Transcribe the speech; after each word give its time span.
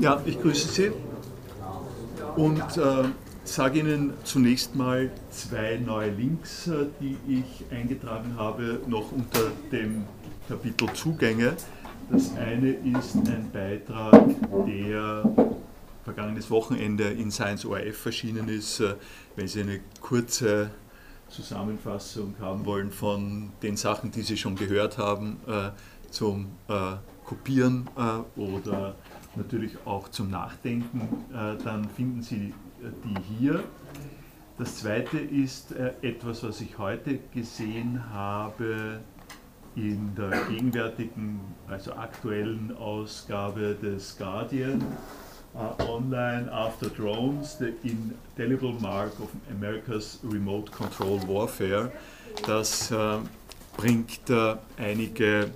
Ja, 0.00 0.20
ich 0.26 0.40
grüße 0.40 0.68
Sie 0.68 0.92
und 2.36 2.58
äh, 2.76 3.04
sage 3.44 3.78
Ihnen 3.78 4.12
zunächst 4.24 4.74
mal 4.74 5.10
zwei 5.30 5.76
neue 5.76 6.10
Links, 6.10 6.66
äh, 6.66 6.86
die 7.00 7.16
ich 7.28 7.64
eingetragen 7.70 8.34
habe, 8.36 8.80
noch 8.88 9.12
unter 9.12 9.52
dem 9.70 10.04
Kapitel 10.48 10.92
Zugänge. 10.94 11.54
Das 12.10 12.36
eine 12.36 12.70
ist 12.70 13.14
ein 13.14 13.50
Beitrag, 13.52 14.20
der 14.66 15.22
vergangenes 16.02 16.50
Wochenende 16.50 17.04
in 17.04 17.30
Science 17.30 17.64
ORF 17.64 18.06
erschienen 18.06 18.48
ist. 18.48 18.80
Äh, 18.80 18.94
wenn 19.36 19.46
Sie 19.46 19.60
eine 19.60 19.78
kurze 20.00 20.70
Zusammenfassung 21.28 22.34
haben 22.40 22.66
wollen 22.66 22.90
von 22.90 23.52
den 23.62 23.76
Sachen, 23.76 24.10
die 24.10 24.22
Sie 24.22 24.36
schon 24.36 24.56
gehört 24.56 24.98
haben, 24.98 25.38
äh, 25.46 25.70
zum 26.10 26.48
Kopieren 27.24 27.88
oder 28.36 28.94
natürlich 29.36 29.76
auch 29.84 30.08
zum 30.08 30.30
Nachdenken, 30.30 31.24
dann 31.64 31.88
finden 31.88 32.22
Sie 32.22 32.54
die 33.04 33.34
hier. 33.38 33.64
Das 34.58 34.78
zweite 34.78 35.18
ist 35.18 35.72
etwas, 36.02 36.42
was 36.44 36.60
ich 36.60 36.78
heute 36.78 37.18
gesehen 37.32 38.00
habe 38.12 39.00
in 39.76 40.14
der 40.14 40.30
gegenwärtigen, 40.48 41.40
also 41.68 41.92
aktuellen 41.94 42.76
Ausgabe 42.76 43.76
des 43.80 44.16
Guardian, 44.16 44.82
uh, 45.54 45.82
Online 45.88 46.50
After 46.52 46.88
Drones, 46.88 47.58
the 47.58 47.72
Indelible 47.82 48.74
Mark 48.80 49.12
of 49.20 49.28
America's 49.50 50.20
Remote 50.22 50.70
Control 50.70 51.20
Warfare. 51.26 51.90
Das 52.46 52.90
uh, 52.92 53.20
bringt 53.76 54.30
uh, 54.30 54.56
einige 54.76 55.50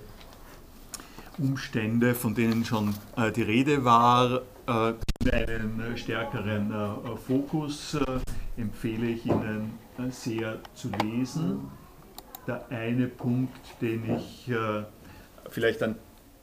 Umstände, 1.39 2.13
von 2.13 2.35
denen 2.35 2.65
schon 2.65 2.93
äh, 3.15 3.31
die 3.31 3.43
Rede 3.43 3.83
war, 3.85 4.41
äh, 4.67 4.93
einen 5.31 5.93
stärkeren 5.95 6.71
äh, 6.71 7.17
Fokus 7.17 7.97
empfehle 8.57 9.07
ich 9.07 9.25
Ihnen 9.25 9.73
sehr 10.09 10.59
zu 10.73 10.89
lesen. 11.03 11.71
Der 12.47 12.67
eine 12.69 13.07
Punkt, 13.07 13.59
den 13.81 14.15
ich 14.15 14.49
äh, 14.49 14.83
vielleicht 15.49 15.81
an 15.83 15.95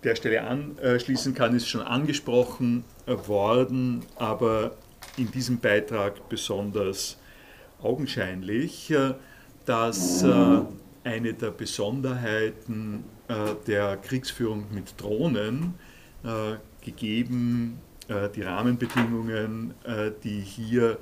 der 0.03 0.15
Stelle 0.15 0.43
anschließen 0.43 1.35
kann, 1.35 1.55
ist 1.55 1.69
schon 1.69 1.83
angesprochen 1.83 2.85
worden, 3.07 4.05
aber 4.17 4.73
in 5.17 5.31
diesem 5.31 5.59
Beitrag 5.59 6.29
besonders 6.29 7.19
augenscheinlich, 7.83 8.91
äh, 8.91 9.15
dass 9.65 10.23
äh, 10.23 10.61
eine 11.05 11.35
der 11.35 11.51
Besonderheiten 11.51 13.05
der 13.67 13.97
Kriegsführung 13.97 14.67
mit 14.73 15.01
Drohnen 15.01 15.75
gegeben 16.85 17.81
die 18.35 18.43
Rahmenbedingungen, 18.43 19.75
die 20.23 20.41
hier 20.41 20.99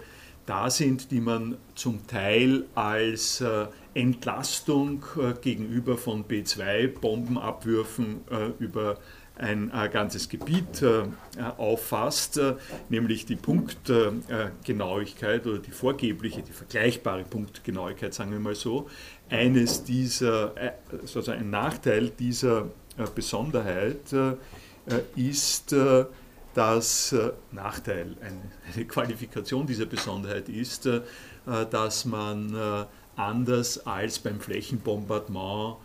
da 0.46 0.70
sind, 0.70 1.10
die 1.10 1.20
man 1.20 1.56
zum 1.74 2.06
Teil 2.06 2.64
als 2.74 3.40
äh, 3.40 3.66
Entlastung 3.94 5.02
äh, 5.16 5.32
gegenüber 5.40 5.96
von 5.96 6.24
B2-Bombenabwürfen 6.24 8.20
äh, 8.30 8.50
über 8.58 8.98
ein 9.36 9.72
ganzes 9.90 10.28
Gebiet 10.28 10.84
auffasst, 11.56 12.40
nämlich 12.88 13.26
die 13.26 13.34
Punktgenauigkeit 13.34 15.44
oder 15.44 15.58
die 15.58 15.72
vorgebliche, 15.72 16.42
die 16.42 16.52
vergleichbare 16.52 17.24
Punktgenauigkeit, 17.24 18.14
sagen 18.14 18.30
wir 18.30 18.38
mal 18.38 18.54
so. 18.54 18.88
Eines 19.30 19.84
dieser, 19.84 20.52
sozusagen 21.04 21.40
ein 21.40 21.50
Nachteil 21.50 22.10
dieser 22.10 22.68
Besonderheit 23.14 24.14
ist, 25.16 25.74
dass 26.54 27.12
äh, 27.12 27.32
Nachteil, 27.52 28.16
eine, 28.74 28.84
Qualifikation 28.86 29.66
dieser 29.66 29.86
Besonderheit 29.86 30.48
ist, 30.48 30.86
äh, 30.86 31.00
dass 31.70 32.04
man 32.04 32.54
äh, 32.54 32.84
anders 33.16 33.86
als 33.86 34.18
beim 34.18 34.40
Flächenbombardement 34.40 35.76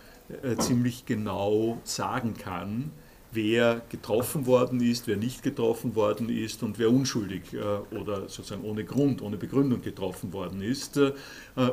äh, 0.44 0.56
ziemlich 0.58 1.06
genau 1.06 1.80
sagen 1.84 2.36
kann, 2.38 2.92
wer 3.32 3.82
getroffen 3.90 4.46
worden 4.46 4.82
ist, 4.82 5.08
wer 5.08 5.18
nicht 5.18 5.44
getroffen 5.44 5.96
worden 5.96 6.30
ist 6.30 6.64
und 6.64 6.80
wer 6.80 6.90
unschuldig 6.90 7.54
äh, 7.54 7.58
oder 7.96 8.28
sozusagen 8.28 8.64
ohne 8.64 8.84
Grund, 8.84 9.22
ohne 9.22 9.38
Begründung 9.38 9.82
getroffen 9.82 10.34
worden 10.34 10.62
ist. 10.62 10.98
Äh, 10.98 11.12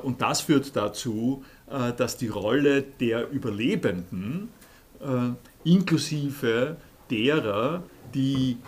und 0.02 0.20
das 0.20 0.42
führt 0.42 0.74
dazu, 0.76 1.44
dass 1.96 2.16
die 2.16 2.28
Rolle 2.28 2.82
der 2.82 3.28
Überlebenden 3.30 4.50
inklusive 5.64 6.76
derer, 7.10 7.82
die 8.14 8.58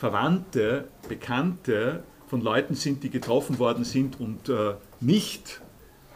Verwandte, 0.00 0.88
Bekannte 1.08 2.02
von 2.28 2.40
Leuten 2.40 2.74
sind, 2.74 3.02
die 3.02 3.10
getroffen 3.10 3.58
worden 3.58 3.84
sind 3.84 4.18
und 4.20 4.48
äh, 4.48 4.74
nicht 5.00 5.60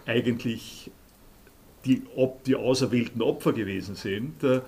eigentlich 0.06 0.91
die, 1.84 2.03
ob, 2.16 2.44
die 2.44 2.56
auserwählten 2.56 3.20
Opfer 3.20 3.53
gewesen 3.53 3.94
sind, 3.94 4.42
äh, 4.42 4.60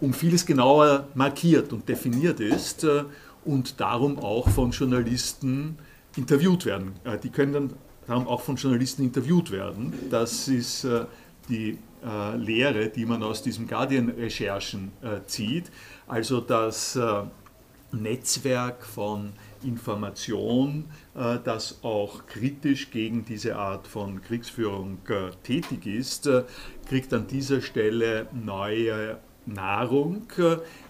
um 0.00 0.12
vieles 0.12 0.46
genauer 0.46 1.08
markiert 1.14 1.72
und 1.72 1.88
definiert 1.88 2.40
ist 2.40 2.84
äh, 2.84 3.04
und 3.44 3.80
darum 3.80 4.18
auch 4.18 4.48
von 4.48 4.70
Journalisten 4.70 5.78
interviewt 6.16 6.64
werden. 6.64 6.94
Äh, 7.04 7.18
die 7.18 7.30
können 7.30 7.52
dann 7.52 7.72
darum 8.06 8.26
auch 8.26 8.40
von 8.40 8.56
Journalisten 8.56 9.02
interviewt 9.02 9.50
werden. 9.50 9.92
Das 10.10 10.48
ist 10.48 10.84
äh, 10.84 11.04
die 11.48 11.78
äh, 12.04 12.36
Lehre, 12.36 12.88
die 12.88 13.04
man 13.04 13.22
aus 13.22 13.42
diesen 13.42 13.66
Guardian-Recherchen 13.66 14.92
zieht. 15.26 15.70
Also, 16.06 16.40
dass 16.40 16.98
Netzwerk 17.92 18.84
von 18.84 19.32
Information, 19.62 20.84
äh, 21.14 21.38
das 21.42 21.80
auch 21.82 22.26
kritisch 22.26 22.90
gegen 22.90 23.24
diese 23.24 23.56
Art 23.56 23.86
von 23.86 24.22
Kriegsführung 24.22 24.98
äh, 25.08 25.30
tätig 25.42 25.86
ist, 25.86 26.26
äh, 26.26 26.44
kriegt 26.88 27.12
an 27.12 27.26
dieser 27.26 27.60
Stelle 27.60 28.26
neue 28.32 29.18
Nahrung, 29.46 30.26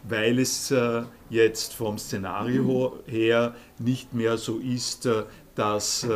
weil 0.09 0.39
es 0.39 0.75
jetzt 1.31 1.75
vom 1.75 1.99
Szenario 1.99 3.01
her 3.07 3.55
nicht 3.79 4.15
mehr 4.15 4.37
so 4.39 4.59
ist, 4.59 5.09
dass 5.55 6.07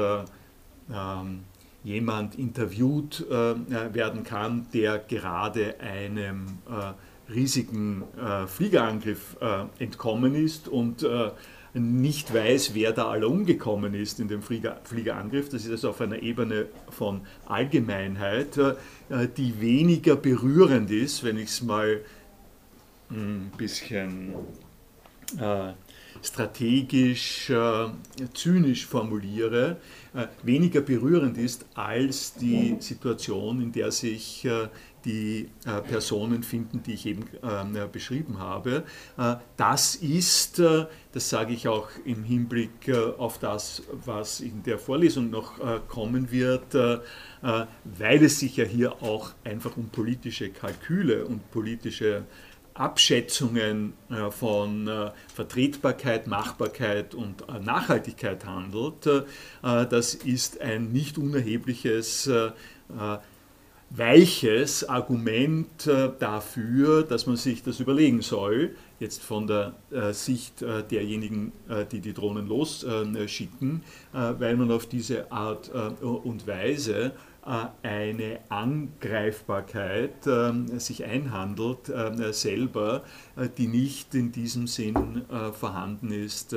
ähm, 0.93 1.41
jemand 1.85 2.39
interviewt 2.39 3.27
werden 3.29 4.25
kann, 4.25 4.67
der 4.73 4.99
gerade 4.99 5.81
einem 5.81 6.59
riesigen 7.33 8.05
äh, 8.19 8.47
Fliegerangriff 8.47 9.37
äh, 9.41 9.83
entkommen 9.83 10.35
ist 10.35 10.69
und 10.69 11.03
äh, 11.03 11.31
nicht 11.73 12.35
weiß, 12.35 12.75
wer 12.75 12.93
da 12.93 13.09
alle 13.09 13.29
umgekommen 13.29 13.95
ist 13.95 14.19
in 14.19 14.27
dem 14.27 14.43
Flieger, 14.43 14.81
Fliegerangriff. 14.85 15.49
Das 15.51 15.65
ist 15.65 15.71
also 15.71 15.91
auf 15.91 16.01
einer 16.01 16.21
Ebene 16.21 16.67
von 16.89 17.21
Allgemeinheit, 17.47 18.59
äh, 18.59 18.75
die 19.37 19.61
weniger 19.61 20.17
berührend 20.17 20.91
ist, 20.91 21.23
wenn 21.23 21.39
ich 21.39 21.51
es 21.51 21.63
mal 21.63 22.01
ein 23.11 23.51
bisschen 23.57 24.35
äh, 25.39 25.73
strategisch, 26.23 27.51
äh, 27.51 27.89
zynisch 28.35 28.87
formuliere, 28.87 29.77
weniger 30.43 30.81
berührend 30.81 31.39
ist 31.39 31.65
als 31.75 32.35
die 32.35 32.77
Situation, 32.81 33.63
in 33.63 33.71
der 33.71 33.93
sich 33.93 34.47
die 35.05 35.49
äh, 35.65 35.81
Personen 35.83 36.43
finden, 36.43 36.83
die 36.83 36.95
ich 36.95 37.07
eben 37.07 37.25
äh, 37.43 37.87
beschrieben 37.91 38.39
habe. 38.39 38.85
Äh, 39.17 39.37
das 39.57 39.95
ist, 39.97 40.59
äh, 40.59 40.87
das 41.13 41.29
sage 41.29 41.53
ich 41.53 41.69
auch 41.69 41.89
im 42.05 42.25
Hinblick 42.25 42.89
äh, 42.89 42.95
auf 42.95 43.39
das, 43.39 43.83
was 44.05 44.41
in 44.41 44.63
der 44.63 44.79
Vorlesung 44.79 45.31
noch 45.31 45.59
äh, 45.59 45.81
kommen 45.89 46.31
wird, 46.31 46.75
weil 47.43 48.23
es 48.23 48.41
sich 48.41 48.59
ja 48.59 48.65
hier 48.67 49.03
auch 49.03 49.31
einfach 49.45 49.79
um 49.79 49.89
politische 49.89 50.51
Kalküle 50.51 51.25
und 51.25 51.51
politische 51.51 52.25
Abschätzungen 52.75 53.93
von 54.31 55.11
Vertretbarkeit, 55.35 56.27
Machbarkeit 56.27 57.15
und 57.15 57.45
Nachhaltigkeit 57.65 58.45
handelt. 58.45 59.25
Das 59.63 60.15
ist 60.15 60.61
ein 60.61 60.93
nicht 60.93 61.19
unerhebliches 61.19 62.31
weiches 63.91 64.89
Argument 64.89 65.87
äh, 65.87 66.11
dafür, 66.19 67.03
dass 67.03 67.27
man 67.27 67.37
sich 67.37 67.63
das 67.63 67.81
überlegen 67.81 68.23
soll, 68.23 68.77
jetzt 69.01 69.23
von 69.23 69.49
der 69.49 69.75
äh, 69.91 70.13
Sicht 70.13 70.63
äh, 70.63 70.85
derjenigen, 70.85 71.53
die 71.91 72.01
die 72.01 72.13
Drohnen 72.13 72.47
losschicken, 72.47 73.83
weil 74.13 74.57
man 74.57 74.71
auf 74.71 74.87
diese 74.87 75.31
Art 75.33 75.71
und 76.03 76.47
Weise 76.47 77.13
eine 77.43 78.41
Angreifbarkeit 78.49 80.29
sich 80.77 81.05
einhandelt 81.05 81.91
selber, 82.33 83.03
die 83.57 83.67
nicht 83.67 84.15
in 84.15 84.31
diesem 84.31 84.67
Sinn 84.67 85.23
vorhanden 85.59 86.13
ist, 86.13 86.55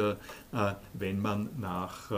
wenn 0.93 1.21
man 1.21 1.49
nach 1.57 2.11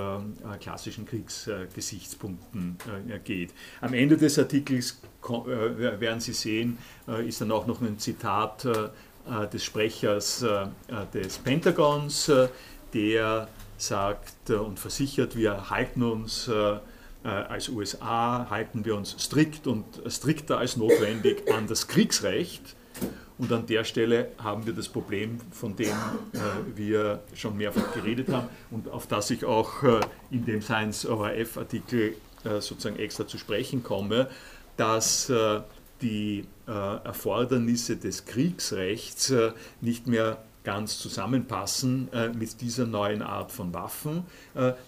klassischen 0.59 1.05
Kriegsgesichtspunkten 1.05 2.77
geht. 3.23 3.53
Am 3.81 3.93
Ende 3.93 4.17
des 4.17 4.39
Artikels 4.39 4.99
werden 5.27 6.19
Sie 6.19 6.33
sehen, 6.33 6.77
ist 7.25 7.41
dann 7.41 7.51
auch 7.51 7.67
noch 7.67 7.81
ein 7.81 7.99
Zitat 7.99 8.67
des 9.53 9.63
Sprechers 9.63 10.45
des 11.13 11.37
Pentagons, 11.37 12.31
der 12.93 13.47
sagt 13.77 14.49
und 14.49 14.79
versichert, 14.79 15.35
wir 15.35 15.69
halten 15.69 16.01
uns 16.01 16.49
als 17.27 17.69
USA, 17.69 18.47
halten 18.49 18.85
wir 18.85 18.95
uns 18.95 19.15
strikt 19.19 19.67
und 19.67 19.85
strikter 20.07 20.59
als 20.59 20.77
notwendig 20.77 21.51
an 21.51 21.67
das 21.67 21.87
Kriegsrecht. 21.87 22.75
Und 23.37 23.51
an 23.51 23.65
der 23.65 23.83
Stelle 23.83 24.29
haben 24.41 24.65
wir 24.65 24.73
das 24.73 24.87
Problem, 24.87 25.39
von 25.51 25.75
dem 25.75 25.89
äh, 25.89 26.39
wir 26.75 27.21
schon 27.33 27.57
mehrfach 27.57 27.93
geredet 27.93 28.29
haben 28.29 28.47
und 28.71 28.87
auf 28.89 29.07
das 29.07 29.29
ich 29.29 29.43
auch 29.43 29.83
äh, 29.83 29.99
in 30.31 30.45
dem 30.45 30.61
Science 30.61 31.05
ORF-Artikel 31.05 32.15
äh, 32.45 32.61
sozusagen 32.61 32.97
extra 32.97 33.27
zu 33.27 33.37
sprechen 33.37 33.83
komme, 33.83 34.29
dass 34.77 35.29
äh, 35.29 35.61
die 36.01 36.45
äh, 36.67 36.71
Erfordernisse 36.71 37.97
des 37.97 38.25
Kriegsrechts 38.25 39.31
äh, 39.31 39.51
nicht 39.81 40.07
mehr 40.07 40.43
ganz 40.63 40.97
zusammenpassen 40.97 42.09
mit 42.39 42.59
dieser 42.59 42.87
neuen 42.87 43.21
Art 43.21 43.51
von 43.51 43.71
Waffen, 43.75 44.23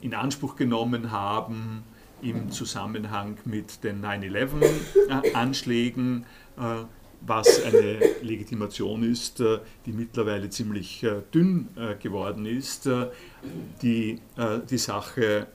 in 0.00 0.14
Anspruch 0.14 0.56
genommen 0.56 1.10
haben, 1.10 1.82
im 2.22 2.50
Zusammenhang 2.50 3.36
mit 3.44 3.84
den 3.84 4.02
9-11-Anschlägen, 4.04 6.24
äh, 6.56 6.84
was 7.20 7.64
eine 7.64 7.98
Legitimation 8.22 9.02
ist, 9.02 9.40
äh, 9.40 9.58
die 9.86 9.92
mittlerweile 9.92 10.50
ziemlich 10.50 11.02
äh, 11.02 11.22
dünn 11.34 11.68
geworden 12.00 12.46
ist. 12.46 12.88
Die, 13.82 14.20
die 14.70 14.78
Sache 14.78 15.48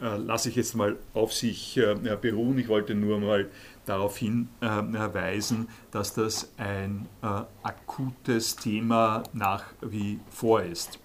lasse 0.00 0.48
ich 0.48 0.56
jetzt 0.56 0.74
mal 0.74 0.96
auf 1.14 1.32
sich 1.32 1.80
beruhen. 2.20 2.58
Ich 2.58 2.68
wollte 2.68 2.94
nur 2.94 3.20
mal 3.20 3.48
darauf 3.86 4.16
hinweisen, 4.16 5.68
dass 5.90 6.14
das 6.14 6.52
ein 6.56 7.06
akutes 7.62 8.56
Thema 8.56 9.22
nach 9.32 9.64
wie 9.82 10.18
vor 10.30 10.62
ist. 10.62 10.98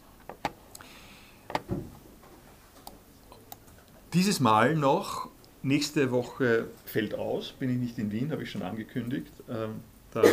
Dieses 4.16 4.40
Mal 4.40 4.78
noch, 4.78 5.28
nächste 5.62 6.10
Woche 6.10 6.70
fällt 6.86 7.16
aus, 7.16 7.52
bin 7.52 7.70
ich 7.70 7.78
nicht 7.78 7.98
in 7.98 8.14
Wien, 8.14 8.32
habe 8.32 8.44
ich 8.44 8.52
schon 8.52 8.62
angekündigt. 8.62 9.34
Ähm, 9.50 9.82
da 10.14 10.24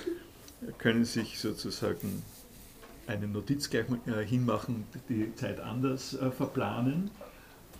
können 0.78 1.04
Sie 1.04 1.20
sich 1.20 1.38
sozusagen 1.38 2.24
eine 3.06 3.28
Notiz 3.28 3.70
gleich 3.70 3.84
äh, 4.08 4.26
hinmachen, 4.26 4.84
die 5.08 5.32
Zeit 5.36 5.60
anders 5.60 6.14
äh, 6.14 6.32
verplanen. 6.32 7.08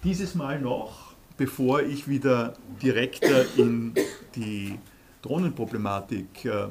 Dieses 0.04 0.36
Mal 0.36 0.60
noch, 0.60 1.14
bevor 1.36 1.82
ich 1.82 2.06
wieder 2.06 2.54
direkter 2.80 3.44
in 3.56 3.92
die 4.36 4.78
Drohnenproblematik 5.22 6.44
äh, 6.44 6.68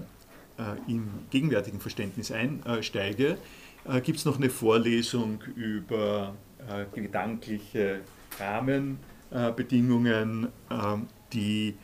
im 0.87 1.09
gegenwärtigen 1.31 1.81
Verständnis 1.81 2.31
einsteige, 2.31 3.37
gibt 4.05 4.19
es 4.19 4.23
noch 4.23 4.37
eine 4.37 4.49
Vorlesung 4.49 5.41
über 5.57 6.35
gedankliche 6.93 7.99
Rahmenbedingungen, 8.39 10.49
ähm, 10.69 11.07
die 11.31 11.75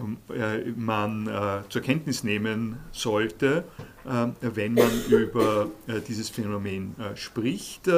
ähm, 0.00 0.18
äh, 0.34 0.70
man 0.76 1.26
äh, 1.26 1.68
zur 1.68 1.82
Kenntnis 1.82 2.24
nehmen 2.24 2.78
sollte, 2.92 3.64
äh, 4.04 4.26
wenn 4.40 4.74
man 4.74 4.90
über 5.08 5.70
dieses 6.08 6.30
Phänomen 6.30 6.94
spricht. 7.14 7.88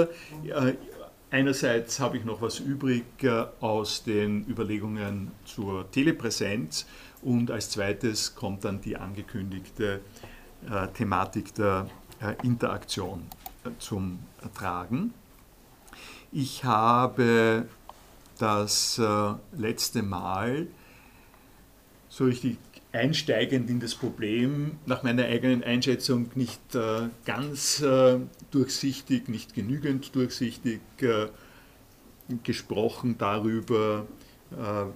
Einerseits 1.30 2.00
habe 2.00 2.18
ich 2.18 2.24
noch 2.24 2.42
was 2.42 2.60
übrig 2.60 3.04
aus 3.60 4.04
den 4.04 4.46
Überlegungen 4.46 5.30
zur 5.44 5.90
Telepräsenz 5.90 6.86
und 7.22 7.50
als 7.50 7.70
zweites 7.70 8.34
kommt 8.34 8.64
dann 8.64 8.80
die 8.80 8.96
angekündigte 8.96 10.00
Thematik 10.94 11.54
der 11.54 11.86
Interaktion 12.42 13.22
zum 13.78 14.18
Tragen. 14.54 15.14
Ich 16.34 16.64
habe 16.64 17.66
das 18.38 18.98
äh, 18.98 19.34
letzte 19.54 20.02
Mal 20.02 20.66
so 22.08 22.24
richtig 22.24 22.56
einsteigend 22.90 23.68
in 23.68 23.80
das 23.80 23.94
Problem 23.94 24.78
nach 24.86 25.02
meiner 25.02 25.24
eigenen 25.24 25.62
Einschätzung 25.62 26.30
nicht 26.34 26.74
äh, 26.74 27.10
ganz 27.26 27.82
äh, 27.82 28.18
durchsichtig, 28.50 29.28
nicht 29.28 29.54
genügend 29.54 30.14
durchsichtig 30.14 30.80
gesprochen 32.44 33.16
darüber, 33.18 34.06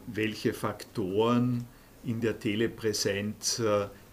welche 0.07 0.55
Faktoren 0.55 1.65
in 2.05 2.21
der 2.21 2.39
Telepräsenz 2.39 3.61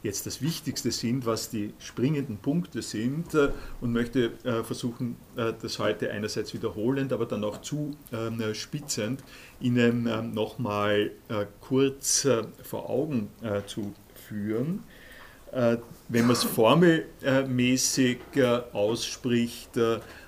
jetzt 0.04 0.28
das 0.28 0.42
Wichtigste 0.42 0.92
sind, 0.92 1.26
was 1.26 1.50
die 1.50 1.74
springenden 1.80 2.38
Punkte 2.38 2.82
sind 2.82 3.34
äh, 3.34 3.50
und 3.82 3.94
möchte 3.94 4.34
äh, 4.44 4.64
versuchen, 4.64 5.16
äh, 5.38 5.54
das 5.60 5.80
heute 5.80 6.12
einerseits 6.12 6.54
wiederholend, 6.54 7.14
aber 7.14 7.26
dann 7.26 7.44
auch 7.44 7.62
zuspitzend 7.62 9.24
Ihnen 9.62 10.08
ähm, 10.08 10.34
nochmal 10.34 11.12
kurz 11.62 12.28
vor 12.64 12.90
Augen 12.90 13.30
zu 13.66 13.94
führen. 14.28 14.84
Wenn 15.52 16.28
man 16.28 16.32
es 16.32 16.44
formelmäßig 16.44 18.20
ausspricht, 18.74 19.80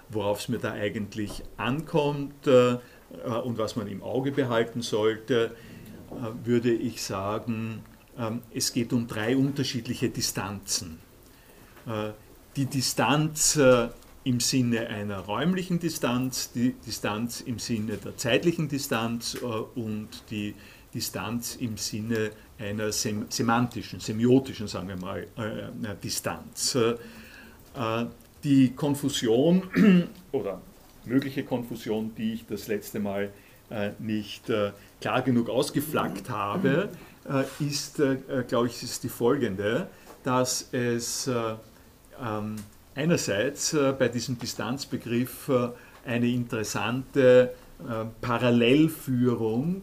worauf 0.09 0.39
es 0.39 0.47
mir 0.47 0.59
da 0.59 0.71
eigentlich 0.71 1.43
ankommt 1.57 2.47
und 2.47 3.57
was 3.57 3.75
man 3.75 3.87
im 3.87 4.03
Auge 4.03 4.31
behalten 4.31 4.81
sollte, 4.81 5.51
würde 6.43 6.71
ich 6.71 7.03
sagen, 7.03 7.81
ähm, 7.81 7.94
es 8.53 8.71
geht 8.71 8.93
um 8.93 9.07
drei 9.07 9.35
unterschiedliche 9.35 10.09
Distanzen. 10.09 10.99
Äh, 11.85 12.11
die 12.55 12.65
Distanz 12.65 13.57
äh, 13.57 13.89
im 14.23 14.39
Sinne 14.39 14.87
einer 14.87 15.19
räumlichen 15.19 15.79
Distanz, 15.79 16.51
die 16.51 16.73
Distanz 16.85 17.41
im 17.41 17.59
Sinne 17.59 17.97
der 17.97 18.17
zeitlichen 18.17 18.67
Distanz 18.67 19.35
äh, 19.35 19.45
und 19.45 20.09
die 20.31 20.55
Distanz 20.93 21.57
im 21.57 21.77
Sinne 21.77 22.31
einer 22.57 22.91
sem 22.91 23.25
semantischen, 23.29 23.99
semiotischen, 23.99 24.69
sagen 24.69 24.87
wir 24.87 24.95
mal, 24.95 25.27
Distanz. 26.01 26.77
Die 28.45 28.69
Konfusion 28.69 29.63
oder 30.31 30.61
mögliche 31.03 31.43
Konfusion, 31.43 32.15
die 32.15 32.35
ich 32.35 32.45
das 32.47 32.69
letzte 32.69 33.01
Mal 33.01 33.33
nicht 33.99 34.45
klar 35.01 35.21
genug 35.21 35.49
ausgeflaggt 35.49 36.29
habe, 36.29 36.87
ist, 37.59 37.99
äh, 37.99 38.17
glaube 38.47 38.67
ich, 38.67 38.83
ist 38.83 39.03
die 39.03 39.09
folgende, 39.09 39.87
dass 40.23 40.69
es 40.71 41.27
äh, 41.27 41.55
ähm, 42.23 42.55
einerseits 42.93 43.75
bei 43.99 44.07
diesem 44.07 44.39
Distanzbegriff 44.39 45.51
eine 46.05 46.27
interessante 46.29 47.53
Parallelführung 48.21 49.81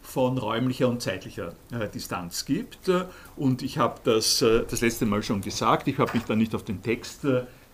von 0.00 0.38
räumlicher 0.38 0.88
und 0.88 1.00
zeitlicher 1.00 1.52
Distanz 1.94 2.44
gibt. 2.44 2.90
Und 3.36 3.62
ich 3.62 3.78
habe 3.78 4.00
das 4.02 4.40
das 4.40 4.80
letzte 4.80 5.06
Mal 5.06 5.22
schon 5.22 5.40
gesagt, 5.40 5.86
ich 5.86 5.98
habe 5.98 6.10
mich 6.14 6.24
da 6.24 6.34
nicht 6.34 6.52
auf 6.56 6.64
den 6.64 6.82
Text 6.82 7.20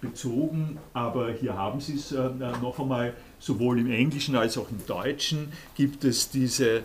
bezogen, 0.03 0.77
aber 0.93 1.31
hier 1.33 1.55
haben 1.55 1.81
Sie 1.81 1.95
es 1.95 2.11
noch 2.11 2.79
einmal, 2.79 3.15
sowohl 3.39 3.79
im 3.79 3.91
Englischen 3.91 4.37
als 4.37 4.59
auch 4.59 4.71
im 4.71 4.85
Deutschen 4.87 5.51
gibt 5.77 6.05
es 6.05 6.29
diese 6.29 6.83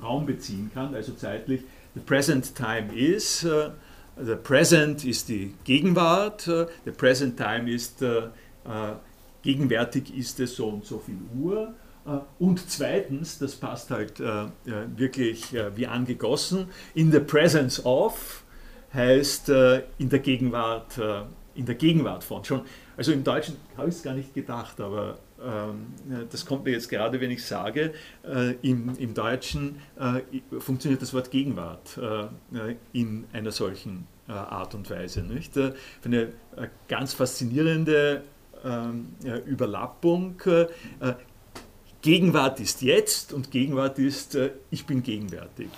Raum 0.00 0.26
beziehen 0.26 0.70
kann, 0.72 0.94
also 0.94 1.12
zeitlich. 1.14 1.62
The 1.94 2.00
present 2.00 2.54
time 2.54 2.94
is, 2.94 3.40
the 3.40 4.36
present 4.40 5.04
ist 5.04 5.28
die 5.28 5.54
Gegenwart, 5.64 6.42
the 6.42 6.90
present 6.96 7.36
time 7.36 7.68
ist, 7.68 8.04
gegenwärtig 9.42 10.16
ist 10.16 10.38
es 10.38 10.54
so 10.54 10.68
und 10.68 10.86
so 10.86 11.00
viel 11.00 11.18
Uhr 11.36 11.74
und 12.38 12.68
zweitens, 12.68 13.38
das 13.38 13.54
passt 13.54 13.90
halt 13.90 14.20
wirklich 14.96 15.54
wie 15.74 15.86
angegossen, 15.86 16.66
in 16.94 17.12
the 17.12 17.20
presence 17.20 17.84
of 17.84 18.42
heißt 18.92 19.48
in 19.98 20.08
der 20.08 20.18
Gegenwart, 20.18 21.00
in 21.54 21.66
der 21.66 21.74
Gegenwart 21.76 22.24
von. 22.24 22.44
Schon, 22.44 22.62
also 22.96 23.12
im 23.12 23.24
Deutschen 23.24 23.56
habe 23.76 23.88
ich 23.88 23.94
es 23.94 24.02
gar 24.02 24.14
nicht 24.14 24.34
gedacht, 24.34 24.80
aber 24.80 25.18
ähm, 25.44 25.94
das 26.30 26.46
kommt 26.46 26.64
mir 26.64 26.72
jetzt 26.72 26.88
gerade, 26.88 27.20
wenn 27.20 27.30
ich 27.30 27.44
sage, 27.44 27.92
äh, 28.24 28.54
im, 28.62 28.96
im 28.98 29.14
Deutschen 29.14 29.76
äh, 29.98 30.20
funktioniert 30.60 31.02
das 31.02 31.12
Wort 31.14 31.30
Gegenwart 31.30 31.98
äh, 31.98 32.76
in 32.92 33.24
einer 33.32 33.50
solchen 33.50 34.06
Art 34.28 34.74
und 34.74 34.88
Weise. 34.88 35.22
Nicht? 35.22 35.58
Eine 36.04 36.32
ganz 36.88 37.12
faszinierende 37.12 38.22
ähm, 38.64 39.08
Überlappung. 39.46 40.40
Gegenwart 42.02 42.60
ist 42.60 42.82
jetzt 42.82 43.32
und 43.32 43.50
Gegenwart 43.50 43.98
ist 43.98 44.36
ich 44.70 44.84
bin 44.86 45.02
gegenwärtig. 45.02 45.68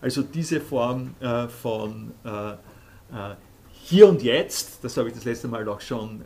Also 0.00 0.22
diese 0.22 0.60
Form 0.60 1.14
von 1.62 2.12
hier 3.84 4.08
und 4.08 4.22
jetzt, 4.22 4.82
das 4.82 4.96
habe 4.96 5.08
ich 5.08 5.14
das 5.14 5.24
letzte 5.24 5.48
Mal 5.48 5.68
auch 5.68 5.80
schon 5.80 6.22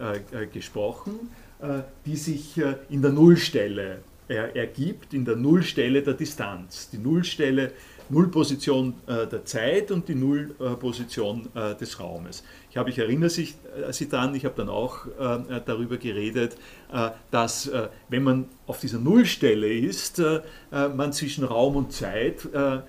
gesprochen, 0.53 1.31
äh, 1.61 1.83
die 2.07 2.17
sich 2.17 2.57
äh, 2.57 2.77
in 2.89 3.03
der 3.03 3.13
Nullstelle 3.13 4.03
ergibt, 4.29 5.13
in 5.13 5.25
der 5.25 5.35
Nullstelle 5.35 6.03
der 6.03 6.15
Distanz. 6.15 6.89
Die 6.91 6.99
Nullstelle, 6.99 7.73
Nullposition 8.11 8.95
äh, 9.07 9.27
der 9.27 9.45
Zeit 9.45 9.91
und 9.91 10.09
die 10.09 10.15
Nullposition 10.15 11.49
des 11.81 12.01
Raumes. 12.01 12.45
Ich 12.71 12.77
habe, 12.77 12.91
ich 12.91 12.99
erinnere 12.99 13.31
sich, 13.31 13.55
Sie 13.91 14.09
daran, 14.09 14.35
ich 14.35 14.45
habe 14.45 14.55
dann 14.57 14.69
auch 14.69 15.07
darüber 15.67 15.97
geredet, 15.97 16.57
dass 17.31 17.71
wenn 18.09 18.23
man 18.23 18.47
auf 18.67 18.81
dieser 18.81 18.99
Nullstelle 18.99 19.73
ist, 19.73 20.23
man 20.71 21.13
zwischen 21.13 21.45
Raum 21.45 21.77
und 21.77 21.93
Zeit 21.93 22.47
äh, 22.53 22.81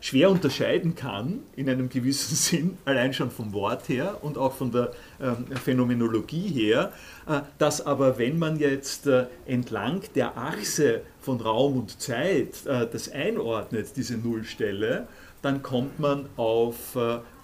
schwer 0.00 0.30
unterscheiden 0.30 0.94
kann, 0.94 1.40
in 1.56 1.68
einem 1.68 1.88
gewissen 1.88 2.34
Sinn, 2.36 2.78
allein 2.84 3.12
schon 3.12 3.30
vom 3.30 3.52
Wort 3.52 3.88
her 3.88 4.18
und 4.22 4.38
auch 4.38 4.54
von 4.54 4.72
der 4.72 4.92
ähm, 5.20 5.46
Phänomenologie 5.62 6.48
her, 6.48 6.92
äh, 7.26 7.40
dass 7.58 7.84
aber 7.84 8.18
wenn 8.18 8.38
man 8.38 8.58
jetzt 8.58 9.06
äh, 9.06 9.26
entlang 9.46 10.02
der 10.14 10.38
Achse 10.38 11.02
von 11.20 11.40
Raum 11.40 11.76
und 11.76 12.00
Zeit 12.00 12.64
das 12.64 13.10
einordnet, 13.10 13.88
diese 13.96 14.16
Nullstelle, 14.16 15.06
dann 15.42 15.62
kommt 15.62 16.00
man 16.00 16.26
auf 16.36 16.96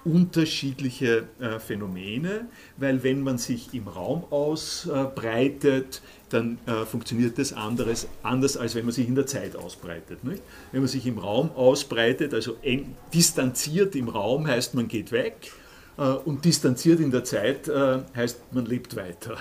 unterschiedliche 0.05 1.25
äh, 1.39 1.59
Phänomene, 1.59 2.47
weil 2.77 3.03
wenn 3.03 3.21
man 3.21 3.37
sich 3.37 3.73
im 3.73 3.87
Raum 3.87 4.23
ausbreitet, 4.29 6.01
dann 6.29 6.59
äh, 6.67 6.85
funktioniert 6.85 7.37
das 7.37 7.53
anderes, 7.53 8.07
anders, 8.23 8.55
als 8.55 8.75
wenn 8.75 8.85
man 8.85 8.93
sich 8.93 9.07
in 9.07 9.15
der 9.15 9.25
Zeit 9.25 9.55
ausbreitet. 9.55 10.23
Nicht? 10.23 10.43
Wenn 10.71 10.81
man 10.81 10.87
sich 10.87 11.05
im 11.07 11.17
Raum 11.17 11.51
ausbreitet, 11.51 12.33
also 12.33 12.55
eng, 12.61 12.95
distanziert 13.13 13.95
im 13.95 14.07
Raum, 14.07 14.47
heißt 14.47 14.75
man 14.75 14.87
geht 14.87 15.11
weg 15.11 15.51
äh, 15.97 16.03
und 16.03 16.45
distanziert 16.45 16.99
in 16.99 17.11
der 17.11 17.23
Zeit 17.23 17.67
äh, 17.67 17.99
heißt 18.15 18.53
man 18.53 18.65
lebt 18.65 18.95
weiter. 18.95 19.37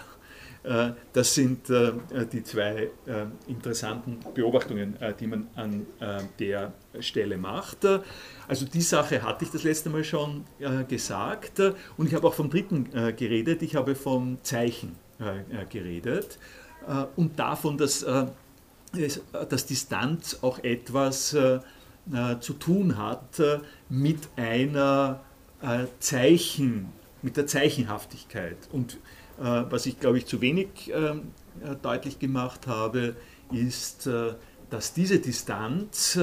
Äh, 0.64 0.92
das 1.12 1.34
sind 1.34 1.70
äh, 1.70 1.92
die 2.32 2.42
zwei 2.42 2.90
interessanten 3.46 4.18
Beobachtungen, 4.34 4.96
die 5.20 5.26
man 5.26 5.46
an 5.54 5.86
der 6.38 6.72
Stelle 7.00 7.36
macht. 7.36 7.86
Also 8.48 8.66
die 8.66 8.80
Sache 8.80 9.22
hatte 9.22 9.44
ich 9.44 9.50
das 9.50 9.62
letzte 9.62 9.90
Mal 9.90 10.04
schon 10.04 10.44
äh, 10.58 10.84
gesagt 10.84 11.58
äh, 11.58 11.72
und 11.96 12.08
ich 12.08 12.14
habe 12.14 12.26
auch 12.26 12.34
vom 12.34 12.50
dritten 12.50 12.88
äh, 12.94 13.12
geredet, 13.12 13.62
ich 13.62 13.76
habe 13.76 13.94
vom 13.94 14.38
Zeichen 14.42 14.96
äh, 15.20 15.40
äh, 15.40 15.66
geredet 15.68 16.38
äh, 16.86 17.04
und 17.16 17.38
davon, 17.38 17.78
dass, 17.78 18.04
dass 19.32 19.66
Distanz 19.66 20.38
auch 20.42 20.62
etwas 20.62 21.36
zu 22.40 22.52
tun 22.52 22.98
hat 22.98 23.40
mit 23.88 24.28
einer 24.36 25.20
Zeichen, 25.98 26.92
mit 27.22 27.36
der 27.36 27.46
Zeichenhaftigkeit. 27.46 28.58
Und 28.70 28.98
was 29.38 29.86
ich, 29.86 29.98
glaube 29.98 30.18
ich, 30.18 30.26
zu 30.26 30.40
wenig 30.40 30.92
deutlich 31.82 32.18
gemacht 32.18 32.66
habe, 32.66 33.16
ist, 33.52 34.08
dass 34.70 34.94
diese 34.94 35.18
Distanz 35.18 36.18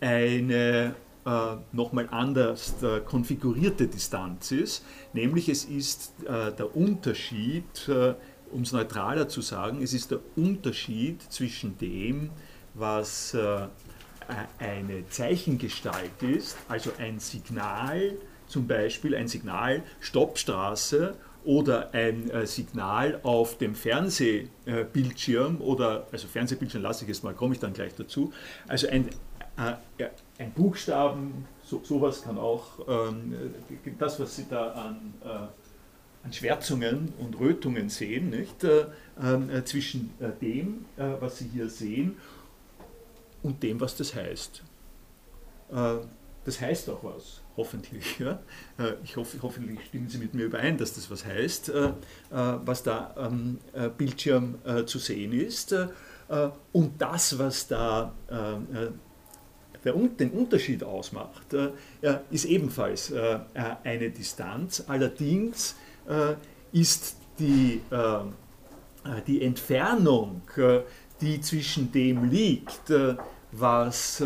eine 0.00 0.94
äh, 1.26 1.56
nochmal 1.72 2.08
anders 2.10 2.82
äh, 2.82 3.00
konfigurierte 3.00 3.86
Distanz 3.86 4.52
ist, 4.52 4.84
nämlich 5.12 5.48
es 5.48 5.64
ist 5.64 6.14
äh, 6.24 6.52
der 6.52 6.74
Unterschied, 6.74 7.88
äh, 7.88 8.14
um 8.50 8.62
es 8.62 8.72
neutraler 8.72 9.28
zu 9.28 9.42
sagen, 9.42 9.82
es 9.82 9.92
ist 9.92 10.10
der 10.10 10.20
Unterschied 10.36 11.22
zwischen 11.30 11.76
dem, 11.78 12.30
was 12.74 13.34
äh, 13.34 13.66
eine 14.58 15.06
Zeichengestalt 15.08 16.22
ist, 16.22 16.56
also 16.68 16.90
ein 16.98 17.18
Signal, 17.18 18.16
zum 18.46 18.66
Beispiel 18.66 19.14
ein 19.14 19.28
Signal 19.28 19.82
Stoppstraße 20.00 21.16
oder 21.44 21.92
ein 21.94 22.30
äh, 22.30 22.46
Signal 22.46 23.20
auf 23.22 23.58
dem 23.58 23.74
Fernsehbildschirm 23.74 25.60
oder, 25.60 26.06
also 26.12 26.28
Fernsehbildschirm 26.28 26.82
lasse 26.82 27.04
ich 27.04 27.08
jetzt 27.08 27.24
mal, 27.24 27.34
komme 27.34 27.54
ich 27.54 27.60
dann 27.60 27.72
gleich 27.72 27.94
dazu, 27.94 28.32
also 28.68 28.88
ein, 28.88 29.08
äh, 29.56 30.06
ein 30.38 30.52
Buchstaben, 30.52 31.46
so, 31.64 31.80
sowas 31.84 32.22
kann 32.22 32.38
auch, 32.38 32.80
ähm, 32.88 33.34
das, 33.98 34.18
was 34.20 34.36
Sie 34.36 34.46
da 34.48 34.72
an, 34.72 35.14
äh, 35.24 36.26
an 36.26 36.32
Schwärzungen 36.32 37.12
und 37.18 37.38
Rötungen 37.38 37.88
sehen, 37.88 38.30
nicht, 38.30 38.64
äh, 38.64 38.86
äh, 39.20 39.64
zwischen 39.64 40.12
äh, 40.20 40.30
dem, 40.40 40.84
äh, 40.96 41.14
was 41.20 41.38
Sie 41.38 41.48
hier 41.48 41.68
sehen, 41.68 42.16
und 43.42 43.62
dem, 43.62 43.80
was 43.80 43.96
das 43.96 44.14
heißt. 44.14 44.62
Äh, 45.72 45.96
das 46.44 46.60
heißt 46.60 46.90
auch 46.90 47.04
was, 47.04 47.39
hoffentlich. 47.60 48.18
Ja? 48.18 48.40
Ich 49.04 49.16
hoffe, 49.16 49.38
hoffentlich 49.42 49.78
stimmen 49.86 50.08
Sie 50.08 50.18
mit 50.18 50.34
mir 50.34 50.46
überein, 50.46 50.78
dass 50.78 50.94
das 50.94 51.10
was 51.10 51.24
heißt, 51.24 51.72
was 52.30 52.82
da 52.82 53.12
am 53.16 53.58
Bildschirm 53.96 54.56
zu 54.86 54.98
sehen 54.98 55.32
ist. 55.32 55.74
Und 56.72 56.92
das, 57.00 57.38
was 57.38 57.68
da 57.68 58.12
den 59.84 60.30
Unterschied 60.30 60.84
ausmacht, 60.84 61.54
äh, 61.54 61.70
ist 62.30 62.44
ebenfalls 62.44 63.10
äh, 63.10 63.38
eine 63.84 64.10
Distanz. 64.10 64.84
Allerdings 64.86 65.76
äh, 66.08 66.34
ist 66.72 67.16
die, 67.38 67.80
die 69.26 69.42
Entfernung, 69.42 70.42
die 71.22 71.40
zwischen 71.40 71.90
dem 71.90 72.28
liegt, 72.30 72.92
was 73.50 74.22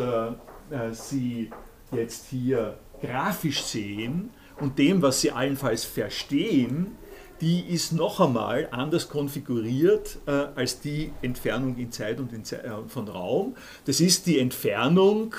Sie 0.92 1.50
jetzt 1.92 2.26
hier 2.26 2.76
grafisch 3.04 3.62
sehen 3.62 4.30
und 4.60 4.78
dem, 4.78 5.02
was 5.02 5.20
Sie 5.20 5.30
allenfalls 5.30 5.84
verstehen, 5.84 6.96
die 7.40 7.60
ist 7.60 7.92
noch 7.92 8.20
einmal 8.20 8.68
anders 8.70 9.08
konfiguriert 9.08 10.18
äh, 10.26 10.30
als 10.54 10.80
die 10.80 11.10
Entfernung 11.20 11.76
in 11.76 11.90
Zeit 11.90 12.20
und 12.20 12.32
in 12.32 12.44
Zeit, 12.44 12.64
äh, 12.64 12.70
von 12.86 13.08
Raum. 13.08 13.56
Das 13.84 14.00
ist 14.00 14.26
die 14.26 14.38
Entfernung, 14.38 15.34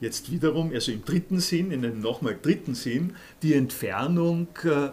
jetzt 0.00 0.30
wiederum, 0.30 0.72
also 0.72 0.92
im 0.92 1.04
dritten 1.04 1.40
Sinn, 1.40 1.72
in 1.72 1.84
einem 1.84 2.00
nochmal 2.00 2.38
dritten 2.40 2.74
Sinn, 2.74 3.16
die 3.42 3.54
Entfernung 3.54 4.48
äh, 4.64 4.86
äh, 4.86 4.90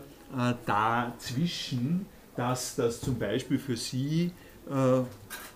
dazwischen, 0.65 2.07
dass 2.35 2.75
das 2.75 2.99
zum 2.99 3.17
Beispiel 3.19 3.59
für 3.59 3.77
Sie 3.77 4.31
äh, 4.69 5.01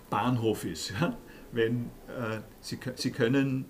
Bahnhof 0.08 0.64
ist. 0.64 0.92
Ja? 0.98 1.16
Wenn, 1.52 1.90
äh, 2.08 2.40
Sie, 2.60 2.78
Sie, 2.96 3.10
können, 3.10 3.64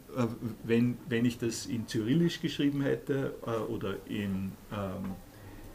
wenn, 0.64 0.98
wenn 1.08 1.24
ich 1.24 1.38
das 1.38 1.66
in 1.66 1.86
Cyrillisch 1.86 2.40
geschrieben 2.40 2.82
hätte 2.82 3.34
oder 3.68 3.94
in 4.08 4.52
ähm, 4.72 5.14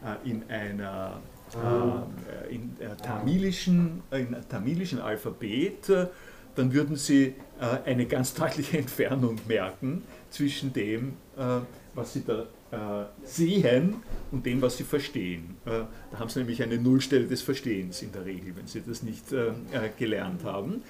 äh, 0.04 0.30
in 0.30 0.50
einer 0.50 1.22
äh, 1.54 2.54
in, 2.54 2.76
äh, 2.78 2.94
tamilischen, 2.96 4.02
in 4.10 4.36
tamilischen 4.48 5.00
Alphabet, 5.00 5.90
dann 6.56 6.72
würden 6.72 6.96
Sie 6.96 7.34
eine 7.84 8.06
ganz 8.06 8.34
deutliche 8.34 8.78
Entfernung 8.78 9.40
merken 9.48 10.02
zwischen 10.30 10.72
dem, 10.72 11.14
was 11.94 12.12
Sie 12.12 12.22
da 12.24 13.08
sehen 13.24 13.96
und 14.30 14.46
dem, 14.46 14.62
was 14.62 14.76
Sie 14.76 14.84
verstehen. 14.84 15.56
da 15.64 15.88
haben 16.16 16.28
Sie 16.28 16.38
nämlich 16.38 16.62
eine 16.62 16.78
Nullstelle 16.78 17.26
des 17.26 17.42
Verstehens 17.42 18.02
in 18.02 18.12
der 18.12 18.24
Regel, 18.24 18.54
wenn 18.54 18.68
Sie 18.68 18.82
das 18.86 19.02
nicht 19.02 19.24
gelernt 19.98 20.44
haben. 20.44 20.82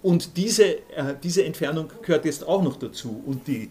Und 0.00 0.36
diese, 0.36 0.76
diese 1.22 1.44
Entfernung 1.44 1.90
gehört 2.02 2.24
jetzt 2.24 2.46
auch 2.46 2.62
noch 2.62 2.76
dazu. 2.76 3.22
Und 3.26 3.48
die 3.48 3.70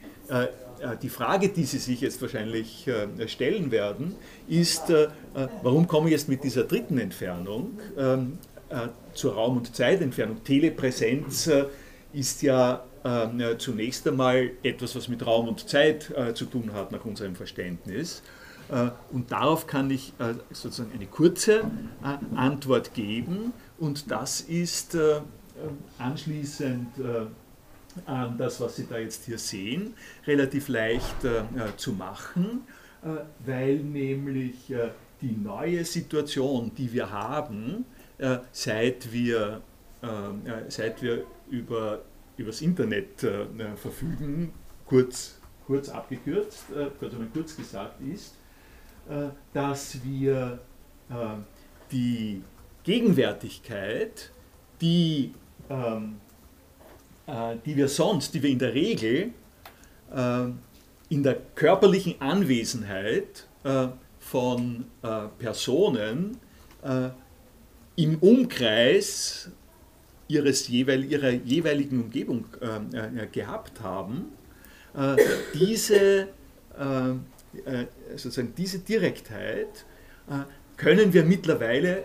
äh, 0.81 0.97
die 1.01 1.09
Frage, 1.09 1.49
die 1.49 1.63
Sie 1.63 1.79
sich 1.79 2.01
jetzt 2.01 2.21
wahrscheinlich 2.21 2.87
äh, 2.87 3.27
stellen 3.27 3.71
werden, 3.71 4.15
ist, 4.47 4.89
äh, 4.89 5.07
warum 5.63 5.87
komme 5.87 6.07
ich 6.07 6.11
jetzt 6.11 6.29
mit 6.29 6.43
dieser 6.43 6.63
dritten 6.63 6.97
Entfernung 6.97 7.79
ähm, 7.97 8.37
zur 9.13 9.33
Raum- 9.33 9.57
und 9.57 9.75
Zeitentfernung? 9.75 10.43
Telepräsenz 10.43 11.49
ist 12.13 12.41
ja 12.41 12.83
ähm, 13.05 13.41
zunächst 13.57 14.07
einmal 14.07 14.51
etwas, 14.61 14.95
was 14.95 15.07
mit 15.07 15.25
Raum 15.25 15.47
und 15.47 15.69
Zeit 15.69 16.13
zu 16.33 16.45
tun 16.45 16.73
hat, 16.73 16.91
nach 16.91 17.05
unserem 17.05 17.35
Verständnis. 17.35 18.21
Und 19.13 19.31
darauf 19.31 19.65
kann 19.67 19.89
ich 19.89 20.11
sozusagen 20.51 20.91
eine 20.93 21.05
kurze 21.05 21.61
Antwort 22.35 22.93
geben. 22.93 23.53
Und 23.79 24.11
das 24.11 24.41
ist 24.41 24.97
anschließend 25.97 26.87
an 28.05 28.37
das, 28.37 28.61
was 28.61 28.75
Sie 28.75 28.85
da 28.87 28.97
jetzt 28.97 29.25
hier 29.25 29.37
sehen, 29.37 29.93
relativ 30.25 30.67
leicht 30.67 31.15
zu 31.77 31.93
machen, 31.93 32.61
weil 33.45 33.77
nämlich 33.77 34.73
die 35.21 35.31
neue 35.31 35.83
Situation, 35.83 36.71
die 36.75 36.93
wir 36.93 37.11
haben, 37.11 37.85
seit 38.51 39.11
wir, 39.11 39.61
seit 40.67 41.01
wir 41.01 41.25
über, 41.49 42.01
das 42.37 42.61
Internet 42.61 43.25
verfügen, 43.75 44.53
kurz, 44.85 45.39
kurz 45.65 45.89
abgekürzt, 45.89 46.65
kurz 47.33 47.57
gesagt 47.57 47.99
ist, 48.01 48.35
dass 49.53 50.03
wir 50.03 50.59
die 51.91 52.43
Gegenwärtigkeit, 52.83 54.31
die, 54.81 55.33
ähm, 55.69 56.17
äh, 57.27 57.57
die 57.65 57.75
wir 57.75 57.87
sonst, 57.87 58.33
die 58.33 58.41
wir 58.41 58.49
in 58.49 58.59
der 58.59 58.73
Regel 58.73 59.31
äh, 60.13 60.45
in 61.09 61.23
der 61.23 61.35
körperlichen 61.55 62.19
Anwesenheit 62.19 63.47
äh, 63.63 63.87
von 64.19 64.85
äh, 65.03 65.27
Personen 65.39 66.37
äh, 66.83 67.09
im 67.95 68.17
Umkreis 68.19 69.49
ihres 70.27 70.67
jeweil, 70.67 71.05
ihrer 71.05 71.31
jeweiligen 71.31 72.01
Umgebung 72.01 72.45
äh, 72.59 73.27
gehabt 73.27 73.81
haben, 73.81 74.25
diese, 75.53 76.29
sozusagen 78.15 78.53
diese 78.57 78.79
Direktheit 78.79 79.85
können 80.75 81.13
wir 81.13 81.23
mittlerweile 81.23 82.03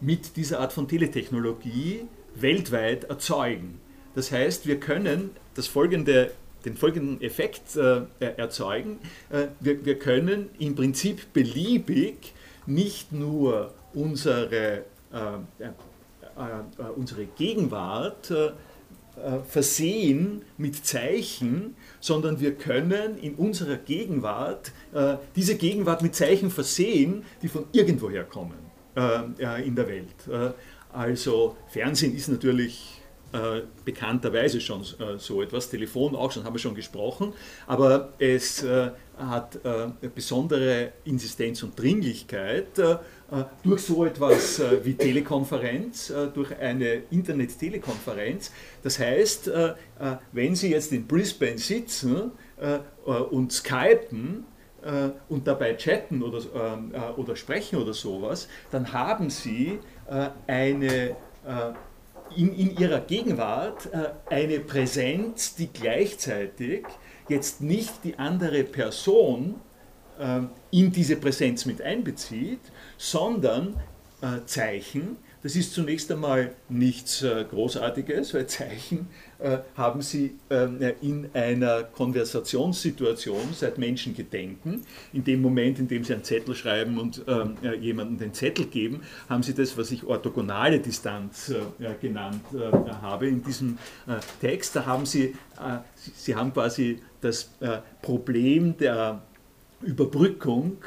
mit 0.00 0.36
dieser 0.36 0.58
Art 0.58 0.72
von 0.72 0.88
Teletechnologie 0.88 2.08
weltweit 2.36 3.04
erzeugen. 3.04 3.80
Das 4.14 4.30
heißt, 4.30 4.66
wir 4.66 4.78
können 4.78 5.30
das 5.54 5.66
folgende, 5.66 6.30
den 6.64 6.76
folgenden 6.76 7.20
Effekt 7.20 7.76
äh, 7.76 8.02
erzeugen. 8.18 8.98
Äh, 9.30 9.48
wir, 9.60 9.84
wir, 9.84 9.98
können 9.98 10.50
im 10.58 10.74
Prinzip 10.74 11.32
beliebig 11.32 12.32
nicht 12.66 13.12
nur 13.12 13.74
unsere, 13.92 14.84
äh, 15.12 15.18
äh, 15.18 15.66
äh, 16.36 16.82
unsere 16.96 17.26
Gegenwart 17.26 18.32
versehen 19.46 20.42
mit 20.58 20.84
Zeichen, 20.84 21.76
sondern 22.00 22.40
wir 22.40 22.56
können 22.56 23.16
in 23.18 23.36
unserer 23.36 23.76
Gegenwart 23.76 24.72
äh, 24.92 25.18
diese 25.36 25.56
Gegenwart 25.56 26.02
mit 26.02 26.16
Zeichen 26.16 26.50
versehen, 26.50 27.24
die 27.40 27.46
von 27.46 27.66
irgendwoher 27.70 28.24
kommen 28.24 28.58
äh, 28.58 28.63
in 28.96 29.74
der 29.74 29.88
Welt. 29.88 30.28
Äh, 30.28 30.52
also 30.92 31.56
Fernsehen 31.68 32.14
ist 32.14 32.28
natürlich 32.28 33.02
äh, 33.34 33.62
bekannterweise 33.84 34.60
schon 34.60 34.82
äh, 34.82 35.18
so 35.18 35.42
etwas, 35.42 35.68
Telefon 35.68 36.14
auch 36.14 36.30
schon, 36.30 36.44
haben 36.44 36.54
wir 36.54 36.60
schon 36.60 36.76
gesprochen, 36.76 37.32
aber 37.66 38.12
es 38.20 38.62
äh, 38.62 38.90
hat 39.18 39.58
besondere 40.14 40.92
Insistenz 41.04 41.62
und 41.62 41.78
Dringlichkeit 41.78 42.66
durch 43.62 43.80
so 43.80 44.04
etwas 44.04 44.60
wie 44.82 44.94
Telekonferenz, 44.94 46.12
durch 46.34 46.58
eine 46.58 47.02
Internet-Telekonferenz. 47.12 48.50
Das 48.82 48.98
heißt, 48.98 49.52
wenn 50.32 50.56
Sie 50.56 50.70
jetzt 50.72 50.90
in 50.90 51.06
Brisbane 51.06 51.58
sitzen 51.58 52.32
und 53.06 53.52
skypen, 53.52 54.46
und 55.30 55.46
dabei 55.46 55.74
chatten 55.76 56.22
oder, 56.22 56.42
oder 57.16 57.36
sprechen 57.36 57.80
oder 57.80 57.94
sowas, 57.94 58.48
dann 58.70 58.92
haben 58.92 59.30
Sie 59.30 59.78
eine 60.46 61.16
in, 62.36 62.54
in 62.54 62.76
ihrer 62.76 63.00
Gegenwart 63.00 63.88
äh, 63.92 64.10
eine 64.32 64.60
Präsenz, 64.60 65.54
die 65.54 65.68
gleichzeitig 65.68 66.86
jetzt 67.28 67.60
nicht 67.60 68.04
die 68.04 68.18
andere 68.18 68.64
Person 68.64 69.56
äh, 70.18 70.40
in 70.70 70.92
diese 70.92 71.16
Präsenz 71.16 71.66
mit 71.66 71.80
einbezieht, 71.82 72.60
sondern 72.98 73.76
äh, 74.20 74.44
Zeichen, 74.46 75.16
das 75.44 75.56
ist 75.56 75.74
zunächst 75.74 76.10
einmal 76.10 76.54
nichts 76.70 77.22
äh, 77.22 77.44
Großartiges, 77.44 78.32
weil 78.32 78.46
Zeichen 78.46 79.08
äh, 79.38 79.58
haben 79.76 80.00
Sie 80.00 80.36
äh, 80.48 80.94
in 81.02 81.28
einer 81.34 81.82
Konversationssituation 81.82 83.52
seit 83.52 83.76
Menschen 83.76 84.16
gedenken. 84.16 84.86
In 85.12 85.22
dem 85.22 85.42
Moment, 85.42 85.78
in 85.78 85.86
dem 85.86 86.02
Sie 86.02 86.14
einen 86.14 86.24
Zettel 86.24 86.54
schreiben 86.54 86.98
und 86.98 87.22
ähm, 87.28 87.58
jemandem 87.78 88.16
den 88.16 88.32
Zettel 88.32 88.64
geben, 88.64 89.02
haben 89.28 89.42
Sie 89.42 89.52
das, 89.52 89.76
was 89.76 89.90
ich 89.90 90.04
orthogonale 90.04 90.80
Distanz 90.80 91.52
genannt 92.00 92.42
habe 93.02 93.28
in 93.28 93.42
diesem 93.42 93.78
Text. 94.40 94.74
Da 94.76 94.86
haben 94.86 95.04
Sie, 95.04 95.34
Sie 96.14 96.34
haben 96.34 96.52
quasi 96.52 97.00
das 97.20 97.50
Problem 98.00 98.76
der 98.78 99.22
Überbrückung 99.82 100.78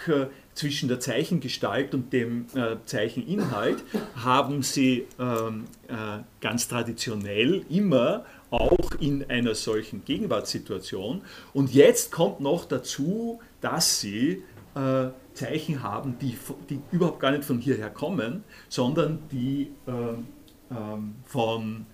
zwischen 0.57 0.89
der 0.89 0.99
Zeichengestalt 0.99 1.93
und 1.93 2.11
dem 2.11 2.47
äh, 2.55 2.77
Zeicheninhalt 2.85 3.83
haben 4.15 4.63
sie 4.63 5.05
ähm, 5.19 5.65
äh, 5.87 5.93
ganz 6.41 6.67
traditionell 6.67 7.63
immer 7.69 8.25
auch 8.49 8.91
in 8.99 9.29
einer 9.29 9.55
solchen 9.55 10.03
Gegenwartssituation. 10.05 11.21
Und 11.53 11.73
jetzt 11.73 12.11
kommt 12.11 12.39
noch 12.39 12.65
dazu, 12.65 13.39
dass 13.61 13.99
sie 13.99 14.43
äh, 14.75 15.09
Zeichen 15.33 15.83
haben, 15.83 16.17
die, 16.19 16.37
die 16.69 16.79
überhaupt 16.91 17.19
gar 17.19 17.31
nicht 17.31 17.43
von 17.43 17.59
hierher 17.59 17.89
kommen, 17.89 18.43
sondern 18.69 19.19
die 19.31 19.71
ähm, 19.87 20.27
ähm, 20.71 21.15
von 21.25 21.85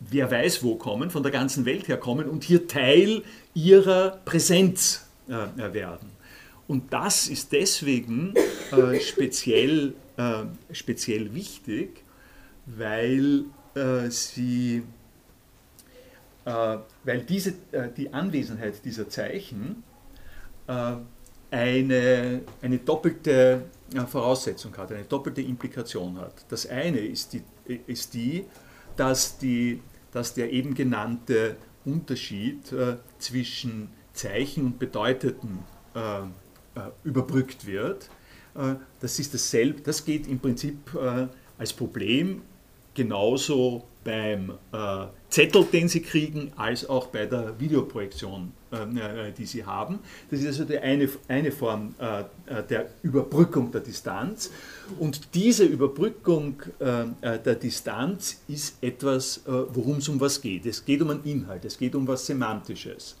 wer 0.00 0.30
weiß 0.30 0.62
wo 0.62 0.76
kommen, 0.76 1.10
von 1.10 1.22
der 1.22 1.32
ganzen 1.32 1.64
Welt 1.64 1.88
her 1.88 1.96
kommen 1.96 2.28
und 2.28 2.44
hier 2.44 2.68
Teil 2.68 3.22
ihrer 3.54 4.18
Präsenz 4.24 5.08
äh, 5.28 5.72
werden. 5.72 6.15
Und 6.68 6.92
das 6.92 7.28
ist 7.28 7.52
deswegen 7.52 8.34
äh, 8.72 9.00
speziell, 9.00 9.94
äh, 10.16 10.44
speziell 10.72 11.32
wichtig, 11.34 12.02
weil 12.66 13.44
äh, 13.74 14.10
sie 14.10 14.82
äh, 16.46 16.78
weil 17.02 17.22
diese, 17.22 17.54
äh, 17.72 17.90
die 17.96 18.12
Anwesenheit 18.12 18.84
dieser 18.84 19.08
Zeichen 19.08 19.82
äh, 20.68 20.92
eine, 21.50 22.40
eine 22.62 22.78
doppelte 22.78 23.64
Voraussetzung 24.08 24.76
hat, 24.76 24.92
eine 24.92 25.04
doppelte 25.04 25.42
Implikation 25.42 26.18
hat. 26.18 26.44
Das 26.48 26.68
eine 26.68 26.98
ist 26.98 27.32
die, 27.32 27.42
ist 27.86 28.14
die, 28.14 28.44
dass, 28.96 29.38
die 29.38 29.80
dass 30.12 30.34
der 30.34 30.52
eben 30.52 30.74
genannte 30.74 31.56
Unterschied 31.84 32.74
zwischen 33.18 33.90
Zeichen 34.12 34.66
und 34.66 34.78
bedeuteten 34.80 35.60
überbrückt 37.04 37.66
wird. 37.66 38.10
Äh, 38.56 38.74
das 39.00 39.18
ist 39.18 39.34
dasselbe, 39.34 39.80
das 39.82 40.04
geht 40.04 40.26
im 40.26 40.38
Prinzip 40.38 40.76
äh, 40.94 41.26
als 41.58 41.72
Problem 41.72 42.42
genauso 42.94 43.84
beim 44.04 44.52
Zettel, 45.28 45.64
den 45.64 45.88
Sie 45.88 46.00
kriegen, 46.00 46.52
als 46.54 46.88
auch 46.88 47.08
bei 47.08 47.26
der 47.26 47.58
Videoprojektion, 47.58 48.52
die 49.36 49.44
Sie 49.44 49.64
haben. 49.64 49.98
Das 50.30 50.40
ist 50.40 50.46
also 50.46 50.64
die 50.64 50.78
eine, 50.78 51.08
eine 51.26 51.50
Form 51.50 51.94
der 52.70 52.86
Überbrückung 53.02 53.72
der 53.72 53.80
Distanz. 53.80 54.52
Und 55.00 55.34
diese 55.34 55.64
Überbrückung 55.64 56.62
der 56.78 57.54
Distanz 57.56 58.40
ist 58.46 58.80
etwas, 58.80 59.42
worum 59.44 59.96
es 59.96 60.08
um 60.08 60.20
was 60.20 60.40
geht. 60.40 60.64
Es 60.64 60.84
geht 60.84 61.02
um 61.02 61.10
einen 61.10 61.24
Inhalt, 61.24 61.64
es 61.64 61.76
geht 61.76 61.96
um 61.96 62.06
was 62.06 62.24
Semantisches. 62.24 63.16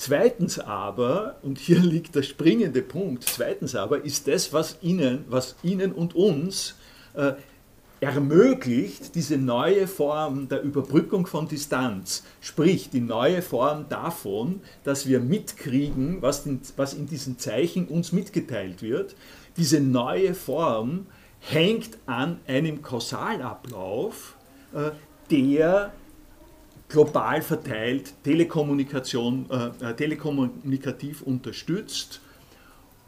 Zweitens 0.00 0.60
aber, 0.60 1.38
und 1.42 1.58
hier 1.58 1.80
liegt 1.80 2.14
der 2.14 2.22
springende 2.22 2.82
Punkt, 2.82 3.24
zweitens 3.24 3.74
aber 3.74 4.04
ist 4.04 4.28
das, 4.28 4.52
was 4.52 4.78
Ihnen, 4.80 5.24
was 5.28 5.56
Ihnen 5.64 5.90
und 5.90 6.14
uns 6.14 6.76
äh, 7.14 7.32
ermöglicht, 7.98 9.16
diese 9.16 9.36
neue 9.38 9.88
Form 9.88 10.48
der 10.48 10.62
Überbrückung 10.62 11.26
von 11.26 11.48
Distanz, 11.48 12.22
sprich 12.40 12.90
die 12.90 13.00
neue 13.00 13.42
Form 13.42 13.86
davon, 13.88 14.60
dass 14.84 15.08
wir 15.08 15.18
mitkriegen, 15.18 16.22
was 16.22 16.46
in, 16.46 16.60
was 16.76 16.94
in 16.94 17.06
diesen 17.06 17.40
Zeichen 17.40 17.88
uns 17.88 18.12
mitgeteilt 18.12 18.82
wird, 18.82 19.16
diese 19.56 19.80
neue 19.80 20.34
Form 20.34 21.06
hängt 21.40 21.98
an 22.06 22.38
einem 22.46 22.82
Kausalablauf, 22.82 24.36
äh, 24.72 24.92
der 25.32 25.92
global 26.88 27.42
verteilt 27.42 28.14
Telekommunikation, 28.24 29.46
äh, 29.50 29.90
äh, 29.90 29.94
telekommunikativ 29.94 31.22
unterstützt 31.22 32.20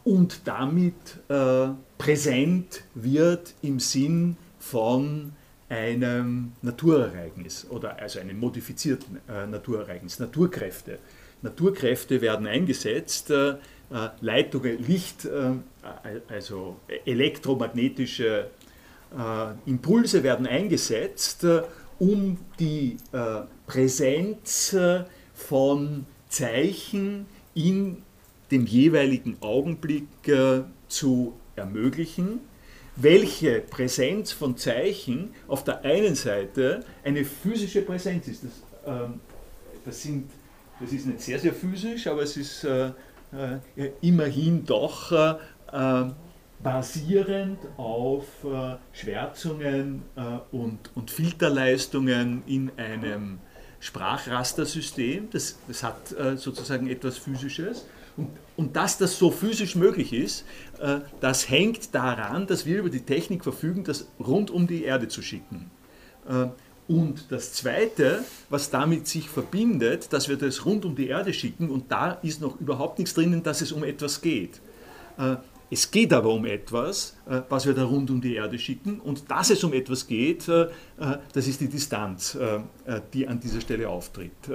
und 0.03 0.41
damit 0.45 0.93
äh, 1.29 1.69
präsent 1.97 2.83
wird 2.93 3.53
im 3.61 3.79
Sinn 3.79 4.37
von 4.59 5.33
einem 5.69 6.51
Naturereignis 6.61 7.65
oder 7.69 7.97
also 7.99 8.19
einem 8.19 8.39
modifizierten 8.39 9.19
äh, 9.27 9.47
Naturereignis, 9.47 10.19
Naturkräfte. 10.19 10.99
Naturkräfte 11.41 12.21
werden 12.21 12.45
eingesetzt, 12.45 13.31
äh, 13.31 13.51
äh 13.51 13.55
Leitungen, 14.21 14.85
Licht, 14.85 15.25
äh, 15.25 15.53
also 16.29 16.77
elektromagnetische 17.05 18.49
Impulse 19.65 20.23
werden 20.23 20.47
eingesetzt 20.47 21.45
um 22.01 22.39
die 22.57 22.97
äh, 23.11 23.41
Präsenz 23.67 24.73
äh, 24.73 25.03
von 25.35 26.07
Zeichen 26.29 27.27
in 27.53 27.97
dem 28.49 28.65
jeweiligen 28.65 29.37
Augenblick 29.39 30.07
äh, 30.27 30.61
zu 30.87 31.33
ermöglichen, 31.55 32.39
welche 32.95 33.61
Präsenz 33.61 34.31
von 34.31 34.57
Zeichen 34.57 35.35
auf 35.47 35.63
der 35.63 35.85
einen 35.85 36.15
Seite 36.15 36.83
eine 37.03 37.23
physische 37.23 37.83
Präsenz 37.83 38.27
ist. 38.27 38.45
Das, 38.45 38.51
ähm, 38.87 39.19
das, 39.85 40.01
sind, 40.01 40.31
das 40.79 40.91
ist 40.91 41.05
nicht 41.05 41.21
sehr, 41.21 41.37
sehr 41.37 41.53
physisch, 41.53 42.07
aber 42.07 42.23
es 42.23 42.35
ist 42.35 42.63
äh, 42.63 42.87
äh, 43.77 43.91
immerhin 44.01 44.65
doch 44.65 45.11
äh, 45.11 45.35
äh, 45.71 46.11
basierend 46.63 47.59
auf 47.77 48.25
äh, 48.43 48.75
Schwärzungen 48.93 50.03
und, 50.51 50.91
und 50.95 51.11
Filterleistungen 51.11 52.43
in 52.45 52.71
einem 52.77 53.39
Sprachrastersystem. 53.79 55.29
Das, 55.31 55.57
das 55.67 55.83
hat 55.83 56.15
sozusagen 56.35 56.87
etwas 56.87 57.17
Physisches. 57.17 57.85
Und, 58.17 58.29
und 58.57 58.75
dass 58.75 58.97
das 58.97 59.17
so 59.17 59.31
physisch 59.31 59.75
möglich 59.75 60.13
ist, 60.13 60.45
äh, 60.79 60.99
das 61.19 61.49
hängt 61.49 61.95
daran, 61.95 62.47
dass 62.47 62.65
wir 62.65 62.79
über 62.79 62.89
die 62.89 63.01
Technik 63.01 63.43
verfügen, 63.43 63.83
das 63.83 64.07
rund 64.19 64.51
um 64.51 64.67
die 64.67 64.83
Erde 64.83 65.07
zu 65.07 65.21
schicken. 65.21 65.71
Äh, 66.27 66.47
und 66.87 67.31
das 67.31 67.53
Zweite, 67.53 68.23
was 68.49 68.69
damit 68.69 69.07
sich 69.07 69.29
verbindet, 69.29 70.11
dass 70.11 70.27
wir 70.27 70.35
das 70.35 70.65
rund 70.65 70.83
um 70.83 70.95
die 70.95 71.07
Erde 71.07 71.33
schicken 71.33 71.69
und 71.69 71.91
da 71.91 72.11
ist 72.11 72.41
noch 72.41 72.59
überhaupt 72.59 72.99
nichts 72.99 73.13
drinnen, 73.13 73.43
dass 73.43 73.61
es 73.61 73.71
um 73.71 73.83
etwas 73.83 74.21
geht. 74.21 74.59
Äh, 75.71 75.73
es 75.73 75.89
geht 75.89 76.13
aber 76.13 76.29
um 76.33 76.45
etwas, 76.45 77.15
was 77.49 77.65
wir 77.65 77.73
da 77.73 77.85
rund 77.85 78.11
um 78.11 78.21
die 78.21 78.35
Erde 78.35 78.59
schicken 78.59 78.99
und 78.99 79.31
dass 79.31 79.49
es 79.49 79.63
um 79.63 79.73
etwas 79.73 80.05
geht, 80.05 80.47
das 80.47 81.47
ist 81.47 81.61
die 81.61 81.69
Distanz, 81.69 82.37
die 83.13 83.27
an 83.27 83.39
dieser 83.39 83.61
Stelle 83.61 83.87
auftritt. 83.87 84.49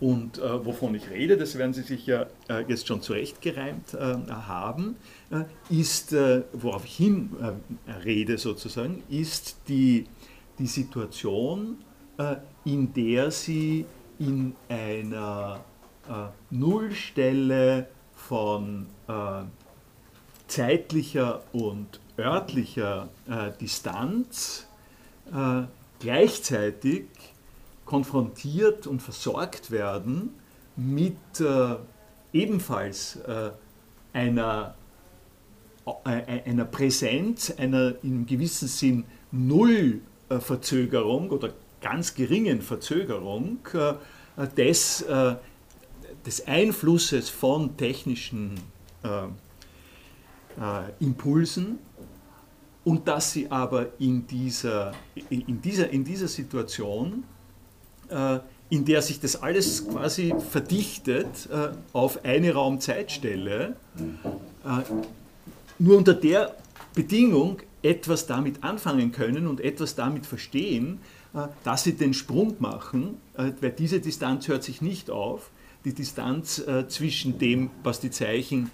Und 0.00 0.38
äh, 0.38 0.64
wovon 0.64 0.94
ich 0.94 1.10
rede, 1.10 1.36
das 1.36 1.58
werden 1.58 1.72
Sie 1.72 1.82
sich 1.82 2.06
ja 2.06 2.26
äh, 2.48 2.64
jetzt 2.68 2.86
schon 2.86 3.02
zurechtgereimt 3.02 3.94
äh, 3.94 4.16
haben, 4.30 4.96
äh, 5.30 5.42
ist, 5.70 6.12
äh, 6.12 6.42
worauf 6.52 6.84
ich 6.84 6.96
hin 6.96 7.30
äh, 7.40 7.90
rede 8.04 8.38
sozusagen, 8.38 9.02
ist 9.08 9.56
die, 9.68 10.06
die 10.58 10.66
Situation, 10.66 11.78
in 12.64 12.92
der 12.94 13.30
Sie 13.30 13.86
in 14.18 14.56
einer 14.68 15.60
Nullstelle 16.50 17.86
von 18.12 18.86
zeitlicher 20.48 21.42
und 21.52 22.00
örtlicher 22.18 23.08
Distanz 23.60 24.66
gleichzeitig 26.00 27.04
konfrontiert 27.84 28.86
und 28.86 29.00
versorgt 29.00 29.70
werden 29.70 30.34
mit 30.76 31.16
äh, 31.40 31.76
ebenfalls 32.32 33.16
äh, 33.16 33.50
einer, 34.12 34.74
äh, 36.04 36.42
einer 36.44 36.66
Präsenz, 36.66 37.50
einer 37.56 37.94
in 38.02 38.26
gewissem 38.26 38.68
Sinn 38.68 39.04
Nullverzögerung 39.32 41.30
oder 41.30 41.54
ganz 41.80 42.14
geringen 42.14 42.60
Verzögerung 42.60 43.58
äh, 43.72 43.94
des, 44.56 45.02
äh, 45.02 45.36
des 46.26 46.46
Einflusses 46.46 47.30
von 47.30 47.76
technischen 47.76 48.60
äh, 49.02 49.22
Impulsen 50.98 51.78
und 52.84 53.06
dass 53.06 53.32
sie 53.32 53.50
aber 53.50 53.86
in 53.98 54.26
dieser, 54.26 54.92
in 55.30 55.60
dieser, 55.62 55.90
in 55.90 56.04
dieser 56.04 56.26
Situation 56.26 57.24
äh, 58.08 58.40
in 58.70 58.84
der 58.84 59.00
sich 59.00 59.18
das 59.18 59.42
alles 59.42 59.88
quasi 59.88 60.34
verdichtet 60.50 61.48
äh, 61.50 61.70
auf 61.94 62.22
eine 62.22 62.52
Raumzeitstelle, 62.52 63.76
äh, 63.96 64.68
nur 65.78 65.96
unter 65.96 66.12
der 66.12 66.54
Bedingung 66.94 67.60
etwas 67.82 68.26
damit 68.26 68.62
anfangen 68.62 69.10
können 69.10 69.46
und 69.46 69.62
etwas 69.62 69.94
damit 69.94 70.26
verstehen, 70.26 70.98
dass 71.62 71.84
sie 71.84 71.92
den 71.92 72.12
Sprung 72.12 72.56
machen, 72.58 73.18
weil 73.34 73.70
diese 73.70 74.00
Distanz 74.00 74.48
hört 74.48 74.64
sich 74.64 74.82
nicht 74.82 75.08
auf. 75.08 75.50
Die 75.84 75.94
Distanz 75.94 76.60
zwischen 76.88 77.38
dem, 77.38 77.70
was 77.84 78.00
die 78.00 78.10
Zeichen 78.10 78.72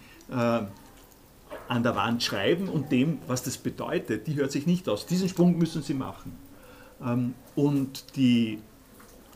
an 1.69 1.83
der 1.83 1.97
Wand 1.97 2.23
schreiben 2.23 2.69
und 2.69 2.93
dem, 2.93 3.19
was 3.27 3.43
das 3.43 3.57
bedeutet, 3.57 4.27
die 4.27 4.35
hört 4.35 4.53
sich 4.53 4.67
nicht 4.67 4.89
aus. 4.89 5.07
Diesen 5.07 5.29
Sprung 5.29 5.59
müssen 5.59 5.83
sie 5.83 5.95
machen. 5.95 6.37
Ähm, 7.03 7.35
und 7.55 8.17
die 8.17 8.59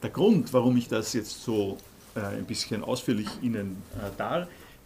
der 0.03 0.11
Grund, 0.11 0.53
warum 0.53 0.77
ich 0.77 0.89
das 0.89 1.13
jetzt 1.13 1.43
so 1.43 1.77
äh, 2.15 2.21
ein 2.21 2.45
bisschen 2.45 2.85
ausführlich 2.85 3.29
Ihnen 3.43 3.83
äh, 3.97 4.11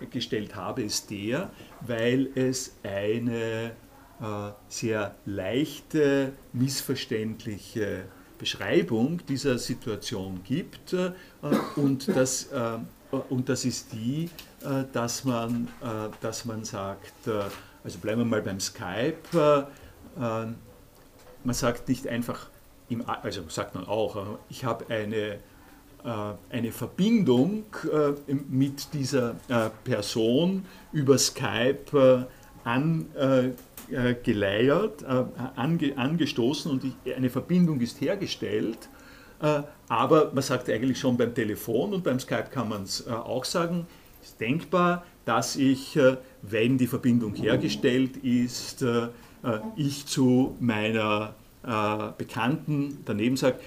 dargestellt 0.00 0.54
habe, 0.54 0.82
ist 0.82 1.10
der, 1.10 1.50
weil 1.80 2.30
es 2.34 2.74
eine 2.82 3.72
äh, 4.20 4.50
sehr 4.68 5.14
leichte, 5.26 6.32
missverständliche 6.52 8.04
Beschreibung 8.38 9.20
dieser 9.28 9.58
Situation 9.58 10.40
gibt. 10.44 10.96
Und, 11.76 12.08
das, 12.08 12.46
äh, 12.46 12.78
und 13.28 13.48
das 13.48 13.64
ist 13.64 13.92
die, 13.92 14.30
äh, 14.62 14.84
dass, 14.92 15.24
man, 15.24 15.68
dass 16.20 16.44
man 16.44 16.64
sagt, 16.64 17.28
also 17.84 17.98
bleiben 17.98 18.20
wir 18.20 18.24
mal 18.24 18.42
beim 18.42 18.60
Skype, 18.60 19.66
man 21.44 21.54
sagt 21.54 21.88
nicht 21.88 22.06
einfach, 22.08 22.48
im, 22.88 23.04
also 23.06 23.42
sagt 23.48 23.74
man 23.74 23.86
auch, 23.86 24.38
ich 24.48 24.64
habe 24.64 24.86
eine, 24.88 25.38
äh, 26.04 26.34
eine 26.50 26.72
Verbindung 26.72 27.64
äh, 27.84 28.12
mit 28.48 28.92
dieser 28.92 29.36
äh, 29.48 29.70
Person 29.84 30.64
über 30.92 31.16
Skype 31.18 32.26
angeleiert, 32.64 33.44
ange, 35.04 35.98
angestoßen 35.98 36.70
und 36.70 36.84
eine 37.16 37.28
Verbindung 37.28 37.80
ist 37.80 38.00
hergestellt. 38.00 38.88
Aber 39.88 40.30
man 40.32 40.42
sagt 40.42 40.70
eigentlich 40.70 41.00
schon 41.00 41.16
beim 41.16 41.34
Telefon 41.34 41.94
und 41.94 42.04
beim 42.04 42.20
Skype 42.20 42.46
kann 42.50 42.68
man 42.68 42.84
es 42.84 43.06
auch 43.08 43.44
sagen, 43.44 43.86
ist 44.22 44.40
denkbar, 44.40 45.04
dass 45.24 45.56
ich, 45.56 45.98
wenn 46.42 46.78
die 46.78 46.86
Verbindung 46.86 47.34
hergestellt 47.34 48.18
ist, 48.18 48.84
ich 49.76 50.06
zu 50.06 50.56
meiner 50.60 51.34
äh, 51.64 52.12
Bekannten 52.18 52.98
daneben 53.04 53.36
sagt, 53.36 53.60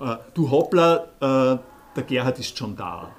äh, 0.00 0.16
du 0.34 0.50
Hoppla, 0.50 1.08
äh, 1.20 1.58
der 1.96 2.02
Gerhard 2.06 2.38
ist 2.38 2.56
schon 2.56 2.76
da. 2.76 3.10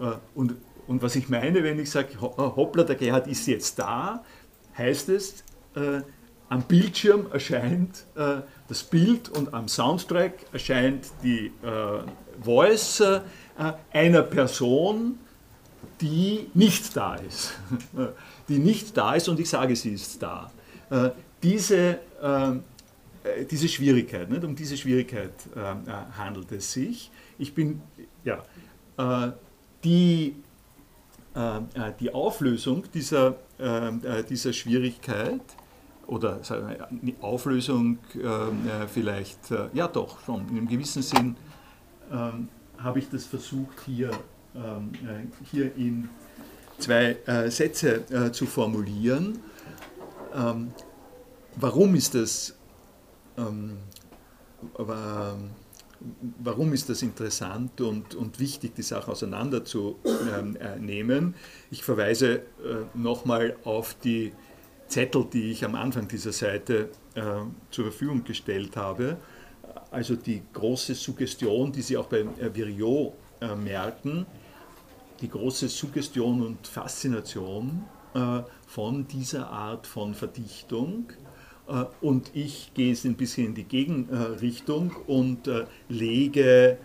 Äh, 0.00 0.12
und, 0.34 0.54
und 0.86 1.02
was 1.02 1.16
ich 1.16 1.28
meine, 1.28 1.62
wenn 1.62 1.78
ich 1.78 1.90
sage, 1.90 2.14
äh, 2.14 2.18
Hoppla, 2.20 2.84
der 2.84 2.96
Gerhard 2.96 3.26
ist 3.26 3.46
jetzt 3.46 3.78
da, 3.78 4.24
heißt 4.76 5.08
es, 5.10 5.44
äh, 5.74 6.00
am 6.48 6.62
Bildschirm 6.62 7.26
erscheint 7.32 8.04
das 8.14 8.84
Bild 8.84 9.28
und 9.28 9.52
am 9.52 9.68
Soundtrack 9.68 10.34
erscheint 10.52 11.06
die 11.22 11.52
Voice 12.40 13.02
einer 13.92 14.22
Person, 14.22 15.18
die 16.00 16.48
nicht 16.54 16.96
da 16.96 17.16
ist. 17.16 17.52
die 18.48 18.58
nicht 18.58 18.96
da 18.96 19.14
ist 19.14 19.28
und 19.28 19.40
ich 19.40 19.48
sage, 19.48 19.74
sie 19.74 19.94
ist 19.94 20.22
da. 20.22 20.52
diese 21.42 21.98
äh, 23.26 23.44
diese 23.44 23.68
Schwierigkeit, 23.68 24.30
nicht? 24.30 24.44
um 24.44 24.54
diese 24.54 24.76
Schwierigkeit 24.76 25.32
äh, 25.54 25.60
äh, 25.60 25.74
handelt 26.16 26.52
es 26.52 26.72
sich. 26.72 27.10
Ich 27.38 27.54
bin, 27.54 27.82
ja, 28.24 28.42
äh, 28.98 29.32
die, 29.84 30.36
äh, 31.34 31.56
äh, 31.58 31.92
die 31.98 32.12
Auflösung 32.12 32.84
dieser, 32.92 33.36
dieser 34.28 34.52
Schwierigkeit, 34.52 35.40
oder 36.06 36.40
die 36.90 37.16
Auflösung 37.20 37.98
vielleicht, 38.92 39.38
ja 39.72 39.88
doch, 39.88 40.20
schon, 40.24 40.48
in 40.48 40.56
einem 40.56 40.68
gewissen 40.68 41.02
Sinn 41.02 41.36
ähm, 42.12 42.48
habe 42.78 42.98
ich 42.98 43.08
das 43.08 43.24
versucht 43.24 43.80
hier, 43.84 44.10
ähm, 44.54 44.92
hier 45.50 45.74
in 45.76 46.08
zwei 46.78 47.16
Sätze 47.48 48.30
zu 48.32 48.46
formulieren. 48.46 49.38
Ähm, 50.34 50.72
warum 51.56 51.94
ist 51.94 52.14
das 52.14 52.54
ähm, 53.36 53.78
warum 56.38 56.72
ist 56.72 56.88
das 56.88 57.02
interessant 57.02 57.80
und, 57.80 58.14
und 58.14 58.38
wichtig, 58.38 58.74
die 58.74 58.82
Sache 58.82 59.10
auseinanderzunehmen? 59.10 61.34
Ich 61.70 61.82
verweise 61.82 62.36
äh, 62.36 62.42
nochmal 62.94 63.56
auf 63.64 63.96
die 64.02 64.32
Zettel, 64.88 65.26
die 65.32 65.50
ich 65.50 65.64
am 65.64 65.74
Anfang 65.74 66.08
dieser 66.08 66.32
Seite 66.32 66.90
äh, 67.14 67.22
zur 67.70 67.84
Verfügung 67.86 68.24
gestellt 68.24 68.76
habe. 68.76 69.16
Also 69.90 70.16
die 70.16 70.42
große 70.52 70.94
Suggestion, 70.94 71.72
die 71.72 71.82
Sie 71.82 71.96
auch 71.96 72.06
bei 72.06 72.20
äh, 72.20 72.54
Viriot 72.54 73.14
äh, 73.40 73.54
merken, 73.54 74.26
die 75.20 75.28
große 75.28 75.68
Suggestion 75.68 76.42
und 76.42 76.66
Faszination 76.66 77.84
äh, 78.14 78.42
von 78.66 79.06
dieser 79.08 79.50
Art 79.50 79.86
von 79.86 80.14
Verdichtung 80.14 81.12
und 82.00 82.30
ich 82.32 82.70
gehe 82.74 82.90
jetzt 82.90 83.04
ein 83.06 83.16
bisschen 83.16 83.46
in 83.46 83.54
die 83.56 83.64
Gegenrichtung 83.64 84.94
und 85.08 85.50
lege 85.88 86.78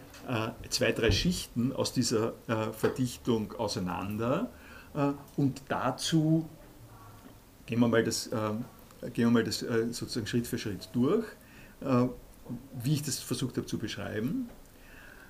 zwei, 0.72 0.92
drei 0.92 1.12
Schichten 1.12 1.72
aus 1.72 1.94
dieser 1.94 2.34
Verdichtung 2.76 3.54
auseinander 3.60 4.50
und 5.38 5.62
dazu 5.68 6.50
gehen 7.72 7.80
wir 7.80 7.88
mal 7.88 8.04
das, 8.04 8.30
gehen 8.30 9.26
wir 9.28 9.32
mal 9.32 9.44
das 9.46 9.60
sozusagen 9.60 10.28
Schritt 10.28 10.46
für 10.46 10.58
Schritt 10.58 10.90
durch, 10.92 11.26
wie 12.84 12.94
ich 12.94 13.02
das 13.02 13.20
versucht 13.20 13.56
habe 13.56 13.66
zu 13.66 13.78
beschreiben. 13.78 14.50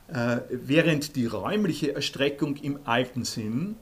Während 0.07 1.15
die 1.15 1.27
räumliche 1.27 1.91
Erstreckung 1.91 2.55
im 2.55 2.79
alten 2.83 3.25
Sinn 3.25 3.75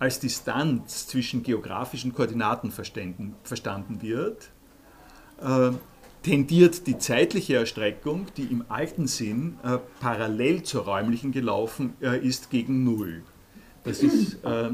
als 0.00 0.18
Distanz 0.18 1.06
zwischen 1.06 1.44
geografischen 1.44 2.12
Koordinaten 2.12 2.72
verstanden 2.72 4.02
wird, 4.02 4.50
äh, 5.40 5.70
tendiert 6.22 6.86
die 6.86 6.98
zeitliche 6.98 7.54
Erstreckung, 7.54 8.26
die 8.36 8.44
im 8.44 8.64
alten 8.68 9.06
Sinn 9.06 9.58
äh, 9.62 9.78
parallel 10.00 10.64
zur 10.64 10.84
räumlichen 10.84 11.32
gelaufen 11.32 11.94
äh, 12.00 12.18
ist, 12.18 12.50
gegen 12.50 12.82
Null. 12.82 13.22
Das 13.84 14.02
ist, 14.02 14.44
äh, 14.44 14.66
äh, 14.66 14.72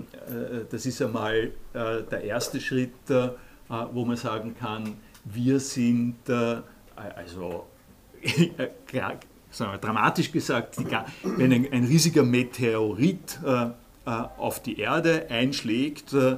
das 0.71 0.85
ist 0.87 1.01
einmal 1.01 1.53
äh, 1.73 2.03
der 2.11 2.25
erste 2.25 2.61
Schritt, 2.61 2.93
wo 3.93 4.05
man 4.05 4.17
sagen 4.17 4.55
kann, 4.59 4.95
wir 5.25 5.59
sind, 5.59 6.17
also 6.95 7.67
sagen 9.51 9.73
wir, 9.73 9.79
dramatisch 9.79 10.31
gesagt, 10.31 10.77
wenn 11.25 11.53
ein, 11.53 11.73
ein 11.73 11.85
riesiger 11.85 12.23
Meteorit 12.23 13.41
äh, 14.07 14.11
auf 14.37 14.63
die 14.63 14.79
Erde 14.79 15.27
einschlägt 15.31 16.13
äh, 16.13 16.37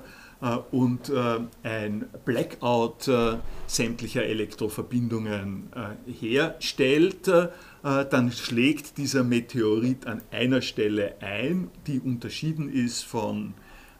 und 0.70 1.11
äh, 1.11 1.40
ein 1.62 2.07
Blackout 2.24 3.11
sämtlicher 3.66 4.22
Elektroverbindungen 4.24 5.70
herstellt, 6.07 7.31
dann 7.82 8.32
schlägt 8.32 8.98
dieser 8.98 9.22
Meteorit 9.22 10.06
an 10.06 10.20
einer 10.30 10.62
Stelle 10.62 11.16
ein, 11.20 11.70
die 11.86 12.00
unterschieden 12.00 12.68
ist 12.72 13.02
von 13.02 13.54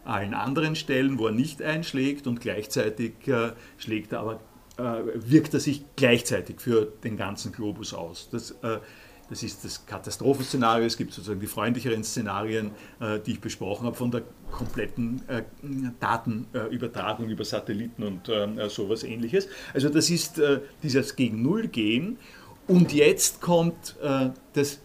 allen 0.05 0.35
anderen 0.35 0.75
Stellen, 0.75 1.19
wo 1.19 1.27
er 1.27 1.33
nicht 1.33 1.63
einschlägt 1.63 2.27
und 2.27 2.41
gleichzeitig 2.41 3.13
schlägt 3.77 4.13
er 4.13 4.21
aber, 4.21 4.41
wirkt 5.15 5.55
er 5.55 5.61
sich 5.61 5.85
gleichzeitig 5.97 6.61
für 6.61 6.93
den 7.05 7.17
ganzen 7.17 7.53
Globus 7.53 7.95
aus. 7.95 8.29
Das 8.31 8.55
das 9.31 9.43
ist 9.43 9.65
das 9.65 9.85
Katastrophenszenario. 9.85 10.87
Es 10.87 10.97
gibt 10.97 11.13
sozusagen 11.13 11.41
die 11.41 11.47
freundlicheren 11.47 12.03
Szenarien, 12.03 12.71
äh, 13.01 13.21
die 13.21 13.33
ich 13.33 13.41
besprochen 13.41 13.87
habe, 13.87 13.97
von 13.97 14.11
der 14.11 14.23
kompletten 14.51 15.23
äh, 15.29 15.43
Datenübertragung 16.01 17.29
über 17.29 17.45
Satelliten 17.45 18.03
und 18.03 18.29
äh, 18.29 18.69
sowas 18.71 19.03
ähnliches. 19.03 19.49
Also 19.75 19.91
das 19.91 20.09
ist 20.11 20.41
dieses 20.83 21.17
gegen 21.17 21.43
Null 21.43 21.69
gehen. 21.69 22.19
Und 22.69 22.93
jetzt 22.93 23.41
kommt 23.41 23.97
das 24.53 24.79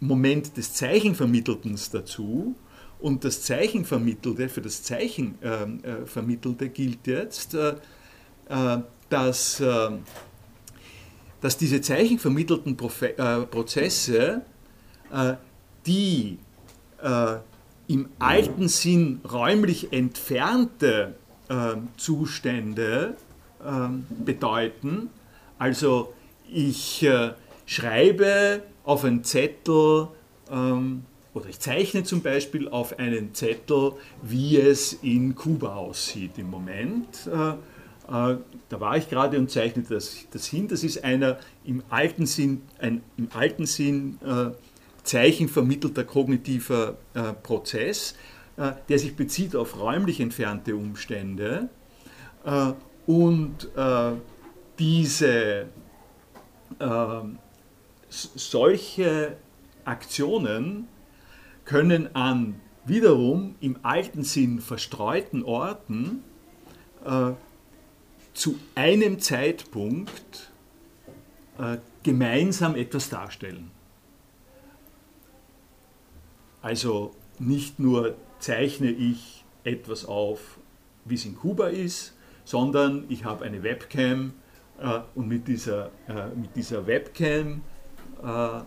Moment 0.00 0.56
des 0.56 0.74
Zeichenvermitteltens 0.74 1.90
dazu. 1.90 2.54
Und 3.00 3.24
das 3.24 3.42
Zeichenvermittelte, 3.42 4.48
für 4.48 4.60
das 4.60 4.82
Zeichenvermittelte 4.82 6.68
gilt 6.68 7.06
jetzt, 7.06 7.56
dass 9.08 9.62
dass 11.44 11.58
diese 11.58 11.82
zeichenvermittelten 11.82 12.74
Profe 12.74 13.18
äh, 13.18 13.42
Prozesse, 13.44 14.40
äh, 15.12 15.34
die 15.84 16.38
äh, 17.02 17.36
im 17.86 18.08
alten 18.18 18.66
Sinn 18.68 19.20
räumlich 19.30 19.92
entfernte 19.92 21.16
Zustände 21.98 23.18
bedeuten, 24.24 25.10
also 25.58 26.13
ich 26.50 27.02
äh, 27.02 27.32
schreibe 27.66 28.62
auf 28.84 29.04
einen 29.04 29.24
Zettel 29.24 30.08
ähm, 30.50 31.04
oder 31.32 31.48
ich 31.48 31.58
zeichne 31.58 32.04
zum 32.04 32.22
Beispiel 32.22 32.68
auf 32.68 32.98
einen 32.98 33.34
Zettel, 33.34 33.92
wie 34.22 34.56
es 34.58 34.92
in 34.92 35.34
Kuba 35.34 35.74
aussieht 35.74 36.38
im 36.38 36.50
Moment 36.50 37.26
äh, 37.26 37.54
äh, 38.08 38.36
da 38.68 38.80
war 38.80 38.96
ich 38.96 39.08
gerade 39.08 39.38
und 39.38 39.50
zeichnete 39.50 39.94
das, 39.94 40.26
das 40.30 40.46
hin. 40.46 40.68
Das 40.68 40.84
ist 40.84 41.04
einer 41.04 41.38
im 41.64 41.82
alten 41.88 42.26
Sinn, 42.26 42.62
ein 42.78 43.02
im 43.16 43.28
alten 43.32 43.66
Sinn 43.66 44.18
äh, 44.24 44.50
zeichenvermittelter 45.02 46.04
kognitiver 46.04 46.96
äh, 47.14 47.32
Prozess, 47.32 48.14
äh, 48.56 48.72
der 48.88 48.98
sich 48.98 49.16
bezieht 49.16 49.56
auf 49.56 49.78
räumlich 49.78 50.20
entfernte 50.20 50.76
Umstände. 50.76 51.68
Äh, 52.44 52.72
und 53.06 53.70
äh, 53.76 54.12
diese 54.78 55.66
solche 58.08 59.36
Aktionen 59.84 60.88
können 61.64 62.14
an 62.14 62.60
wiederum 62.84 63.54
im 63.60 63.78
alten 63.82 64.22
Sinn 64.22 64.60
verstreuten 64.60 65.42
Orten 65.42 66.22
zu 68.34 68.58
einem 68.74 69.20
Zeitpunkt 69.20 70.50
äh, 71.58 71.78
gemeinsam 72.02 72.74
etwas 72.74 73.08
darstellen. 73.08 73.70
Also 76.60 77.14
nicht 77.38 77.78
nur 77.78 78.16
zeichne 78.40 78.90
ich 78.90 79.44
etwas 79.62 80.04
auf, 80.04 80.58
wie 81.04 81.14
es 81.14 81.24
in 81.24 81.36
Kuba 81.36 81.68
ist, 81.68 82.14
sondern 82.44 83.04
ich 83.08 83.24
habe 83.24 83.44
eine 83.44 83.62
Webcam 83.62 84.30
äh, 84.30 84.43
und 85.14 85.28
mit 85.28 85.46
dieser, 85.46 85.90
äh, 86.08 86.28
mit 86.34 86.54
dieser 86.56 86.86
Webcam 86.86 87.62
äh, 88.22 88.60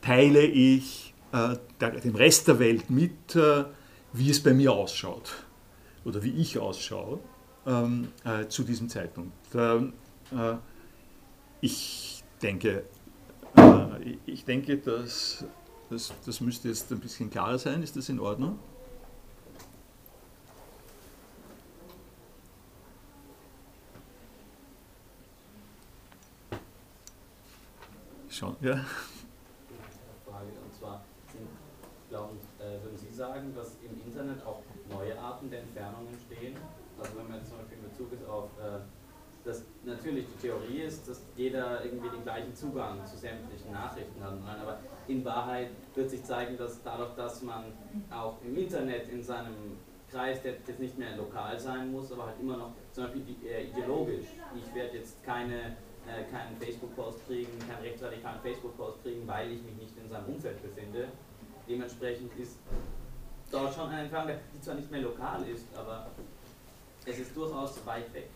teile 0.00 0.42
ich 0.42 1.14
äh, 1.32 1.56
der, 1.80 1.90
dem 2.00 2.14
Rest 2.14 2.48
der 2.48 2.58
Welt 2.58 2.90
mit, 2.90 3.36
äh, 3.36 3.64
wie 4.12 4.30
es 4.30 4.42
bei 4.42 4.52
mir 4.52 4.72
ausschaut 4.72 5.44
oder 6.04 6.22
wie 6.22 6.30
ich 6.30 6.58
ausschaue 6.58 7.20
ähm, 7.66 8.08
äh, 8.24 8.46
zu 8.48 8.64
diesem 8.64 8.88
Zeitpunkt. 8.88 9.32
Ähm, 9.54 9.92
äh, 10.32 10.54
ich 11.60 12.24
denke, 12.42 12.84
äh, 13.56 14.16
ich 14.26 14.44
denke, 14.44 14.78
dass 14.78 15.44
das, 15.90 16.12
das 16.24 16.40
müsste 16.40 16.68
jetzt 16.68 16.90
ein 16.92 17.00
bisschen 17.00 17.30
klarer 17.30 17.58
sein. 17.58 17.82
Ist 17.82 17.96
das 17.96 18.08
in 18.08 18.20
Ordnung? 18.20 18.58
Schon, 28.40 28.56
ja. 28.62 28.72
Frage, 30.24 30.48
und 30.64 30.74
zwar, 30.74 31.04
glauben, 32.08 32.38
äh, 32.58 32.82
würden 32.82 32.96
Sie 32.96 33.12
sagen, 33.12 33.54
dass 33.54 33.76
im 33.82 34.00
Internet 34.02 34.42
auch 34.46 34.62
neue 34.88 35.18
Arten 35.18 35.50
der 35.50 35.60
Entfernung 35.60 36.06
entstehen? 36.08 36.56
Also 36.98 37.18
wenn 37.18 37.28
man 37.28 37.44
zum 37.44 37.58
Beispiel 37.58 37.76
in 37.76 37.90
Bezug 37.90 38.10
ist 38.14 38.26
auf, 38.26 38.48
äh, 38.58 38.78
dass 39.44 39.66
natürlich 39.84 40.24
die 40.24 40.46
Theorie 40.46 40.80
ist, 40.80 41.06
dass 41.06 41.22
jeder 41.36 41.84
irgendwie 41.84 42.08
den 42.08 42.22
gleichen 42.22 42.54
Zugang 42.54 43.04
zu 43.04 43.18
sämtlichen 43.18 43.72
Nachrichten 43.72 44.24
hat, 44.24 44.58
aber 44.62 44.78
in 45.06 45.22
Wahrheit 45.22 45.72
wird 45.94 46.08
sich 46.08 46.24
zeigen, 46.24 46.56
dass 46.56 46.82
dadurch, 46.82 47.14
dass 47.16 47.42
man 47.42 47.64
auch 48.10 48.40
im 48.42 48.56
Internet 48.56 49.10
in 49.10 49.22
seinem 49.22 49.76
Kreis, 50.10 50.40
der 50.40 50.52
jetzt 50.66 50.80
nicht 50.80 50.98
mehr 50.98 51.14
lokal 51.14 51.58
sein 51.58 51.92
muss, 51.92 52.10
aber 52.10 52.28
halt 52.28 52.40
immer 52.40 52.56
noch 52.56 52.72
zum 52.90 53.04
Beispiel 53.04 53.22
äh, 53.44 53.64
ideologisch. 53.64 54.28
Ich 54.56 54.74
werde 54.74 54.96
jetzt 54.96 55.22
keine, 55.22 55.76
äh, 56.10 56.30
keinen 56.30 56.56
Facebook-Post 56.58 57.26
kriegen, 57.26 57.50
keinen 57.68 57.82
rechtsradikalen 57.82 58.40
Facebook-Post 58.42 59.02
kriegen, 59.02 59.26
weil 59.26 59.52
ich 59.52 59.62
mich 59.62 59.76
nicht 59.76 59.92
in 60.02 60.08
seinem 60.08 60.26
Umfeld 60.26 60.62
befinde. 60.62 61.08
Dementsprechend 61.68 62.32
ist 62.38 62.56
dort 63.50 63.74
schon 63.74 63.88
eine 63.88 64.02
Entfernung, 64.02 64.36
die 64.54 64.60
zwar 64.60 64.74
nicht 64.74 64.90
mehr 64.90 65.00
lokal 65.00 65.46
ist, 65.48 65.66
aber 65.76 66.10
es 67.06 67.18
ist 67.18 67.36
durchaus 67.36 67.74
weit 67.84 68.12
weg. 68.12 68.28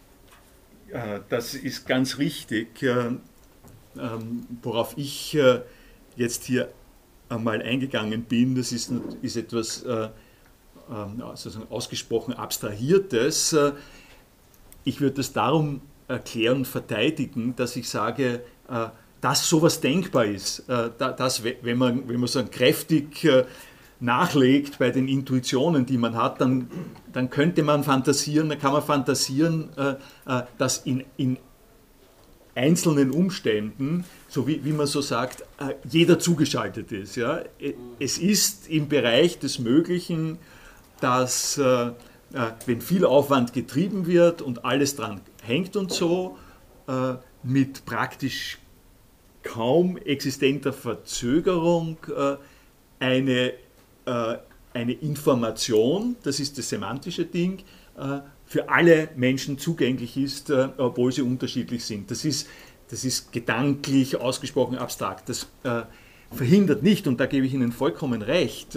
Das 1.29 1.55
ist 1.55 1.87
ganz 1.87 2.19
richtig. 2.19 2.83
Ähm, 3.97 4.47
worauf 4.63 4.97
ich 4.97 5.35
äh, 5.35 5.61
jetzt 6.17 6.45
hier 6.45 6.73
einmal 7.29 7.63
eingegangen 7.63 8.25
bin, 8.25 8.55
das 8.55 8.73
ist, 8.73 8.93
ist 9.23 9.37
etwas 9.37 9.83
äh, 9.85 10.09
ähm, 10.91 11.23
sozusagen 11.35 11.71
ausgesprochen 11.71 12.35
Abstrahiertes. 12.35 13.53
Äh, 13.53 13.73
ich 14.85 15.01
würde 15.01 15.17
das 15.17 15.33
darum 15.33 15.81
erklären 16.09 16.59
und 16.59 16.67
verteidigen, 16.67 17.55
dass 17.57 17.77
ich 17.77 17.89
sage, 17.89 18.43
dass 19.21 19.49
sowas 19.49 19.81
denkbar 19.81 20.27
ist, 20.27 20.65
dass 20.99 21.43
wenn 21.43 21.79
man, 21.79 22.09
wenn 22.09 22.21
man 22.21 22.29
so 22.29 22.45
kräftig 22.45 23.27
nachlegt 24.05 24.79
bei 24.79 24.91
den 24.91 25.09
Intuitionen, 25.09 25.87
die 25.87 25.99
man 25.99 26.17
hat, 26.17 26.41
dann, 26.41 26.69
dann 27.13 27.31
könnte 27.31 27.63
man 27.63 27.85
fantasieren, 27.85 28.49
dann 28.49 28.59
kann 28.59 28.73
man 28.73 28.83
fantasieren, 28.83 29.71
äh, 29.77 29.95
äh, 30.27 30.43
dass 30.59 30.79
in, 30.79 31.05
in 31.17 31.39
einzelnen 32.55 33.11
Umständen, 33.11 34.05
so 34.29 34.47
wie, 34.47 34.65
wie 34.65 34.73
man 34.73 34.87
so 34.87 35.01
sagt, 35.01 35.43
äh, 35.59 35.75
jeder 35.89 36.19
zugeschaltet 36.19 36.93
ist. 36.93 37.17
Ja? 37.17 37.41
Es 37.99 38.19
ist 38.19 38.69
im 38.69 38.89
Bereich 38.89 39.39
des 39.39 39.59
Möglichen, 39.59 40.39
dass 41.01 41.59
wenn 41.59 42.81
viel 42.81 43.05
Aufwand 43.05 43.53
getrieben 43.53 44.07
wird 44.07 44.41
und 44.43 44.65
alles 44.65 44.97
dran 44.97 45.21
hängt 45.47 45.77
und 45.77 45.93
so, 45.93 46.37
äh, 46.89 47.15
mit 47.43 47.85
praktisch 47.85 48.59
kaum 49.43 49.97
existenter 49.99 50.73
Verzögerung 50.73 51.99
äh, 52.09 52.37
eine, 52.99 53.53
äh, 54.07 54.37
eine 54.73 54.93
Information, 54.93 56.17
das 56.23 56.41
ist 56.41 56.59
das 56.59 56.69
semantische 56.69 57.25
Ding, 57.25 57.61
äh, 57.97 58.21
für 58.47 58.69
alle 58.69 59.11
Menschen 59.17 59.59
zugänglich 59.59 60.17
ist, 60.17 60.51
äh, 60.51 60.69
obwohl 60.77 61.13
sie 61.13 61.23
unterschiedlich 61.23 61.85
sind. 61.85 62.11
Das 62.11 62.25
ist, 62.25 62.49
das 62.89 63.05
ist 63.05 63.33
gedanklich 63.33 64.17
ausgesprochen 64.17 64.79
abstrakt. 64.79 65.29
Das 65.29 65.47
äh, 65.63 65.83
verhindert 66.31 66.83
nicht, 66.83 67.07
und 67.07 67.21
da 67.21 67.27
gebe 67.27 67.47
ich 67.47 67.55
Ihnen 67.55 67.71
vollkommen 67.71 68.21
recht, 68.21 68.77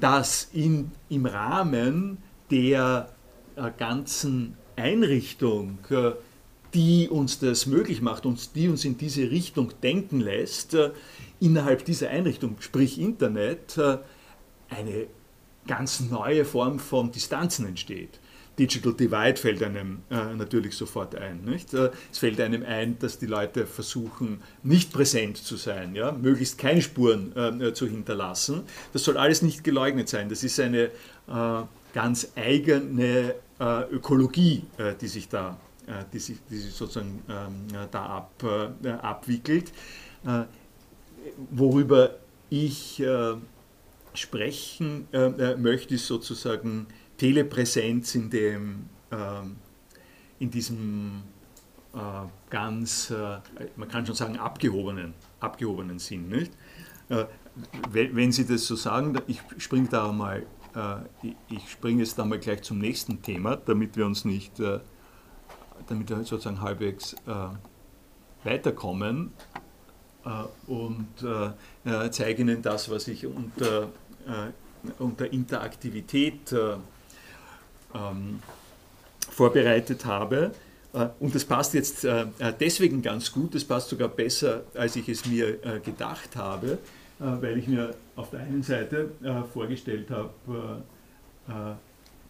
dass 0.00 0.48
in, 0.54 0.92
im 1.10 1.26
Rahmen 1.26 2.16
der 2.50 3.10
ganzen 3.76 4.56
Einrichtung, 4.76 5.78
die 6.74 7.08
uns 7.08 7.38
das 7.38 7.66
möglich 7.66 8.02
macht, 8.02 8.26
uns, 8.26 8.52
die 8.52 8.68
uns 8.68 8.84
in 8.84 8.98
diese 8.98 9.30
Richtung 9.30 9.72
denken 9.82 10.20
lässt, 10.20 10.76
innerhalb 11.40 11.84
dieser 11.84 12.10
Einrichtung, 12.10 12.56
sprich 12.60 13.00
Internet, 13.00 13.78
eine 14.68 15.06
ganz 15.66 16.00
neue 16.00 16.44
Form 16.44 16.78
von 16.78 17.10
Distanzen 17.10 17.66
entsteht. 17.66 18.20
Digital 18.58 18.94
Divide 18.94 19.36
fällt 19.36 19.62
einem 19.62 19.98
äh, 20.10 20.34
natürlich 20.34 20.74
sofort 20.74 21.14
ein. 21.14 21.44
Nicht? 21.44 21.74
Äh, 21.74 21.90
es 22.10 22.18
fällt 22.18 22.40
einem 22.40 22.64
ein, 22.64 22.98
dass 22.98 23.18
die 23.18 23.26
Leute 23.26 23.66
versuchen, 23.66 24.40
nicht 24.62 24.92
präsent 24.92 25.36
zu 25.36 25.56
sein, 25.56 25.94
ja? 25.94 26.12
möglichst 26.12 26.56
keine 26.56 26.80
Spuren 26.80 27.36
äh, 27.36 27.74
zu 27.74 27.86
hinterlassen. 27.86 28.62
Das 28.94 29.04
soll 29.04 29.18
alles 29.18 29.42
nicht 29.42 29.62
geleugnet 29.62 30.08
sein. 30.08 30.30
Das 30.30 30.42
ist 30.42 30.58
eine 30.58 30.84
äh, 30.84 31.62
ganz 31.92 32.28
eigene 32.34 33.34
äh, 33.58 33.82
Ökologie, 33.90 34.64
äh, 34.78 34.94
die 34.94 35.08
sich 35.08 35.28
da, 35.28 35.56
die 36.12 36.18
sich, 36.18 36.38
die 36.50 36.56
sich 36.56 36.72
sozusagen 36.72 37.22
ähm, 37.28 37.68
da 37.92 38.06
ab, 38.06 38.42
abwickelt. 39.02 39.72
worüber 41.52 42.16
ich 42.50 43.00
sprechen 44.14 45.06
möchte, 45.58 45.94
ist 45.94 46.08
sozusagen 46.08 46.88
Telepräsenz 47.16 48.14
in, 48.16 48.30
dem, 48.30 48.86
ähm, 49.12 49.56
in 50.38 50.50
diesem 50.50 51.22
äh, 51.96 51.98
ganz, 52.50 53.10
äh, 53.10 53.38
man 53.76 53.88
kann 53.88 54.04
schon 54.04 54.14
sagen, 54.14 54.36
abgehobenen, 54.36 55.14
abgehobenen 55.40 55.98
Sinn. 55.98 56.28
Nicht? 56.28 56.52
Äh, 57.08 57.24
wenn 57.90 58.32
Sie 58.32 58.46
das 58.46 58.66
so 58.66 58.76
sagen, 58.76 59.18
ich 59.26 59.40
springe 59.56 59.88
da 59.88 60.12
mal, 60.12 60.40
äh, 60.40 60.44
ich 61.48 61.70
springe 61.70 62.02
jetzt 62.02 62.18
da 62.18 62.24
mal 62.24 62.38
gleich 62.38 62.62
zum 62.62 62.78
nächsten 62.78 63.22
Thema, 63.22 63.56
damit 63.56 63.96
wir 63.96 64.04
uns 64.06 64.24
nicht, 64.24 64.60
äh, 64.60 64.80
damit 65.88 66.10
wir 66.10 66.16
sozusagen 66.24 66.60
halbwegs 66.60 67.14
äh, 67.26 67.48
weiterkommen. 68.44 69.32
Und 70.66 71.06
zeige 72.10 72.42
Ihnen 72.42 72.60
das, 72.60 72.90
was 72.90 73.06
ich 73.06 73.26
unter, 73.26 73.90
unter 74.98 75.32
Interaktivität 75.32 76.52
ähm, 77.94 78.40
vorbereitet 79.30 80.04
habe. 80.04 80.52
Äh, 80.92 81.08
und 81.20 81.34
das 81.34 81.44
passt 81.44 81.74
jetzt 81.74 82.04
äh, 82.04 82.26
deswegen 82.58 83.02
ganz 83.02 83.32
gut, 83.32 83.54
das 83.54 83.64
passt 83.64 83.88
sogar 83.88 84.08
besser, 84.08 84.64
als 84.74 84.96
ich 84.96 85.08
es 85.08 85.26
mir 85.26 85.64
äh, 85.64 85.80
gedacht 85.80 86.36
habe, 86.36 86.78
weil 87.18 87.58
ich 87.58 87.66
mir 87.68 87.94
auf 88.14 88.30
der 88.30 88.40
einen 88.40 88.62
Seite 88.62 89.10
vorgestellt 89.52 90.10
habe, 90.10 90.82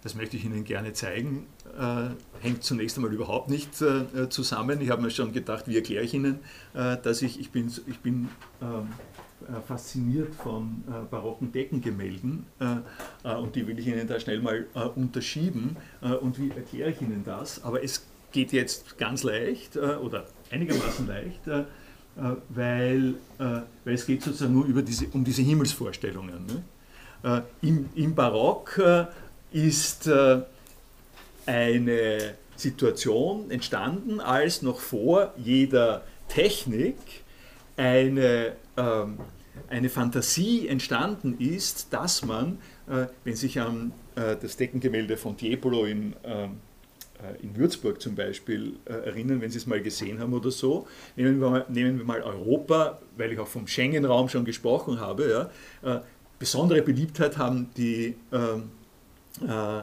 das 0.03 0.15
möchte 0.15 0.37
ich 0.37 0.45
Ihnen 0.45 0.65
gerne 0.65 0.93
zeigen, 0.93 1.47
hängt 2.41 2.63
zunächst 2.63 2.97
einmal 2.97 3.13
überhaupt 3.13 3.51
nicht 3.51 3.75
zusammen. 4.29 4.81
Ich 4.81 4.91
habe 4.91 5.03
mir 5.03 5.11
schon 5.11 5.33
gedacht, 5.33 5.67
wie 5.67 5.77
erkläre 5.77 6.05
ich 6.05 6.15
Ihnen, 6.15 6.39
dass 6.73 7.23
ich, 7.23 7.41
ich 7.41 7.51
bin, 7.51 7.73
ich 7.89 7.99
bin 7.99 8.29
ähm, 8.63 8.89
äh, 9.49 9.61
fasziniert 9.61 10.35
von 10.35 10.83
äh, 10.89 11.05
barocken 11.11 11.53
Deckengemälden 11.53 12.47
äh, 12.59 13.35
und 13.35 13.55
die 13.55 13.67
will 13.67 13.79
ich 13.79 13.87
Ihnen 13.87 14.09
da 14.09 14.19
schnell 14.19 14.41
mal 14.41 14.67
unterschieben. 14.95 15.77
und 16.21 16.39
wie 16.39 16.51
erkläre 16.51 16.91
ich 16.91 17.03
Ihnen 17.03 17.23
das? 17.23 17.63
Aber 17.63 17.85
es 17.85 18.07
geht 18.33 18.53
jetzt 18.53 18.97
ganz 18.97 19.23
leicht 19.23 19.77
oder 19.77 20.27
einigermaßen 20.51 21.07
leicht, 21.07 21.43
weil, 22.49 23.15
weil 23.39 23.95
es 23.95 24.07
geht 24.07 24.23
sozusagen 24.23 24.55
nur 24.55 24.65
über 24.65 24.83
diese, 24.83 25.07
um 25.09 25.25
diese 25.25 25.43
Himmelsvorstellungen. 25.43 26.47
Ne? 26.47 27.43
Im, 27.61 27.91
Im 27.95 28.15
Barock 28.15 28.81
ist 29.53 30.11
eine 31.47 32.35
Situation 32.57 33.51
entstanden, 33.51 34.21
als 34.21 34.63
noch 34.63 34.81
vor 34.81 35.35
jeder 35.37 36.05
Technik 36.29 36.97
eine 37.77 38.53
ähm, 38.77 39.19
eine 39.69 39.89
Fantasie 39.89 40.69
entstanden 40.69 41.37
ist, 41.39 41.93
dass 41.93 42.25
man, 42.25 42.59
äh, 42.89 43.07
wenn 43.25 43.37
sich 43.37 43.61
an 43.61 43.93
äh, 44.15 44.37
das 44.41 44.57
Deckengemälde 44.57 45.17
von 45.17 45.37
Tiepolo 45.37 45.87
in, 45.87 46.13
äh, 46.23 46.49
in 47.43 47.57
Würzburg 47.57 48.01
zum 48.01 48.15
Beispiel 48.15 48.75
äh, 48.85 48.93
erinnern, 48.93 49.41
wenn 49.41 49.51
Sie 49.51 49.59
es 49.59 49.67
mal 49.67 49.81
gesehen 49.81 50.21
haben 50.21 50.35
oder 50.35 50.51
so, 50.51 50.87
nehmen 51.17 51.41
wir 51.41 51.51
mal, 51.51 51.67
nehmen 51.69 51.99
wir 51.99 52.05
mal 52.05 52.23
Europa, 52.23 52.99
weil 53.17 53.33
ich 53.33 53.39
auch 53.39 53.47
vom 53.47 53.67
Schengen-Raum 53.67 54.29
schon 54.29 54.45
gesprochen 54.45 55.01
habe, 55.01 55.51
ja, 55.83 55.97
äh, 55.97 56.01
besondere 56.39 56.83
Beliebtheit 56.83 57.39
haben 57.39 57.71
die 57.77 58.17
ähm, 58.33 58.71
äh, 59.43 59.83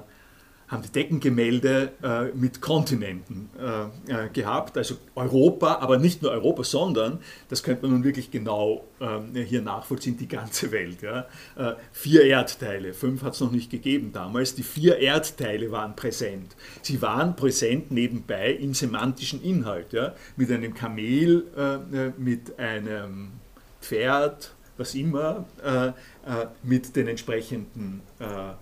haben 0.68 0.84
die 0.84 0.92
Deckengemälde 0.92 1.92
äh, 2.02 2.26
mit 2.36 2.62
Kontinenten 2.62 3.50
äh, 3.60 4.26
äh, 4.26 4.30
gehabt, 4.30 4.78
also 4.78 4.96
Europa, 5.16 5.80
aber 5.80 5.98
nicht 5.98 6.22
nur 6.22 6.32
Europa, 6.32 6.64
sondern, 6.64 7.20
das 7.50 7.64
könnte 7.64 7.84
man 7.84 7.92
nun 7.92 8.04
wirklich 8.04 8.32
genau 8.32 8.84
ähm, 9.00 9.36
hier 9.36 9.62
nachvollziehen, 9.62 10.18
die 10.18 10.28
ganze 10.28 10.72
Welt. 10.72 11.02
Ja. 11.02 11.28
Äh, 11.56 11.76
vier 11.92 12.24
Erdteile, 12.24 12.94
fünf 12.94 13.24
hat 13.24 13.34
es 13.34 13.42
noch 13.42 13.52
nicht 13.52 13.70
gegeben 13.70 14.12
damals, 14.14 14.56
die 14.56 14.64
vier 14.64 14.98
Erdteile 14.98 15.72
waren 15.72 15.96
präsent. 15.96 16.56
Sie 16.82 17.02
waren 17.02 17.36
präsent 17.36 17.92
nebenbei 17.92 18.52
im 18.54 18.74
semantischen 18.74 19.44
Inhalt, 19.44 19.94
ja, 19.94 20.14
mit 20.38 20.52
einem 20.52 20.74
Kamel, 20.74 21.46
äh, 21.58 22.12
mit 22.18 22.58
einem 22.58 23.34
Pferd, 23.82 24.54
was 24.78 24.96
immer, 24.96 25.46
äh, 25.64 25.92
mit 26.64 26.96
den 26.96 27.08
entsprechenden 27.08 28.02
ähm, 28.20 28.54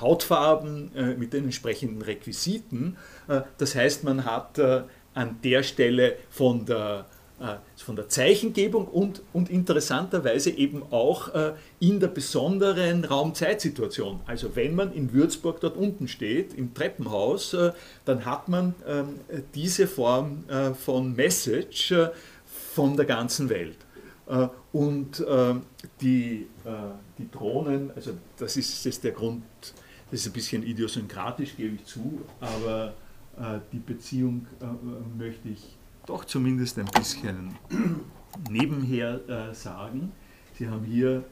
Hautfarben 0.00 0.94
äh, 0.94 1.14
mit 1.14 1.32
den 1.32 1.44
entsprechenden 1.44 2.02
Requisiten. 2.02 2.96
Äh, 3.28 3.42
das 3.58 3.74
heißt, 3.74 4.04
man 4.04 4.24
hat 4.24 4.58
äh, 4.58 4.82
an 5.14 5.38
der 5.42 5.62
Stelle 5.62 6.16
von 6.28 6.66
der, 6.66 7.06
von 7.76 7.96
der 7.96 8.08
Zeichengebung 8.08 8.86
und, 8.86 9.22
und 9.34 9.50
interessanterweise 9.50 10.50
eben 10.50 10.82
auch 10.90 11.30
in 11.80 12.00
der 12.00 12.08
besonderen 12.08 13.04
Raum-Zeit-Situation. 13.04 14.20
Also 14.26 14.56
wenn 14.56 14.74
man 14.74 14.92
in 14.92 15.12
Würzburg 15.12 15.60
dort 15.60 15.76
unten 15.76 16.08
steht, 16.08 16.54
im 16.54 16.72
Treppenhaus, 16.72 17.56
dann 18.06 18.24
hat 18.24 18.48
man 18.48 18.74
ähm, 18.86 19.20
diese 19.54 19.86
Form 19.86 20.44
von 20.82 21.14
Message 21.14 21.94
von 22.74 22.96
der 22.96 23.04
ganzen 23.06 23.50
Welt. 23.50 23.78
Und 24.72 25.24
die 26.00 26.46
die 27.18 27.30
Drohnen, 27.30 27.90
also 27.92 28.12
das 28.36 28.56
ist, 28.56 28.72
das 28.72 28.86
ist 28.86 29.04
der 29.04 29.12
Grund, 29.12 29.44
das 30.10 30.20
ist 30.20 30.26
ein 30.26 30.32
bisschen 30.32 30.62
idiosynkratisch, 30.62 31.56
gebe 31.56 31.76
ich 31.76 31.84
zu, 31.84 32.20
aber 32.40 32.94
äh, 33.38 33.58
die 33.72 33.78
Beziehung 33.78 34.46
äh, 34.60 35.18
möchte 35.18 35.48
ich 35.48 35.76
doch 36.06 36.24
zumindest 36.24 36.78
ein 36.78 36.86
bisschen 36.86 37.56
nebenher 38.50 39.28
äh, 39.28 39.54
sagen. 39.54 40.12
Sie 40.54 40.68
haben 40.68 40.84
hier 40.84 41.24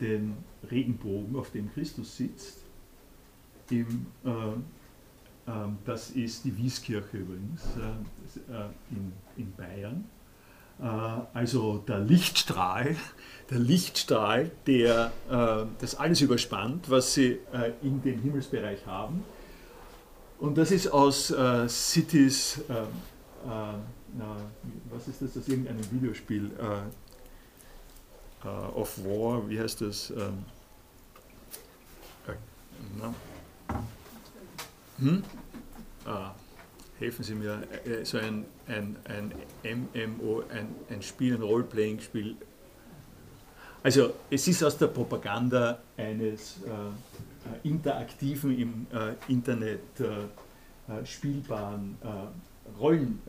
den 0.00 0.36
Regenbogen, 0.70 1.36
auf 1.36 1.50
dem 1.50 1.70
Christus 1.72 2.16
sitzt. 2.16 2.58
Im, 3.70 4.06
äh, 4.24 4.30
ähm, 5.48 5.78
das 5.84 6.10
ist 6.10 6.44
die 6.44 6.56
Wieskirche 6.56 7.18
übrigens 7.18 7.62
äh, 7.76 8.52
äh, 8.52 8.68
in, 8.90 9.12
in 9.36 9.52
Bayern. 9.52 10.04
Also 10.78 11.78
der 11.78 11.98
Lichtstrahl, 12.00 12.96
der 13.50 13.58
Lichtstrahl, 13.58 14.50
der 14.66 15.12
äh, 15.30 15.66
das 15.80 15.94
alles 15.94 16.20
überspannt, 16.20 16.90
was 16.90 17.14
sie 17.14 17.38
äh, 17.52 17.72
in 17.82 18.02
dem 18.02 18.20
Himmelsbereich 18.20 18.84
haben. 18.86 19.24
Und 20.38 20.58
das 20.58 20.70
ist 20.70 20.88
aus 20.88 21.30
äh, 21.30 21.68
Cities, 21.68 22.60
äh, 22.68 22.82
was 24.90 25.08
ist 25.08 25.22
das, 25.22 25.36
aus 25.36 25.48
irgendeinem 25.48 25.90
Videospiel, 25.90 26.50
äh, 26.58 28.46
äh, 28.46 28.48
of 28.74 28.98
War, 29.04 29.48
wie 29.48 29.60
heißt 29.60 29.80
das? 29.80 30.10
Ähm, 30.10 30.44
hm? 34.98 35.22
ah, 36.06 36.34
helfen 36.98 37.22
Sie 37.22 37.34
mir, 37.34 37.62
so 38.04 38.18
ein, 38.18 38.44
ein, 38.66 38.96
ein 39.04 39.32
MMO, 39.62 40.42
ein, 40.50 40.68
ein 40.88 41.02
Spiel, 41.02 41.34
ein 41.34 41.42
Role-Playing-Spiel, 41.42 42.36
also 43.86 44.14
es 44.28 44.48
ist 44.48 44.64
aus 44.64 44.76
der 44.78 44.88
Propaganda 44.88 45.78
eines 45.96 46.58
äh, 46.64 47.68
interaktiven 47.68 48.58
im 48.58 48.86
äh, 48.92 49.14
Internet 49.32 50.00
äh, 50.00 50.24
äh 50.92 51.06
spielbaren 51.06 51.96
Rollen, 52.80 53.20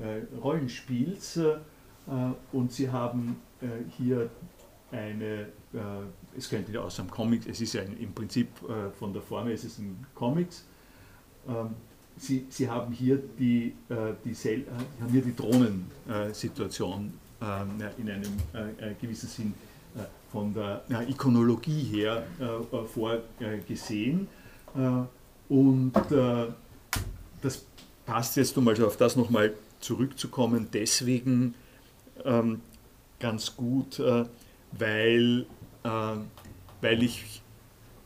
Rollenspiels 0.41 1.39
und 2.51 2.71
sie 2.71 2.89
haben 2.89 3.39
hier 3.97 4.31
eine, 4.91 5.47
es 6.35 6.49
könnte 6.49 6.71
ja 6.71 6.81
aus 6.81 6.99
einem 6.99 7.11
Comic, 7.11 7.47
es 7.47 7.61
ist 7.61 7.73
ja 7.73 7.83
im 7.83 8.13
Prinzip 8.13 8.47
von 8.97 9.13
der 9.13 9.21
Form, 9.21 9.47
es 9.49 9.77
ein 9.77 10.07
Comics, 10.15 10.65
ähm, 11.47 11.75
Sie, 12.17 12.45
Sie, 12.49 12.69
haben 12.69 12.91
hier 12.91 13.19
die, 13.39 13.73
die, 13.89 14.35
haben 14.35 15.11
hier 15.11 15.21
die 15.21 15.35
Drohnensituation 15.35 17.13
ähm, 17.41 17.69
in 17.97 18.09
einem 18.09 18.33
gewissen 18.99 19.29
Sinn 19.29 19.53
von 20.31 20.53
der 20.53 20.83
Ikonologie 21.07 21.83
her 21.83 22.23
vorgesehen. 22.93 24.27
Und 25.49 25.93
das 27.41 27.65
passt 28.05 28.37
jetzt, 28.37 28.57
um 28.57 28.67
also 28.67 28.87
auf 28.87 28.97
das 28.97 29.15
nochmal 29.15 29.53
zurückzukommen, 29.79 30.67
deswegen 30.73 31.53
ähm, 32.25 32.61
ganz 33.19 33.55
gut, 33.55 33.99
äh, 33.99 34.25
weil, 34.71 35.45
äh, 35.83 35.89
weil 36.81 37.03
ich 37.03 37.41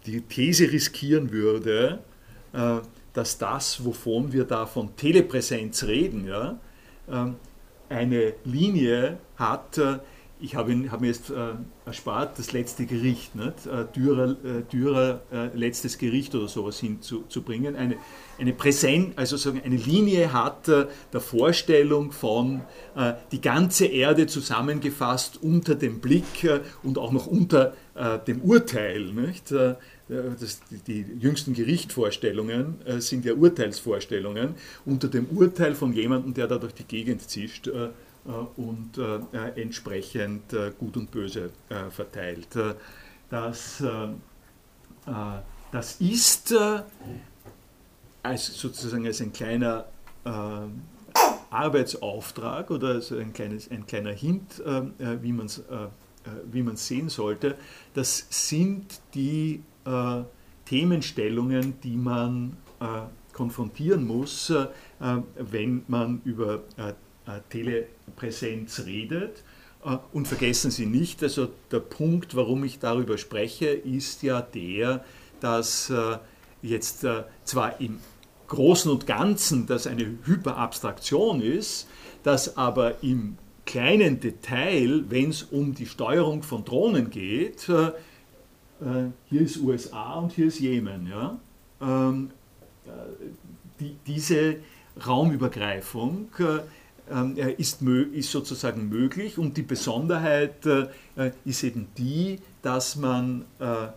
die 0.06 0.22
These 0.22 0.72
riskieren 0.72 1.32
würde, 1.32 2.00
äh, 2.54 2.80
dass 3.14 3.38
das, 3.38 3.84
wovon 3.86 4.32
wir 4.32 4.46
da 4.46 4.66
von 4.66 4.96
Telepräsenz 4.96 5.84
reden, 5.84 6.28
ja, 6.28 6.60
äh, 7.08 7.32
eine 7.90 8.34
Linie 8.46 9.18
hat, 9.36 9.78
äh, 9.78 10.00
ich 10.42 10.56
habe 10.56 10.74
hab 10.90 11.02
mir 11.02 11.08
jetzt 11.08 11.30
äh, 11.30 11.54
erspart, 11.86 12.38
das 12.40 12.52
letzte 12.52 12.86
Gericht, 12.86 13.36
nicht? 13.36 13.66
Äh, 13.68 13.86
Dürer, 13.96 15.20
äh, 15.32 15.46
äh, 15.46 15.50
letztes 15.56 15.98
Gericht 15.98 16.34
oder 16.34 16.48
sowas 16.48 16.80
hinzubringen. 16.80 17.76
Eine, 17.76 17.96
eine 18.40 18.54
Präsenz, 18.54 19.14
also 19.18 19.38
sagen, 19.38 19.62
eine 19.64 19.76
Linie 19.76 20.34
hat 20.34 20.68
äh, 20.68 20.88
der 21.14 21.22
Vorstellung 21.22 22.12
von 22.12 22.62
äh, 22.96 23.14
die 23.32 23.40
ganze 23.40 23.86
Erde 23.86 24.26
zusammengefasst 24.26 25.40
unter 25.42 25.76
dem 25.76 26.00
Blick 26.00 26.50
und 26.84 26.98
auch 26.98 27.12
noch 27.12 27.28
unter 27.28 27.74
dem 28.26 28.42
Urteil. 28.42 29.12
Nicht? 29.12 29.52
Das, 29.52 30.62
die, 30.88 31.04
die, 31.04 31.06
jüngsten 31.20 31.54
Gerichtvorstellungen 31.54 32.76
sind 33.00 33.26
ja 33.26 33.34
Urteilsvorstellungen 33.34 34.56
unter 34.86 35.10
dem 35.10 35.26
Urteil 35.26 35.76
von 35.76 35.92
jemandem, 35.92 36.34
der 36.34 36.48
da 36.48 36.58
durch 36.58 36.74
die 36.74 36.86
Gegend 36.86 37.30
zischt 37.30 37.70
und 38.56 38.98
äh, 38.98 39.20
äh, 39.34 39.62
entsprechend 39.62 40.56
Gut 40.78 40.98
und 40.98 41.12
Böse 41.12 41.52
verteilt. 41.90 42.48
Das, 43.30 43.84
das 45.72 46.02
ist 46.02 46.54
als 48.22 48.46
sozusagen 48.46 49.08
als 49.08 49.22
ein 49.22 49.32
kleiner 49.32 49.86
Arbeitsauftrag 51.50 52.70
oder 52.72 52.90
als 52.90 53.12
ein, 53.12 53.34
kleines, 53.34 53.72
ein 53.72 53.86
kleiner 53.88 54.12
Hint, 54.12 54.62
wie 55.22 55.32
man 55.32 55.46
es 55.48 56.88
sehen 56.88 57.10
sollte, 57.10 57.56
das 57.94 58.28
sind 58.30 59.00
die 59.14 59.64
äh, 59.86 60.24
Themenstellungen, 60.66 61.80
die 61.82 61.98
man 61.98 62.58
äh, 62.80 62.86
konfrontieren 63.34 64.06
muss, 64.06 64.50
äh, 64.50 64.68
wenn 65.36 65.84
man 65.88 66.22
über 66.24 66.62
Tele 67.50 67.88
Präsenz 68.16 68.84
redet. 68.86 69.44
Äh, 69.86 69.98
und 70.14 70.28
vergessen 70.28 70.72
Sie 70.72 70.86
nicht, 70.86 71.24
also 71.24 71.50
der 71.72 71.80
Punkt, 71.80 72.36
warum 72.36 72.64
ich 72.64 72.80
darüber 72.80 73.18
spreche, 73.18 73.68
ist 73.68 74.24
ja 74.24 74.42
der, 74.42 75.04
dass 75.40 75.90
äh, 75.90 76.18
jetzt 76.62 77.04
äh, 77.04 77.24
zwar 77.44 77.80
im 77.82 78.00
Großen 78.48 78.92
und 78.92 79.08
Ganzen 79.08 79.66
das 79.66 79.88
eine 79.88 80.18
Hyperabstraktion 80.26 81.42
ist, 81.42 81.88
dass 82.24 82.58
aber 82.58 83.02
im 83.02 83.38
kleinen 83.66 84.20
Detail, 84.20 85.06
wenn 85.08 85.30
es 85.30 85.44
um 85.44 85.74
die 85.74 85.86
Steuerung 85.86 86.44
von 86.44 86.66
Drohnen 86.66 87.10
geht, 87.10 87.62
hier 87.62 89.14
ist 89.42 89.58
USA 89.58 90.16
und 90.16 90.34
hier 90.34 90.48
ist 90.48 90.60
Jemen, 90.60 91.08
ja, 91.08 91.40
ähm, 91.80 92.32
die, 93.80 93.96
diese 94.06 94.58
Raumübergreifung 95.06 96.28
ähm, 96.40 96.60
ist, 97.58 97.82
ist, 97.82 98.32
sozusagen 98.32 98.90
möglich 98.90 99.38
und 99.38 99.58
die 99.58 99.62
Besonderheit 99.62 100.66
äh, 100.66 101.32
ist 101.46 101.64
eben 101.64 101.88
die, 101.98 102.40
dass 102.62 102.96
man 102.96 103.46
äh, 103.60 103.88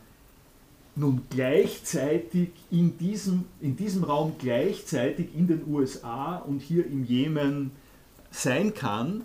nun 0.96 1.22
gleichzeitig 1.30 2.50
in 2.70 2.96
diesem, 2.98 3.44
in 3.60 3.76
diesem 3.76 4.04
Raum 4.04 4.36
gleichzeitig 4.38 5.28
in 5.36 5.46
den 5.46 5.62
USA 5.66 6.36
und 6.36 6.60
hier 6.60 6.86
im 6.86 7.04
Jemen 7.04 7.72
sein 8.30 8.74
kann, 8.74 9.24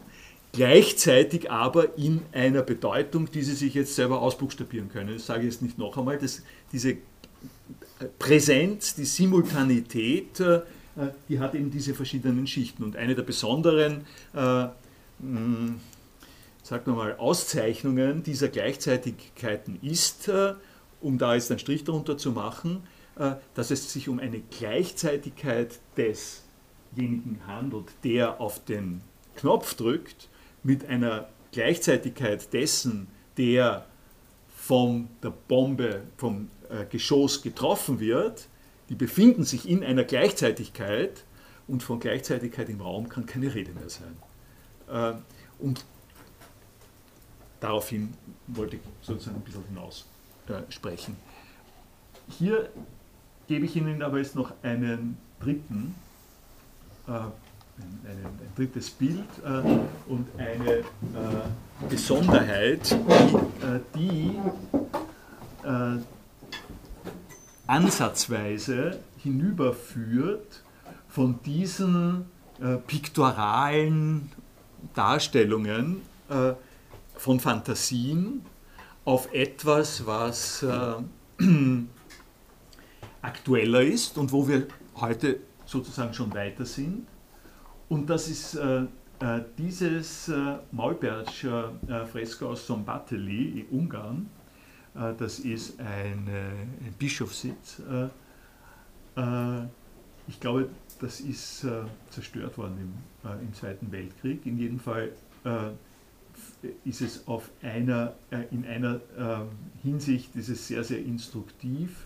gleichzeitig 0.51 1.51
aber 1.51 1.97
in 1.97 2.21
einer 2.31 2.61
Bedeutung, 2.61 3.29
die 3.31 3.43
Sie 3.43 3.55
sich 3.55 3.73
jetzt 3.73 3.95
selber 3.95 4.21
ausbuchstabieren 4.21 4.89
können. 4.89 5.13
Das 5.13 5.27
sage 5.27 5.41
ich 5.41 5.53
jetzt 5.53 5.61
nicht 5.61 5.77
noch 5.77 5.97
einmal, 5.97 6.17
dass 6.17 6.43
diese 6.71 6.97
Präsenz, 8.17 8.95
die 8.95 9.05
Simultanität 9.05 10.39
äh, 10.39 10.55
äh, 10.55 10.61
die 11.27 11.39
hat 11.39 11.55
eben 11.55 11.71
diese 11.71 11.93
verschiedenen 11.93 12.47
Schichten. 12.47 12.83
Und 12.83 12.95
eine 12.95 13.15
der 13.15 13.23
besonderen 13.23 14.05
äh, 14.33 14.67
sagen 16.63 16.85
wir 16.85 16.93
mal, 16.93 17.15
Auszeichnungen 17.17 18.23
dieser 18.23 18.47
Gleichzeitigkeiten 18.47 19.79
ist, 19.81 20.27
äh, 20.27 20.53
um 21.01 21.17
da 21.17 21.35
jetzt 21.35 21.49
einen 21.49 21.59
Strich 21.59 21.83
darunter 21.83 22.17
zu 22.17 22.31
machen, 22.31 22.83
dass 23.53 23.69
es 23.69 23.91
sich 23.91 24.07
um 24.07 24.19
eine 24.19 24.39
Gleichzeitigkeit 24.39 25.79
desjenigen 25.97 27.41
handelt, 27.47 27.87
der 28.05 28.39
auf 28.39 28.63
den 28.63 29.01
Knopf 29.35 29.73
drückt, 29.73 30.29
mit 30.63 30.87
einer 30.87 31.27
Gleichzeitigkeit 31.51 32.53
dessen, 32.53 33.07
der 33.37 33.85
von 34.55 35.09
der 35.21 35.31
Bombe, 35.31 36.03
vom 36.15 36.49
Geschoss 36.89 37.41
getroffen 37.41 37.99
wird, 37.99 38.47
die 38.89 38.95
befinden 38.95 39.43
sich 39.43 39.69
in 39.69 39.83
einer 39.83 40.03
Gleichzeitigkeit 40.03 41.23
und 41.67 41.83
von 41.83 41.99
Gleichzeitigkeit 41.99 42.67
im 42.69 42.81
Raum 42.81 43.07
kann 43.07 43.27
keine 43.27 43.53
Rede 43.53 43.71
mehr 43.73 43.89
sein. 43.89 44.17
Äh, 44.89 45.13
und 45.63 45.85
daraufhin 47.59 48.13
wollte 48.47 48.77
ich 48.77 48.81
sozusagen 49.01 49.37
ein 49.37 49.43
bisschen 49.43 49.63
hinaus 49.65 50.05
äh, 50.47 50.71
sprechen. 50.71 51.15
Hier 52.27 52.69
gebe 53.47 53.65
ich 53.65 53.75
Ihnen 53.75 54.01
aber 54.01 54.17
jetzt 54.17 54.35
noch 54.35 54.53
einen 54.63 55.17
dritten, 55.39 55.93
äh, 57.07 57.11
ein, 57.11 57.31
ein, 58.03 58.25
ein, 58.25 58.51
drittes 58.55 58.89
Bild 58.89 59.23
und 60.07 60.27
eine 60.37 60.83
Besonderheit, 61.87 62.93
die, 63.95 64.37
die 65.63 65.99
ansatzweise 67.69 68.99
hinüberführt 69.17 70.63
von 71.07 71.39
diesen 71.43 72.25
äh, 72.59 72.77
piktoralen 72.77 74.31
Darstellungen 74.95 76.01
äh, 76.29 76.53
von 77.15 77.39
Fantasien 77.39 78.43
auf 79.05 79.31
etwas, 79.33 80.05
was 80.07 80.63
äh, 80.63 81.43
aktueller 83.21 83.81
ist 83.81 84.17
und 84.17 84.31
wo 84.31 84.47
wir 84.47 84.67
heute 84.95 85.39
sozusagen 85.65 86.13
schon 86.15 86.33
weiter 86.33 86.65
sind. 86.65 87.05
Und 87.87 88.09
das 88.09 88.29
ist 88.29 88.55
äh, 88.55 88.85
äh, 89.19 89.41
dieses 89.59 90.27
äh, 90.29 90.55
Maulbertscher 90.71 91.73
Fresko 92.11 92.47
aus 92.47 92.65
Sombateli 92.65 93.59
in 93.61 93.79
Ungarn, 93.79 94.25
äh, 94.25 94.38
das 95.17 95.39
ist 95.39 95.79
ein, 95.79 96.27
ein 96.27 96.93
Bischofssitz. 96.97 97.81
Äh, 97.89 99.21
äh, 99.21 99.65
ich 100.27 100.39
glaube, 100.39 100.69
das 100.99 101.21
ist 101.21 101.65
zerstört 102.09 102.57
worden 102.57 102.93
im, 103.23 103.41
im 103.41 103.53
Zweiten 103.53 103.91
Weltkrieg. 103.91 104.45
In 104.45 104.59
jedem 104.59 104.79
Fall 104.79 105.11
ist 106.83 107.01
es 107.01 107.25
auf 107.25 107.49
einer, 107.63 108.13
in 108.51 108.65
einer 108.65 108.99
Hinsicht 109.81 110.35
ist 110.35 110.49
es 110.49 110.67
sehr, 110.67 110.83
sehr 110.83 110.99
instruktiv 110.99 112.05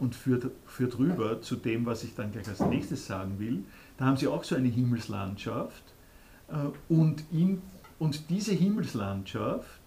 und 0.00 0.16
führt, 0.16 0.50
führt 0.66 0.98
rüber 0.98 1.42
zu 1.42 1.54
dem, 1.56 1.84
was 1.84 2.02
ich 2.02 2.14
dann 2.14 2.32
gleich 2.32 2.48
als 2.48 2.60
nächstes 2.60 3.06
sagen 3.06 3.38
will. 3.38 3.62
Da 3.98 4.06
haben 4.06 4.16
sie 4.16 4.26
auch 4.26 4.42
so 4.42 4.56
eine 4.56 4.68
Himmelslandschaft 4.68 5.84
und, 6.88 7.22
in, 7.30 7.60
und 7.98 8.30
diese 8.30 8.54
Himmelslandschaft 8.54 9.81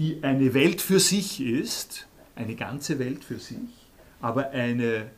die 0.00 0.24
eine 0.24 0.54
Welt 0.54 0.80
für 0.80 0.98
sich 0.98 1.42
ist, 1.42 2.08
eine 2.34 2.54
ganze 2.54 2.98
Welt 2.98 3.22
für 3.22 3.38
sich, 3.38 3.58
aber 4.22 4.48
eine 4.48 5.10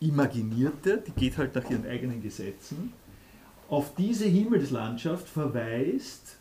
imaginierte, 0.00 1.04
die 1.06 1.12
geht 1.12 1.38
halt 1.38 1.54
nach 1.54 1.70
ihren 1.70 1.86
eigenen 1.86 2.20
Gesetzen. 2.20 2.92
Auf 3.68 3.94
diese 3.94 4.24
Himmelslandschaft 4.24 5.28
verweist 5.28 6.36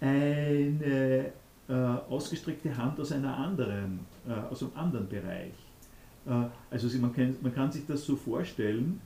eine 0.00 1.32
äh, 1.68 1.74
ausgestreckte 2.08 2.76
Hand 2.76 3.00
aus, 3.00 3.10
einer 3.10 3.36
anderen, 3.36 4.06
äh, 4.28 4.32
aus 4.32 4.62
einem 4.62 4.76
anderen 4.76 5.08
Bereich. 5.08 5.54
Äh, 6.24 6.44
also 6.70 6.98
man 6.98 7.12
kann, 7.12 7.34
man 7.42 7.52
kann 7.52 7.72
sich 7.72 7.84
das 7.84 8.06
so 8.06 8.14
vorstellen, 8.14 9.00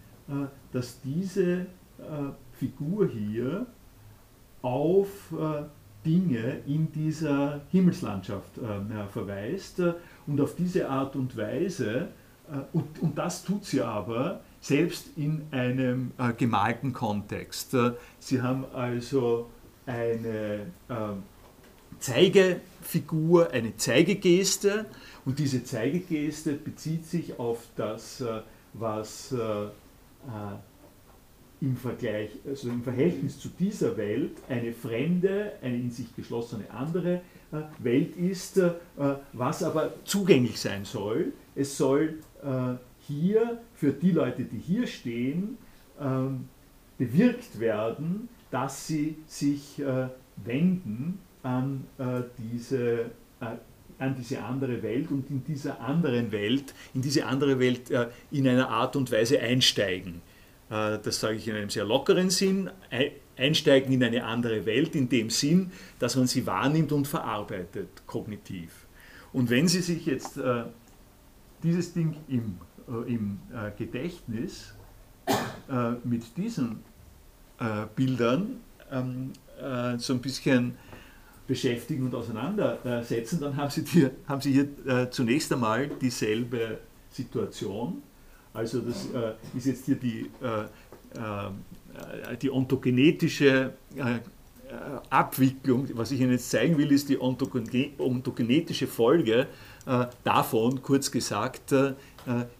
dass 0.72 1.00
diese 1.02 1.66
Figur 2.52 3.08
hier 3.08 3.64
auf 4.60 5.32
Dinge 6.06 6.60
in 6.66 6.92
dieser 6.92 7.60
Himmelslandschaft 7.72 8.52
verweist 9.12 9.82
und 10.26 10.40
auf 10.40 10.54
diese 10.54 10.88
Art 10.88 11.16
und 11.16 11.36
Weise, 11.36 12.08
und, 12.72 13.02
und 13.02 13.18
das 13.18 13.44
tut 13.44 13.64
sie 13.64 13.82
aber 13.82 14.40
selbst 14.60 15.08
in 15.16 15.42
einem 15.50 16.12
gemalten 16.38 16.92
Kontext. 16.92 17.76
Sie 18.20 18.40
haben 18.40 18.64
also 18.72 19.50
eine 19.84 20.66
Zeigefigur, 21.98 23.50
eine 23.50 23.76
Zeigegeste 23.76 24.86
und 25.24 25.38
diese 25.38 25.64
Zeigegeste 25.64 26.52
bezieht 26.52 27.06
sich 27.06 27.38
auf 27.38 27.64
das, 27.76 28.20
äh, 28.20 28.40
was 28.74 29.32
äh, 29.32 29.36
äh, 29.38 29.68
im 31.60 31.76
Vergleich, 31.76 32.30
also 32.46 32.68
im 32.68 32.82
Verhältnis 32.82 33.38
zu 33.38 33.48
dieser 33.48 33.96
Welt 33.96 34.32
eine 34.48 34.72
fremde, 34.72 35.52
eine 35.62 35.76
in 35.76 35.90
sich 35.90 36.14
geschlossene 36.14 36.70
andere 36.70 37.22
Welt 37.78 38.16
ist, 38.16 38.60
was 39.32 39.62
aber 39.62 39.94
zugänglich 40.04 40.58
sein 40.60 40.84
soll. 40.84 41.32
Es 41.54 41.78
soll 41.78 42.18
hier 43.06 43.60
für 43.72 43.92
die 43.92 44.10
Leute, 44.10 44.42
die 44.42 44.58
hier 44.58 44.86
stehen, 44.86 45.56
ähm, 45.98 46.48
bewirkt 46.98 47.58
werden, 47.60 48.28
dass 48.50 48.88
sie 48.88 49.16
sich 49.26 49.80
wenden 50.44 51.20
an 51.46 51.86
äh, 51.98 52.22
diese, 52.38 53.10
äh, 53.40 53.56
an 53.98 54.14
diese 54.18 54.42
andere 54.42 54.82
Welt 54.82 55.10
und 55.10 55.30
in 55.30 55.44
dieser 55.44 55.80
anderen 55.80 56.32
Welt, 56.32 56.74
in 56.92 57.02
diese 57.02 57.24
andere 57.26 57.58
Welt 57.58 57.90
äh, 57.90 58.08
in 58.30 58.48
einer 58.48 58.68
Art 58.68 58.96
und 58.96 59.10
Weise 59.12 59.40
einsteigen. 59.40 60.20
Äh, 60.70 60.98
das 61.02 61.20
sage 61.20 61.36
ich 61.36 61.48
in 61.48 61.56
einem 61.56 61.70
sehr 61.70 61.84
lockeren 61.84 62.30
Sinn. 62.30 62.70
Einsteigen 63.36 63.92
in 63.92 64.02
eine 64.02 64.24
andere 64.24 64.64
Welt 64.64 64.94
in 64.94 65.08
dem 65.08 65.30
Sinn, 65.30 65.70
dass 65.98 66.16
man 66.16 66.26
sie 66.26 66.46
wahrnimmt 66.46 66.92
und 66.92 67.06
verarbeitet, 67.06 67.88
kognitiv. 68.06 68.86
Und 69.32 69.50
wenn 69.50 69.68
Sie 69.68 69.82
sich 69.82 70.06
jetzt 70.06 70.38
äh, 70.38 70.64
dieses 71.62 71.92
Ding 71.92 72.16
im, 72.28 72.56
äh, 72.88 73.12
im 73.12 73.38
Gedächtnis 73.76 74.74
mit 76.04 76.36
diesen 76.36 76.84
Bildern 77.96 78.60
ähm, 78.92 79.32
so 79.98 80.12
ein 80.12 80.20
bisschen 80.20 80.76
beschäftigen 81.46 82.06
und 82.06 82.14
auseinandersetzen, 82.14 83.40
dann 83.40 83.56
haben 83.56 83.70
Sie, 83.70 83.82
die, 83.82 84.08
haben 84.28 84.40
Sie 84.40 84.52
hier 84.52 84.68
äh, 84.86 85.10
zunächst 85.10 85.52
einmal 85.52 85.88
dieselbe 85.88 86.78
Situation. 87.10 88.02
Also 88.56 88.80
das 88.80 89.06
äh, 89.06 89.34
ist 89.56 89.66
jetzt 89.66 89.84
hier 89.84 89.96
die, 89.96 90.30
äh, 90.42 90.62
äh 91.18 92.36
die 92.40 92.50
ontogenetische 92.50 93.72
äh, 93.94 94.18
Abwicklung. 95.10 95.88
Was 95.94 96.10
ich 96.10 96.20
Ihnen 96.20 96.32
jetzt 96.32 96.50
zeigen 96.50 96.76
will, 96.76 96.90
ist 96.90 97.08
die 97.08 97.20
ontogenetische 97.20 98.86
Folge 98.86 99.46
äh, 99.86 100.06
davon, 100.24 100.82
kurz 100.82 101.10
gesagt, 101.10 101.72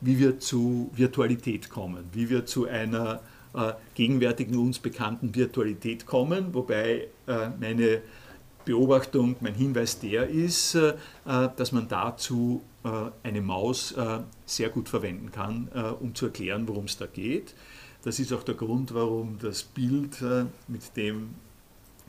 wie 0.01 0.19
wir 0.21 0.39
zu 0.39 0.93
Virtualität 0.95 1.69
kommen, 1.69 2.05
wie 2.13 2.31
wir 2.31 2.47
zu 2.47 2.67
einer 2.67 3.21
gegenwärtigen 3.97 4.57
uns 4.59 4.79
bekannten 4.79 5.35
Virtualität 5.35 6.07
kommen, 6.07 6.55
wobei 6.55 7.09
meine 7.59 8.03
Beobachtung, 8.67 9.37
mein 9.41 9.55
Hinweis 9.55 10.01
der 10.01 10.29
ist, 10.29 10.75
äh, 10.75 10.93
dass 11.25 11.73
man 11.73 11.89
dazu 11.89 12.63
äh, 12.85 12.89
eine 13.23 13.41
Maus 13.41 13.93
äh, 13.93 14.19
sehr 14.45 14.69
gut 14.69 14.91
verwenden 14.91 15.33
kann, 15.33 15.69
um 16.01 16.15
zu 16.15 16.27
erklären, 16.27 16.69
worum 16.69 16.85
es 16.85 16.99
da 16.99 17.07
geht. 17.07 17.55
Das 18.03 18.19
ist 18.19 18.33
auch 18.33 18.43
der 18.43 18.57
Grund, 18.57 18.93
warum 18.93 19.39
das 19.41 19.63
Bild, 19.63 20.23
mit 20.69 20.97
dem 20.97 21.35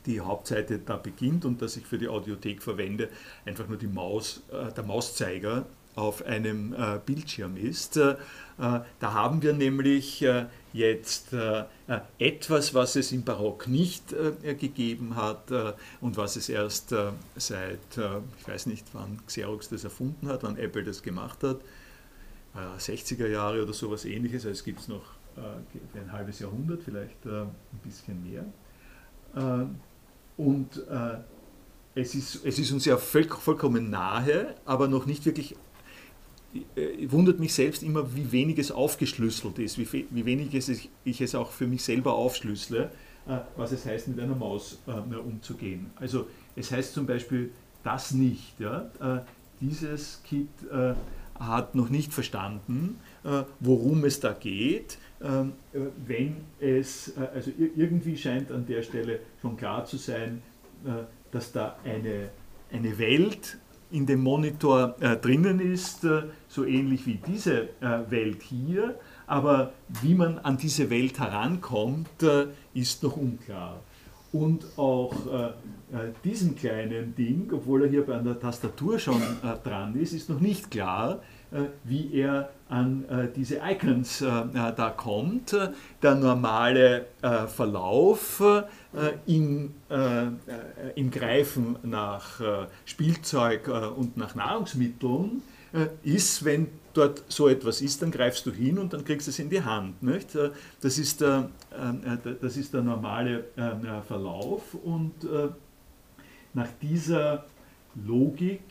die 0.05 0.19
Hauptseite 0.19 0.79
da 0.79 0.97
beginnt 0.97 1.45
und 1.45 1.61
das 1.61 1.77
ich 1.77 1.85
für 1.85 1.97
die 1.97 2.07
Audiothek 2.07 2.61
verwende, 2.61 3.09
einfach 3.45 3.67
nur 3.67 3.77
die 3.77 3.87
Maus, 3.87 4.43
der 4.51 4.83
Mauszeiger 4.83 5.65
auf 5.95 6.23
einem 6.23 6.75
Bildschirm 7.05 7.57
ist. 7.57 7.97
Da 7.97 8.85
haben 9.01 9.41
wir 9.41 9.53
nämlich 9.53 10.23
jetzt 10.73 11.33
äh, 11.33 11.61
äh, 11.87 11.99
etwas, 12.19 12.73
was 12.73 12.95
es 12.95 13.11
im 13.11 13.23
Barock 13.23 13.67
nicht 13.67 14.13
äh, 14.13 14.53
gegeben 14.55 15.15
hat 15.15 15.51
äh, 15.51 15.73
und 16.01 16.17
was 16.17 16.35
es 16.35 16.49
erst 16.49 16.91
äh, 16.91 17.11
seit, 17.35 17.97
äh, 17.97 18.19
ich 18.39 18.47
weiß 18.47 18.65
nicht, 18.67 18.85
wann 18.93 19.19
Xerox 19.25 19.69
das 19.69 19.83
erfunden 19.83 20.27
hat, 20.27 20.43
wann 20.43 20.57
Apple 20.57 20.83
das 20.83 21.01
gemacht 21.01 21.43
hat, 21.43 21.61
60er 22.79 23.27
Jahre 23.27 23.61
oder 23.61 23.73
sowas 23.73 24.03
ähnliches, 24.03 24.43
also 24.43 24.49
es 24.49 24.63
gibt 24.63 24.79
es 24.79 24.87
noch 24.87 25.03
ein 25.93 26.11
halbes 26.11 26.39
Jahrhundert, 26.39 26.81
vielleicht 26.81 27.23
ein 27.23 27.51
bisschen 27.83 28.23
mehr. 28.23 28.43
und 30.37 30.83
es 31.93 32.15
ist, 32.15 32.43
es 32.43 32.57
ist 32.57 32.71
uns 32.71 32.85
ja 32.85 32.97
vollkommen 32.97 33.91
nahe, 33.91 34.55
aber 34.65 34.87
noch 34.87 35.05
nicht 35.05 35.23
wirklich 35.27 35.55
wundert 37.07 37.39
mich 37.39 37.53
selbst 37.53 37.83
immer, 37.83 38.15
wie 38.15 38.31
wenig 38.31 38.57
es 38.57 38.71
aufgeschlüsselt 38.71 39.59
ist, 39.59 39.77
wie, 39.77 40.07
wie 40.09 40.25
wenig 40.25 40.53
es 40.53 40.69
ich, 41.03 41.21
es 41.21 41.35
auch 41.35 41.51
für 41.51 41.67
mich 41.67 41.83
selber 41.83 42.13
aufschlüssele, 42.13 42.91
äh, 43.27 43.37
was 43.55 43.71
es 43.71 43.85
heißt, 43.85 44.07
mit 44.07 44.19
einer 44.19 44.35
Maus 44.35 44.79
äh, 44.87 45.15
umzugehen. 45.15 45.91
Also 45.97 46.27
es 46.55 46.71
heißt 46.71 46.93
zum 46.93 47.05
Beispiel 47.05 47.51
das 47.83 48.11
nicht. 48.11 48.59
Ja? 48.59 48.89
Äh, 48.99 49.21
dieses 49.61 50.21
Kit 50.23 50.49
äh, 50.71 50.93
hat 51.39 51.75
noch 51.75 51.89
nicht 51.89 52.13
verstanden, 52.13 52.99
äh, 53.23 53.43
worum 53.59 54.03
es 54.05 54.19
da 54.19 54.33
geht. 54.33 54.97
Wenn 55.19 56.35
es, 56.59 57.13
also 57.33 57.49
irgendwie 57.57 58.15
scheint 58.15 58.51
an 58.51 58.67
der 58.67 58.83
Stelle 58.83 59.19
schon 59.41 59.57
klar 59.57 59.83
zu 59.83 59.97
sein, 59.97 60.43
dass 61.31 61.51
da 61.51 61.75
eine, 61.83 62.29
eine 62.71 62.99
Welt 62.99 63.57
in 63.91 64.05
dem 64.05 64.21
Monitor 64.21 64.95
äh, 64.99 65.15
drinnen 65.15 65.59
ist, 65.59 66.03
äh, 66.03 66.23
so 66.47 66.65
ähnlich 66.65 67.05
wie 67.05 67.19
diese 67.25 67.69
äh, 67.81 68.09
Welt 68.09 68.41
hier. 68.41 68.95
Aber 69.27 69.73
wie 70.01 70.15
man 70.15 70.39
an 70.39 70.57
diese 70.57 70.89
Welt 70.89 71.19
herankommt, 71.19 72.23
äh, 72.23 72.47
ist 72.73 73.03
noch 73.03 73.17
unklar. 73.17 73.81
Und 74.33 74.65
auch 74.77 75.13
äh, 75.27 75.45
äh, 75.95 76.11
diesem 76.23 76.55
kleinen 76.55 77.15
Ding, 77.15 77.49
obwohl 77.53 77.83
er 77.83 77.89
hier 77.89 78.05
bei 78.05 78.17
einer 78.17 78.39
Tastatur 78.39 78.99
schon 78.99 79.21
dran 79.63 79.95
ist, 79.95 80.13
ist 80.13 80.29
noch 80.29 80.39
nicht 80.39 80.71
klar, 80.71 81.21
wie 81.85 82.13
er 82.13 82.49
an 82.67 83.05
diese 83.37 83.61
Icons 83.65 84.19
da 84.19 84.93
kommt. 84.97 85.55
Der 86.03 86.15
normale 86.15 87.05
Verlauf 87.47 88.43
im, 89.25 89.73
im 90.95 91.11
Greifen 91.11 91.77
nach 91.83 92.41
Spielzeug 92.85 93.67
und 93.95 94.17
nach 94.17 94.35
Nahrungsmitteln 94.35 95.41
ist, 96.03 96.45
wenn 96.45 96.67
dort 96.93 97.23
so 97.27 97.47
etwas 97.47 97.81
ist, 97.81 98.01
dann 98.01 98.11
greifst 98.11 98.45
du 98.45 98.51
hin 98.51 98.79
und 98.79 98.93
dann 98.93 99.05
kriegst 99.05 99.27
du 99.27 99.31
es 99.31 99.39
in 99.39 99.49
die 99.49 99.61
Hand. 99.61 100.01
Nicht? 100.01 100.29
Das, 100.81 100.97
ist 100.97 101.21
der, 101.21 101.49
das 102.41 102.57
ist 102.57 102.73
der 102.73 102.81
normale 102.81 103.45
Verlauf 104.07 104.73
und 104.73 105.13
nach 106.53 106.69
dieser 106.81 107.45
Logik 108.05 108.61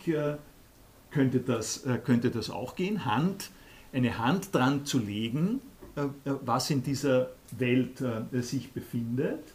könnte 1.17 1.41
das, 1.41 1.85
äh, 1.87 1.99
könnte 1.99 2.31
das 2.31 2.51
auch 2.51 2.77
gehen, 2.77 3.05
Hand, 3.07 3.51
eine 3.93 4.19
Hand 4.19 4.55
dran 4.55 4.85
zu 4.85 4.99
legen, 4.99 5.61
äh, 5.97 6.03
äh, 6.03 6.35
was 6.45 6.71
in 6.71 6.83
dieser 6.83 7.31
Welt 7.59 8.03
sich 8.33 8.73
befindet, 8.73 9.55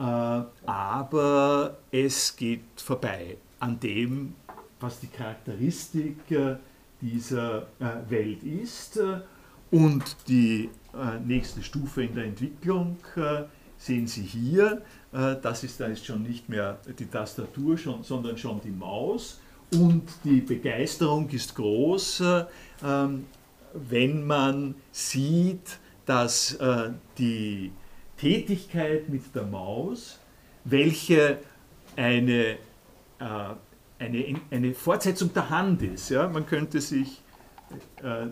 aber 0.00 1.76
es 1.90 2.34
geht 2.34 2.62
vorbei 2.76 3.36
an 3.58 3.78
dem, 3.78 4.34
was 4.80 5.00
die 5.00 5.08
Charakteristik 5.08 6.16
dieser 7.00 7.66
Welt 8.08 8.42
ist. 8.42 8.98
Und 9.70 10.16
die 10.26 10.70
nächste 11.24 11.62
Stufe 11.62 12.04
in 12.04 12.14
der 12.14 12.24
Entwicklung 12.24 12.96
sehen 13.76 14.06
Sie 14.06 14.22
hier. 14.22 14.80
Das 15.12 15.64
ist, 15.64 15.80
da 15.80 15.86
ist 15.86 16.06
schon 16.06 16.22
nicht 16.22 16.48
mehr 16.48 16.78
die 16.98 17.06
Tastatur, 17.06 17.76
sondern 18.02 18.38
schon 18.38 18.60
die 18.62 18.70
Maus 18.70 19.38
und 19.72 20.02
die 20.24 20.40
Begeisterung 20.40 21.28
ist 21.30 21.54
groß, 21.54 22.22
ähm, 22.84 23.26
wenn 23.72 24.26
man 24.26 24.74
sieht, 24.90 25.78
dass 26.06 26.54
äh, 26.54 26.90
die 27.18 27.70
Tätigkeit 28.20 29.08
mit 29.08 29.34
der 29.34 29.44
Maus, 29.44 30.18
welche 30.64 31.38
eine, 31.96 32.56
äh, 33.18 33.26
eine, 33.98 34.40
eine 34.50 34.74
Fortsetzung 34.74 35.32
der 35.32 35.50
Hand 35.50 35.82
ist, 35.82 36.10
ja, 36.10 36.28
man 36.28 36.46
könnte 36.46 36.80
sich 36.80 37.22
äh, 38.02 38.26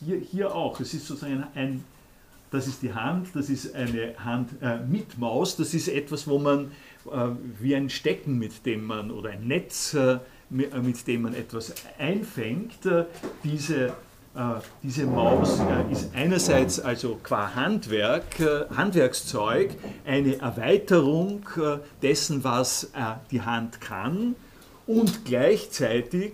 hier, 0.00 0.18
hier 0.18 0.54
auch, 0.54 0.80
es 0.80 0.94
ist 0.94 1.06
sozusagen 1.06 1.44
ein, 1.54 1.84
das 2.50 2.66
ist 2.66 2.82
die 2.82 2.92
Hand, 2.92 3.28
das 3.34 3.48
ist 3.48 3.74
eine 3.74 4.14
Hand 4.18 4.50
mit 4.90 5.16
Maus, 5.16 5.56
das 5.56 5.72
ist 5.72 5.88
etwas, 5.88 6.28
wo 6.28 6.38
man 6.38 6.70
äh, 7.10 7.30
wie 7.60 7.74
ein 7.74 7.90
Stecken, 7.90 8.38
mit 8.38 8.64
dem 8.66 8.84
man, 8.84 9.10
oder 9.10 9.30
ein 9.30 9.46
Netz, 9.46 9.94
äh, 9.94 10.18
mit 10.50 11.06
dem 11.06 11.22
man 11.22 11.34
etwas 11.34 11.74
einfängt. 11.98 12.86
Äh, 12.86 13.06
diese 13.42 13.94
diese 14.82 15.04
Maus 15.04 15.60
ist 15.90 16.14
einerseits 16.14 16.80
also 16.80 17.20
qua 17.22 17.54
Handwerk, 17.54 18.40
Handwerkszeug 18.74 19.76
eine 20.06 20.40
Erweiterung 20.40 21.44
dessen, 22.00 22.42
was 22.42 22.90
die 23.30 23.42
Hand 23.42 23.82
kann 23.82 24.34
und 24.86 25.26
gleichzeitig 25.26 26.32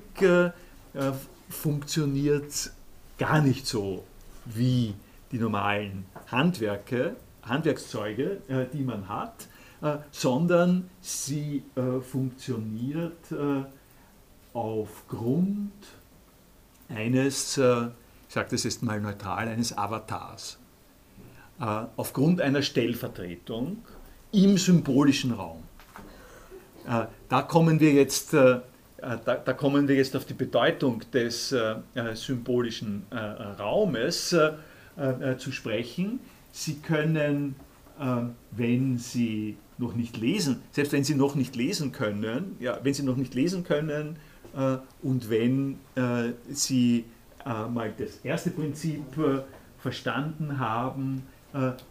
funktioniert 1.49 2.71
gar 3.19 3.41
nicht 3.41 3.67
so 3.67 4.05
wie 4.45 4.95
die 5.33 5.39
normalen 5.39 6.07
Handwerke, 6.29 7.17
Handwerkszeuge, 7.43 8.43
die 8.73 8.83
man 8.85 9.09
hat, 9.09 9.49
sondern 10.13 10.89
sie 11.01 11.65
funktioniert 12.09 13.35
aufgrund 14.53 15.73
eines, 16.89 17.59
äh, 17.59 17.87
ich 18.29 18.35
sage 18.35 18.49
das 18.51 18.65
jetzt 18.65 18.83
mal 18.83 19.01
neutral, 19.01 19.49
eines 19.49 19.77
Avatars. 19.77 20.59
Äh, 21.61 21.65
aufgrund 21.97 22.41
einer 22.41 22.63
Stellvertretung 22.63 23.79
im 24.33 24.59
symbolischen 24.59 25.33
Raum. 25.33 25.63
Äh, 26.87 27.07
da 27.29 27.43
kommen 27.43 27.81
wir 27.81 27.93
jetzt 27.93 28.35
da, 28.35 28.63
da, 29.25 29.53
kommen 29.53 29.87
wir 29.87 29.95
jetzt 29.95 30.17
auf 30.17 30.25
die 30.25 30.35
Bedeutung 30.35 31.05
des 31.13 31.55
symbolischen 32.15 33.07
Raumes 33.13 34.35
zu 35.39 35.53
sprechen. 35.53 36.19
Sie 36.51 36.81
können, 36.81 37.55
wenn 38.51 38.99
Sie 38.99 39.57
noch 39.79 39.95
nicht 39.95 40.17
lesen, 40.17 40.63
selbst 40.73 40.93
wenn 40.93 41.05
Sie 41.05 41.15
noch 41.15 41.37
nicht 41.37 41.55
lesen 41.55 41.93
können, 41.93 42.57
ja, 42.59 42.81
wenn 42.83 42.93
Sie 42.93 43.05
noch 43.05 43.15
nicht 43.15 43.35
lesen 43.35 43.63
können, 43.63 44.17
und 45.03 45.31
wenn 45.31 45.79
äh, 45.95 46.33
Sie 46.51 47.05
äh, 47.45 47.69
mal 47.69 47.93
das 47.97 48.19
erste 48.25 48.51
Prinzip 48.51 49.03
verstanden 49.79 50.59
haben, 50.59 51.23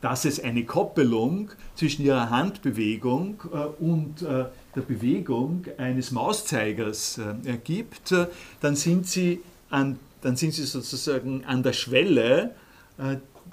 dass 0.02 0.26
es 0.26 0.40
eine 0.40 0.66
Koppelung 0.66 1.50
zwischen 1.74 2.06
Ihrer 2.06 2.30
Handbewegung 2.30 3.42
und 3.80 4.22
der 4.22 4.82
Bewegung 4.88 5.66
eines 5.80 6.12
Mauszeigers 6.12 7.20
gibt, 7.64 8.14
dann 8.62 8.76
sind 8.76 9.08
Sie, 9.08 9.42
an, 9.72 9.98
dann 10.22 10.36
sind 10.36 10.54
Sie 10.54 10.64
sozusagen 10.64 11.44
an 11.46 11.64
der 11.64 11.74
Schwelle 11.74 12.52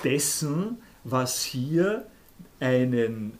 dessen, 0.04 0.76
was 1.04 1.42
hier 1.42 2.04
einen 2.60 3.38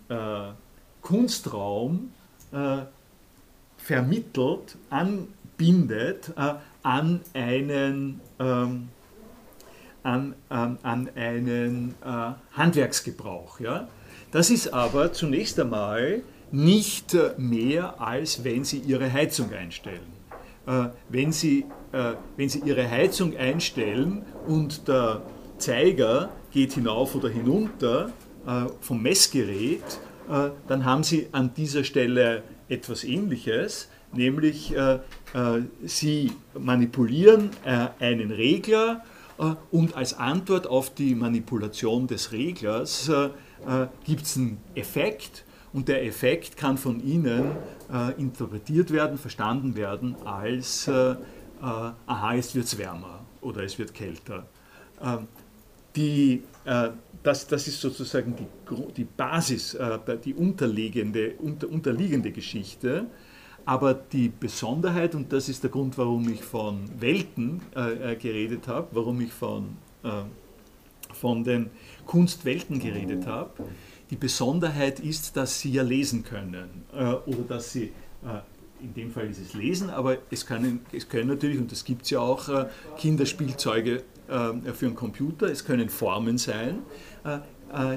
Kunstraum 1.02 2.12
vermittelt 3.76 4.76
an 4.88 5.28
bindet 5.57 6.32
äh, 6.36 6.55
an 6.82 7.20
einen, 7.32 8.20
ähm, 8.38 8.88
an, 10.02 10.34
an, 10.48 10.78
an 10.82 11.11
einen 11.14 11.94
äh, 12.05 12.32
Handwerksgebrauch. 12.52 13.61
Ja? 13.61 13.88
Das 14.30 14.50
ist 14.50 14.72
aber 14.72 15.12
zunächst 15.12 15.59
einmal 15.61 16.22
nicht 16.50 17.14
äh, 17.14 17.34
mehr, 17.36 18.00
als 18.00 18.44
wenn 18.44 18.64
Sie 18.64 18.78
Ihre 18.78 19.12
Heizung 19.12 19.52
einstellen. 19.52 20.14
Äh, 20.66 20.88
wenn, 21.09 21.32
Sie, 21.32 21.66
äh, 21.92 22.14
wenn 22.36 22.48
Sie 22.48 22.61
Ihre 22.61 22.88
Heizung 22.90 23.36
einstellen 23.36 24.24
und 24.46 24.88
der 24.88 25.22
Zeiger 25.59 26.30
geht 26.50 26.72
hinauf 26.72 27.14
oder 27.14 27.28
hinunter 27.28 28.11
äh, 28.46 28.66
vom 28.80 29.02
Messgerät, 29.02 29.82
dann 30.68 30.86
haben 30.86 31.05
Sie 31.05 31.28
an 31.32 31.52
dieser 31.52 31.84
Stelle 31.84 32.44
etwas 32.70 33.05
Ähnliches, 33.05 33.90
nämlich 34.14 34.74
Sie 35.85 36.30
manipulieren 36.57 37.51
äh, 37.64 37.89
einen 37.99 38.30
Regler 38.30 39.03
äh, 39.39 39.55
und 39.70 39.97
als 39.97 40.14
Antwort 40.14 40.66
auf 40.66 40.95
die 40.95 41.14
Manipulation 41.14 42.07
des 42.07 42.32
Reglers 42.32 43.09
äh, 43.09 43.24
äh, 43.24 43.87
gibt 44.05 44.22
es 44.22 44.37
einen 44.37 44.59
Effekt 44.74 45.45
und 45.72 45.89
der 45.89 46.05
Effekt 46.05 46.57
kann 46.57 46.78
von 46.78 47.01
Ihnen 47.01 47.51
interpretiert 48.16 48.93
werden, 48.93 49.18
verstanden 49.18 49.74
werden 49.74 50.14
als, 50.24 50.89
aha, 50.89 52.35
jetzt 52.35 52.55
wird 52.55 52.66
es 52.66 52.78
wärmer 52.78 53.24
oder 53.41 53.64
es 53.64 53.76
wird 53.76 53.93
kälter. 53.93 54.47
Ähm, 55.03 55.26
die, 55.97 56.45
das, 57.24 57.49
das 57.49 57.66
ist 57.66 57.80
sozusagen 57.80 58.37
die, 58.37 58.47
die 58.97 59.05
Basis, 59.05 59.76
die 60.24 60.35
unterliegende, 60.35 61.35
unter, 61.39 61.68
unterliegende 61.68 62.30
Geschichte. 62.30 63.07
Aber 63.66 63.94
die 63.94 64.28
Besonderheit, 64.28 65.14
und 65.14 65.32
das 65.32 65.48
ist 65.48 65.62
der 65.62 65.70
Grund, 65.70 65.96
warum 65.96 66.28
ich 66.28 66.42
von 66.42 66.80
Welten 67.00 67.62
äh, 67.74 68.12
äh, 68.12 68.16
geredet 68.16 68.68
habe, 68.68 68.88
warum 68.92 69.20
ich 69.20 69.32
von, 69.32 69.76
äh, 70.02 70.10
von 71.12 71.44
den 71.44 71.70
Kunstwelten 72.04 72.78
geredet 72.78 73.26
habe, 73.26 73.50
die 74.10 74.16
Besonderheit 74.16 75.00
ist, 75.00 75.36
dass 75.36 75.60
sie 75.60 75.72
ja 75.72 75.82
lesen 75.82 76.24
können 76.24 76.84
äh, 76.94 77.04
oder 77.04 77.42
dass 77.48 77.72
sie, 77.72 77.84
äh, 78.22 78.82
in 78.82 78.92
dem 78.92 79.10
Fall 79.10 79.30
ist 79.30 79.40
es 79.40 79.54
lesen, 79.54 79.88
aber 79.88 80.18
es 80.30 80.44
können, 80.44 80.80
es 80.92 81.08
können 81.08 81.28
natürlich, 81.28 81.58
und 81.58 81.72
das 81.72 81.84
gibt 81.84 82.02
es 82.02 82.10
ja 82.10 82.20
auch, 82.20 82.48
äh, 82.48 82.66
Kinderspielzeuge 82.98 84.02
für 84.26 84.86
einen 84.86 84.94
Computer, 84.94 85.50
es 85.50 85.66
können 85.66 85.90
Formen 85.90 86.38
sein. 86.38 86.78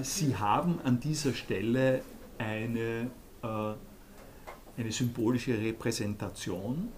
sie 0.02 0.36
haben 0.36 0.78
an 0.84 1.00
dieser 1.00 1.34
Stelle 1.34 2.02
eine 2.38 3.10
eine 4.78 4.92
symbolische 4.92 5.58
Repräsentation 5.58 6.90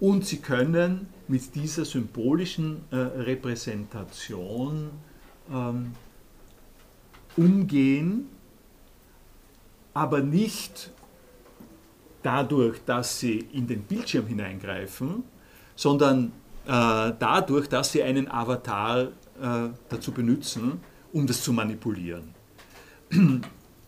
und 0.00 0.26
sie 0.26 0.38
können 0.38 1.06
mit 1.28 1.54
dieser 1.54 1.84
symbolischen 1.84 2.82
äh, 2.90 2.96
Repräsentation 2.96 4.90
ähm, 5.52 5.92
umgehen, 7.36 8.28
aber 9.94 10.20
nicht 10.20 10.90
dadurch, 12.22 12.78
dass 12.84 13.20
sie 13.20 13.46
in 13.52 13.66
den 13.66 13.82
Bildschirm 13.82 14.26
hineingreifen, 14.26 15.24
sondern 15.76 16.32
äh, 16.66 17.12
dadurch, 17.18 17.68
dass 17.68 17.92
sie 17.92 18.02
einen 18.02 18.28
Avatar 18.30 19.02
äh, 19.02 19.08
dazu 19.88 20.12
benutzen, 20.12 20.80
um 21.12 21.26
das 21.26 21.42
zu 21.42 21.52
manipulieren. 21.52 22.34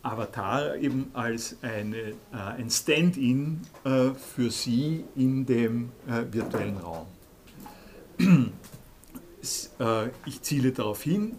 Avatar 0.04 0.76
eben 0.76 1.10
als 1.14 1.56
eine, 1.62 1.96
äh, 1.96 2.14
ein 2.32 2.70
Stand-in 2.70 3.62
äh, 3.84 4.10
für 4.10 4.50
Sie 4.50 5.04
in 5.16 5.46
dem 5.46 5.92
äh, 6.06 6.24
virtuellen 6.30 6.76
Raum. 6.76 7.06
Äh, 9.78 10.08
ich 10.24 10.40
ziele 10.40 10.72
darauf 10.72 11.02
hin, 11.02 11.36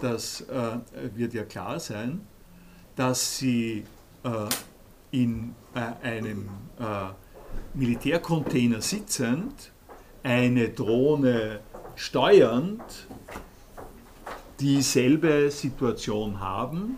das 0.00 0.40
äh, 0.40 0.78
wird 1.14 1.32
ja 1.32 1.44
klar 1.44 1.78
sein, 1.78 2.22
dass 2.96 3.38
Sie 3.38 3.84
äh, 4.24 4.28
in 5.12 5.54
einem 5.74 6.48
Militärcontainer 7.74 8.80
sitzend 8.80 9.72
eine 10.22 10.68
Drohne 10.68 11.60
steuernd 11.96 12.82
dieselbe 14.60 15.50
Situation 15.50 16.38
haben, 16.38 16.96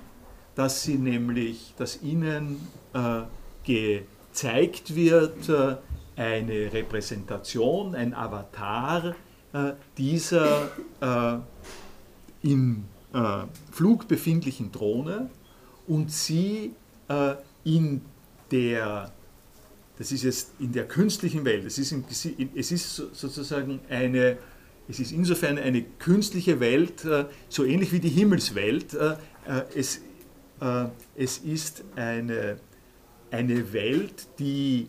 dass 0.55 0.83
sie 0.83 0.97
nämlich, 0.97 1.75
dass 1.77 2.03
ihnen 2.03 2.69
äh, 2.95 3.23
gezeigt 3.65 4.95
wird, 4.95 5.49
äh, 5.49 5.77
eine 6.17 6.73
Repräsentation, 6.73 7.95
ein 7.95 8.15
Avatar 8.15 9.15
äh, 9.53 9.73
dieser 9.99 10.71
äh, 11.01 11.39
im 12.43 12.85
äh, 13.13 13.45
Flug 13.71 14.09
befindlichen 14.09 14.73
Drohne 14.73 15.31
und 15.87 16.11
sie 16.11 16.75
äh, 17.09 17.35
in 17.65 18.03
der 18.51 19.13
das 19.99 20.11
ist 20.11 20.25
jetzt 20.25 20.53
in 20.59 20.73
der 20.73 20.89
künstlichen 20.89 21.45
Welt, 21.45 21.65
es 21.65 21.79
ist, 21.79 21.93
in, 21.93 22.03
es 22.57 22.73
ist 22.73 22.97
sozusagen 22.97 23.79
eine, 23.89 24.39
es 24.89 24.99
ist 24.99 25.13
insofern 25.13 25.59
eine 25.59 25.83
künstliche 25.83 26.59
Welt, 26.59 27.07
so 27.49 27.65
ähnlich 27.65 27.93
wie 27.93 28.01
die 28.01 28.09
Himmelswelt. 28.09 28.97
Es 29.77 30.01
es 31.17 31.39
ist 31.39 31.85
eine, 31.97 32.57
eine 33.31 33.73
Welt, 33.73 34.29
die 34.39 34.89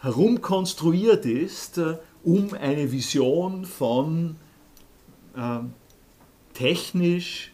herumkonstruiert 0.00 1.26
ist, 1.26 1.78
äh, 1.78 1.96
um 2.22 2.52
eine 2.54 2.90
Vision 2.92 3.64
von 3.64 4.36
ähm, 5.36 5.72
technisch 6.54 7.52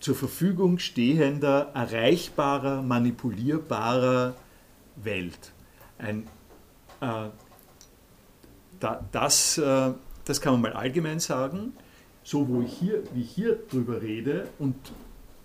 zur 0.00 0.16
Verfügung 0.16 0.78
stehender, 0.78 1.70
erreichbarer, 1.74 2.82
manipulierbarer 2.82 4.34
Welt. 4.96 5.52
Ein, 5.98 6.26
äh, 7.00 7.28
da, 8.80 9.04
das, 9.12 9.58
äh, 9.58 9.92
das 10.24 10.40
kann 10.40 10.54
man 10.54 10.62
mal 10.62 10.72
allgemein 10.72 11.20
sagen. 11.20 11.74
So, 12.24 12.48
wo 12.48 12.62
ich 12.62 12.72
hier, 12.72 13.02
wie 13.14 13.22
ich 13.22 13.30
hier 13.30 13.58
drüber 13.70 14.02
rede 14.02 14.48
und 14.58 14.74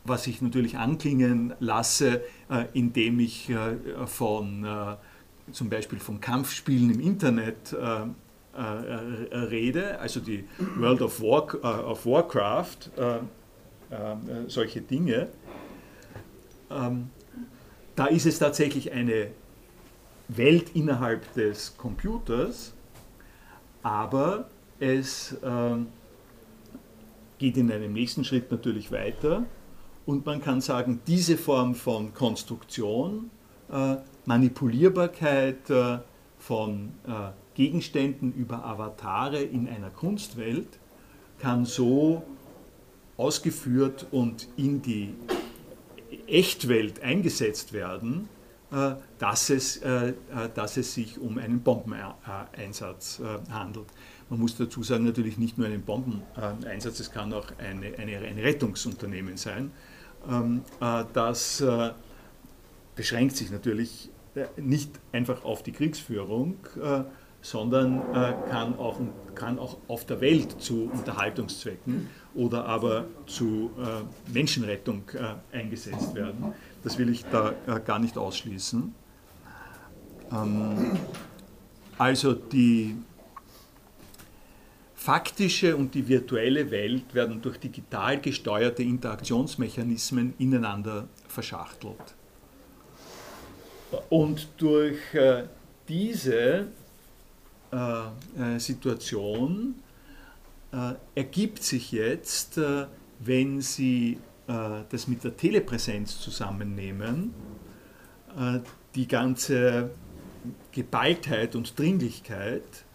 was 0.07 0.27
ich 0.27 0.41
natürlich 0.41 0.77
anklingen 0.77 1.53
lasse, 1.59 2.21
äh, 2.49 2.65
indem 2.73 3.19
ich 3.19 3.49
äh, 3.49 3.75
von 4.05 4.63
äh, 4.63 4.95
zum 5.51 5.69
Beispiel 5.69 5.99
von 5.99 6.19
Kampfspielen 6.19 6.93
im 6.93 6.99
Internet 6.99 7.73
rede, 8.53 9.99
also 9.99 10.19
die 10.19 10.43
World 10.77 11.01
of, 11.03 11.21
War, 11.21 11.87
of 11.87 12.05
Warcraft, 12.05 12.89
solche 14.47 14.81
Dinge, 14.81 15.29
ähm, 16.69 17.11
da 17.95 18.07
ist 18.07 18.25
es 18.25 18.39
tatsächlich 18.39 18.91
eine 18.91 19.27
Welt 20.27 20.75
innerhalb 20.75 21.33
des 21.35 21.77
Computers, 21.77 22.73
aber 23.83 24.49
es 24.79 25.37
ähm, 25.43 25.87
geht 27.37 27.55
in 27.55 27.71
einem 27.71 27.93
nächsten 27.93 28.25
Schritt 28.25 28.51
natürlich 28.51 28.91
weiter 28.91 29.45
und 30.07 30.25
man 30.25 30.41
kann 30.41 30.61
sagen, 30.61 31.01
diese 31.05 31.37
Form 31.37 31.75
von 31.75 32.13
Konstruktion, 32.13 33.29
äh, 33.69 33.97
Manipulierbarkeit 34.25 35.69
äh, 35.69 35.99
von 36.39 36.93
äh, 37.05 37.31
Gegenständen 37.55 38.33
über 38.33 38.63
Avatare 38.63 39.41
in 39.41 39.67
einer 39.67 39.89
Kunstwelt 39.89 40.79
kann 41.39 41.65
so 41.65 42.23
ausgeführt 43.17 44.07
und 44.11 44.47
in 44.55 44.81
die 44.81 45.13
Echtwelt 46.27 47.01
eingesetzt 47.01 47.73
werden, 47.73 48.29
dass 49.17 49.49
es, 49.49 49.81
dass 50.53 50.77
es 50.77 50.93
sich 50.93 51.19
um 51.19 51.39
einen 51.39 51.61
Bombeneinsatz 51.61 53.21
handelt. 53.49 53.87
Man 54.29 54.39
muss 54.39 54.55
dazu 54.57 54.83
sagen, 54.83 55.05
natürlich 55.05 55.37
nicht 55.37 55.57
nur 55.57 55.65
einen 55.65 55.81
Bombeneinsatz, 55.81 56.99
es 56.99 57.11
kann 57.11 57.33
auch 57.33 57.47
eine, 57.57 57.97
eine, 57.97 58.17
ein 58.19 58.37
Rettungsunternehmen 58.37 59.37
sein. 59.37 59.71
Ähm, 60.29 60.61
das 61.13 61.63
beschränkt 62.95 63.37
sich 63.37 63.51
natürlich 63.51 64.09
nicht 64.57 64.91
einfach 65.11 65.43
auf 65.43 65.63
die 65.63 65.71
Kriegsführung, 65.71 66.57
sondern 67.41 68.01
kann, 68.49 68.77
auch, 68.77 68.99
kann 69.35 69.57
auch 69.59 69.77
auf 69.87 70.05
der 70.05 70.21
Welt 70.21 70.61
zu 70.61 70.89
Unterhaltungszwecken 70.91 72.09
oder 72.35 72.65
aber 72.65 73.05
zu 73.25 73.71
Menschenrettung 74.31 75.03
eingesetzt 75.51 76.13
werden. 76.15 76.53
Das 76.83 76.97
will 76.97 77.09
ich 77.09 77.25
da 77.25 77.53
gar 77.85 77.99
nicht 77.99 78.17
ausschließen. 78.17 78.93
Ähm, 80.31 80.97
also 81.97 82.33
die 82.33 82.95
faktische 85.07 85.77
und 85.77 85.95
die 85.95 86.05
virtuelle 86.05 86.69
Welt 86.69 87.13
werden 87.13 87.41
durch 87.41 87.57
digital 87.59 88.19
gesteuerte 88.19 88.83
Interaktionsmechanismen 88.83 90.33
ineinander 90.37 91.07
verschachtelt. 91.29 92.15
Und 94.09 94.49
durch 94.57 94.99
äh, 95.13 95.45
diese 95.87 96.67
äh, 97.71 97.77
äh, 97.77 98.59
Situation 98.59 99.75
ergibt 101.15 101.63
sich 101.63 101.93
jetzt, 101.93 102.59
wenn 103.19 103.61
Sie 103.61 104.17
das 104.45 105.07
mit 105.07 105.23
der 105.23 105.35
Telepräsenz 105.35 106.19
zusammennehmen, 106.19 107.33
die 108.93 109.07
ganze 109.07 109.91
Geballtheit 110.73 111.55
und 111.55 111.79
Dringlichkeit 111.79 112.85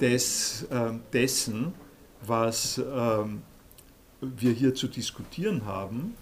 des, 0.00 0.64
äh, 0.70 0.92
dessen, 1.12 1.72
was 2.26 2.78
äh, 2.78 2.82
wir 4.20 4.52
hier 4.52 4.74
zu 4.74 4.88
diskutieren 4.88 5.64
haben, 5.64 6.14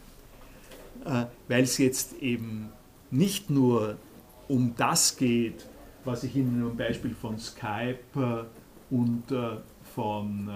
äh, 1.04 1.26
weil 1.48 1.64
es 1.64 1.78
jetzt 1.78 2.20
eben 2.20 2.70
nicht 3.10 3.50
nur 3.50 3.96
um 4.48 4.74
das 4.76 5.16
geht, 5.16 5.66
was 6.04 6.24
ich 6.24 6.36
Ihnen 6.36 6.62
am 6.62 6.76
Beispiel 6.76 7.14
von 7.14 7.38
Skype 7.38 7.98
äh, 8.14 8.94
und 8.94 9.30
äh, 9.30 9.56
von 9.94 10.50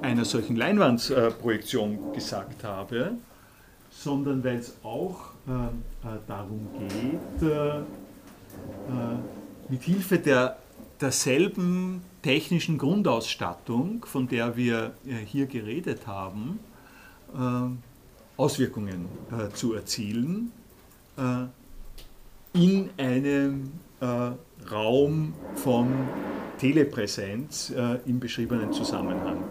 einer 0.00 0.24
solchen 0.24 0.54
Leinwandprojektion 0.54 2.12
gesagt 2.12 2.62
habe, 2.62 3.16
sondern 3.90 4.44
weil 4.44 4.58
es 4.58 4.76
auch 4.84 5.32
darum 6.28 6.68
geht, 6.78 7.50
mit 9.68 9.82
Hilfe 9.82 10.18
der, 10.18 10.58
derselben 11.00 12.02
technischen 12.22 12.78
Grundausstattung, 12.78 14.04
von 14.04 14.28
der 14.28 14.56
wir 14.56 14.94
äh, 15.06 15.14
hier 15.24 15.46
geredet 15.46 16.06
haben, 16.06 16.60
äh, 17.34 18.36
Auswirkungen 18.36 19.06
zu 19.52 19.74
erzielen 19.74 20.50
in 22.54 22.88
einem 22.96 23.72
Raum 24.70 25.34
von 25.56 25.92
Telepräsenz 26.56 27.70
im 28.06 28.18
beschriebenen 28.18 28.72
Zusammenhang. 28.72 29.44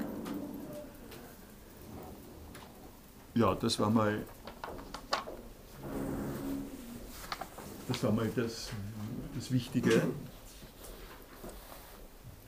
Ja, 3.36 3.54
das 3.54 3.80
war 3.80 3.92
mal 3.92 4.24
das 7.88 8.04
war 8.04 8.12
mal 8.12 8.32
das 8.36 8.72
das 9.36 9.52
Wichtige. 9.52 10.02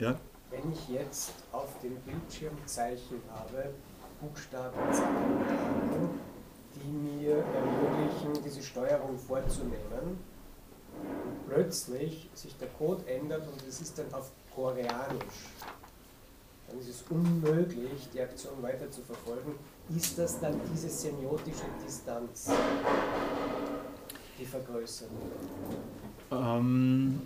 Ja? 0.01 0.15
Wenn 0.49 0.71
ich 0.71 0.89
jetzt 0.89 1.31
auf 1.51 1.79
dem 1.81 1.95
Bildschirm 1.97 2.57
Zeichen 2.65 3.21
habe, 3.31 3.69
Buchstaben, 4.19 4.75
Zahlen, 4.91 5.39
Daten, 5.47 6.09
die 6.75 6.91
mir 6.91 7.37
ermöglichen, 7.37 8.43
diese 8.43 8.63
Steuerung 8.63 9.17
vorzunehmen, 9.17 10.17
und 10.97 11.47
plötzlich 11.47 12.29
sich 12.33 12.57
der 12.57 12.67
Code 12.69 13.07
ändert 13.07 13.47
und 13.47 13.63
es 13.67 13.79
ist 13.79 13.97
dann 13.97 14.11
auf 14.13 14.31
Koreanisch, 14.53 15.49
dann 16.67 16.79
ist 16.79 16.89
es 16.89 17.03
unmöglich, 17.09 18.09
die 18.11 18.21
Aktion 18.21 18.61
weiter 18.61 18.89
zu 18.89 19.01
verfolgen. 19.01 19.53
Ist 19.95 20.17
das 20.17 20.39
dann 20.39 20.59
diese 20.73 20.89
semiotische 20.89 21.65
Distanz, 21.85 22.51
die 24.39 24.45
vergrößert? 24.45 25.09
Ähm, 26.31 27.21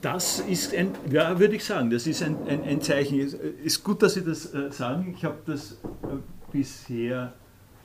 das 0.00 0.40
ist 0.40 0.74
ein, 0.74 0.92
ja, 1.10 1.38
würde 1.38 1.56
ich 1.56 1.64
sagen, 1.64 1.90
das 1.90 2.06
ist 2.06 2.22
ein, 2.22 2.36
ein, 2.46 2.62
ein 2.64 2.80
Zeichen. 2.80 3.20
Es 3.20 3.34
ist 3.34 3.84
gut, 3.84 4.02
dass 4.02 4.14
Sie 4.14 4.24
das 4.24 4.54
äh, 4.54 4.72
sagen. 4.72 5.14
Ich 5.16 5.24
habe 5.24 5.38
das 5.46 5.72
äh, 5.72 6.16
bisher, 6.50 7.34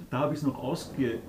da 0.09 0.19
habe 0.19 0.33
ich 0.33 0.39
es 0.39 0.45
noch 0.45 0.57
ausgelassen. 0.57 1.21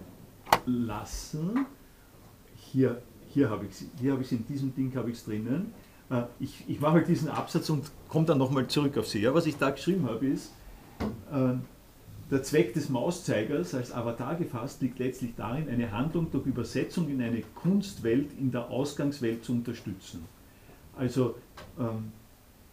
Hier, 2.54 3.02
hier 3.28 3.50
habe 3.50 3.66
ich 3.66 3.72
es 3.72 3.84
hier 4.00 4.12
hab 4.12 4.32
in 4.32 4.46
diesem 4.46 4.74
Ding 4.74 4.94
habe 4.94 5.10
ich 5.10 5.16
es 5.16 5.24
drinnen. 5.24 5.72
Äh, 6.10 6.22
ich, 6.38 6.64
ich 6.68 6.80
mache 6.80 6.94
halt 6.94 7.08
diesen 7.08 7.28
Absatz 7.28 7.68
und 7.70 7.90
komme 8.08 8.26
dann 8.26 8.38
nochmal 8.38 8.68
zurück 8.68 8.96
auf 8.98 9.08
Sie. 9.08 9.20
Ja, 9.20 9.34
was 9.34 9.46
ich 9.46 9.56
da 9.56 9.70
geschrieben 9.70 10.06
habe, 10.06 10.26
ist, 10.26 10.52
äh, 11.32 11.54
der 12.30 12.42
Zweck 12.42 12.74
des 12.74 12.88
Mauszeigers 12.88 13.74
als 13.74 13.92
Avatar 13.92 14.34
gefasst 14.36 14.82
liegt 14.82 14.98
letztlich 14.98 15.34
darin, 15.36 15.68
eine 15.68 15.92
Handlung 15.92 16.28
durch 16.30 16.44
Übersetzung 16.46 17.08
in 17.08 17.22
eine 17.22 17.42
Kunstwelt 17.54 18.30
in 18.38 18.50
der 18.50 18.68
Ausgangswelt 18.68 19.44
zu 19.44 19.52
unterstützen. 19.52 20.24
Also 20.96 21.36
ähm, 21.78 22.10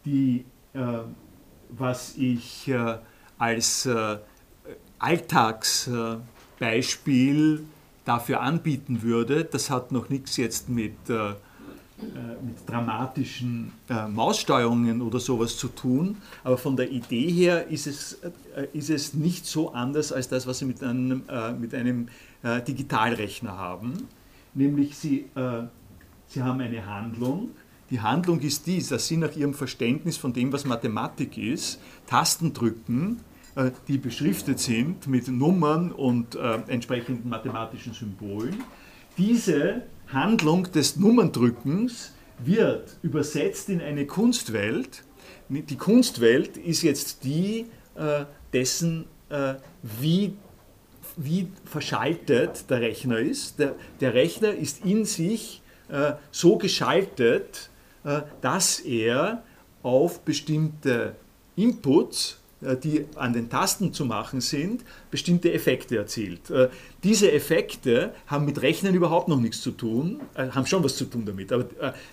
die, 0.04 0.44
äh, 0.72 0.98
was 1.70 2.16
ich 2.16 2.66
äh, 2.68 2.98
als 3.38 3.86
äh, 3.86 4.18
Alltagsbeispiel 4.98 7.64
dafür 8.04 8.40
anbieten 8.40 9.02
würde, 9.02 9.44
das 9.44 9.70
hat 9.70 9.92
noch 9.92 10.08
nichts 10.08 10.36
jetzt 10.36 10.68
mit 10.68 11.08
äh, 11.08 11.34
äh, 11.96 12.44
mit 12.44 12.68
dramatischen 12.68 13.70
äh, 13.88 14.08
Maussteuerungen 14.08 15.00
oder 15.00 15.20
sowas 15.20 15.56
zu 15.56 15.68
tun, 15.68 16.16
aber 16.42 16.58
von 16.58 16.76
der 16.76 16.90
Idee 16.90 17.30
her 17.30 17.68
ist 17.68 17.86
es, 17.86 18.18
äh, 18.54 18.66
ist 18.72 18.90
es 18.90 19.14
nicht 19.14 19.46
so 19.46 19.72
anders 19.72 20.10
als 20.10 20.28
das, 20.28 20.44
was 20.48 20.58
Sie 20.58 20.64
mit 20.64 20.82
einem, 20.82 21.22
äh, 21.28 21.52
mit 21.52 21.72
einem 21.72 22.08
äh, 22.42 22.60
Digitalrechner 22.62 23.56
haben. 23.56 24.08
Nämlich 24.54 24.96
Sie, 24.96 25.26
äh, 25.36 25.62
Sie 26.26 26.42
haben 26.42 26.60
eine 26.60 26.84
Handlung. 26.84 27.50
Die 27.94 28.00
Handlung 28.00 28.40
ist 28.40 28.66
dies, 28.66 28.88
dass 28.88 29.06
Sie 29.06 29.16
nach 29.16 29.36
Ihrem 29.36 29.54
Verständnis 29.54 30.16
von 30.16 30.32
dem, 30.32 30.52
was 30.52 30.64
Mathematik 30.64 31.38
ist, 31.38 31.78
Tasten 32.08 32.52
drücken, 32.52 33.20
die 33.86 33.98
beschriftet 33.98 34.58
sind 34.58 35.06
mit 35.06 35.28
Nummern 35.28 35.92
und 35.92 36.34
entsprechenden 36.66 37.28
mathematischen 37.28 37.94
Symbolen. 37.94 38.64
Diese 39.16 39.82
Handlung 40.08 40.72
des 40.72 40.96
Nummerndrückens 40.96 42.10
wird 42.40 42.96
übersetzt 43.02 43.68
in 43.68 43.80
eine 43.80 44.08
Kunstwelt. 44.08 45.04
Die 45.48 45.76
Kunstwelt 45.76 46.56
ist 46.56 46.82
jetzt 46.82 47.22
die 47.22 47.66
äh, 47.94 48.24
dessen, 48.52 49.04
äh, 49.28 49.54
wie, 49.84 50.34
wie 51.16 51.46
verschaltet 51.64 52.68
der 52.70 52.80
Rechner 52.80 53.20
ist. 53.20 53.60
Der, 53.60 53.76
der 54.00 54.14
Rechner 54.14 54.52
ist 54.52 54.84
in 54.84 55.04
sich 55.04 55.62
äh, 55.88 56.14
so 56.32 56.58
geschaltet, 56.58 57.70
äh, 57.70 57.73
dass 58.40 58.80
er 58.80 59.42
auf 59.82 60.20
bestimmte 60.20 61.16
Inputs 61.56 62.38
die 62.82 63.04
an 63.16 63.32
den 63.32 63.50
Tasten 63.50 63.92
zu 63.92 64.04
machen 64.06 64.40
sind, 64.40 64.84
bestimmte 65.10 65.52
Effekte 65.52 65.98
erzielt. 65.98 66.40
Diese 67.02 67.30
Effekte 67.30 68.14
haben 68.26 68.46
mit 68.46 68.62
Rechnen 68.62 68.94
überhaupt 68.94 69.28
noch 69.28 69.40
nichts 69.40 69.60
zu 69.60 69.70
tun, 69.70 70.20
haben 70.34 70.66
schon 70.66 70.82
was 70.82 70.96
zu 70.96 71.04
tun 71.04 71.24
damit, 71.26 71.52
aber 71.52 71.66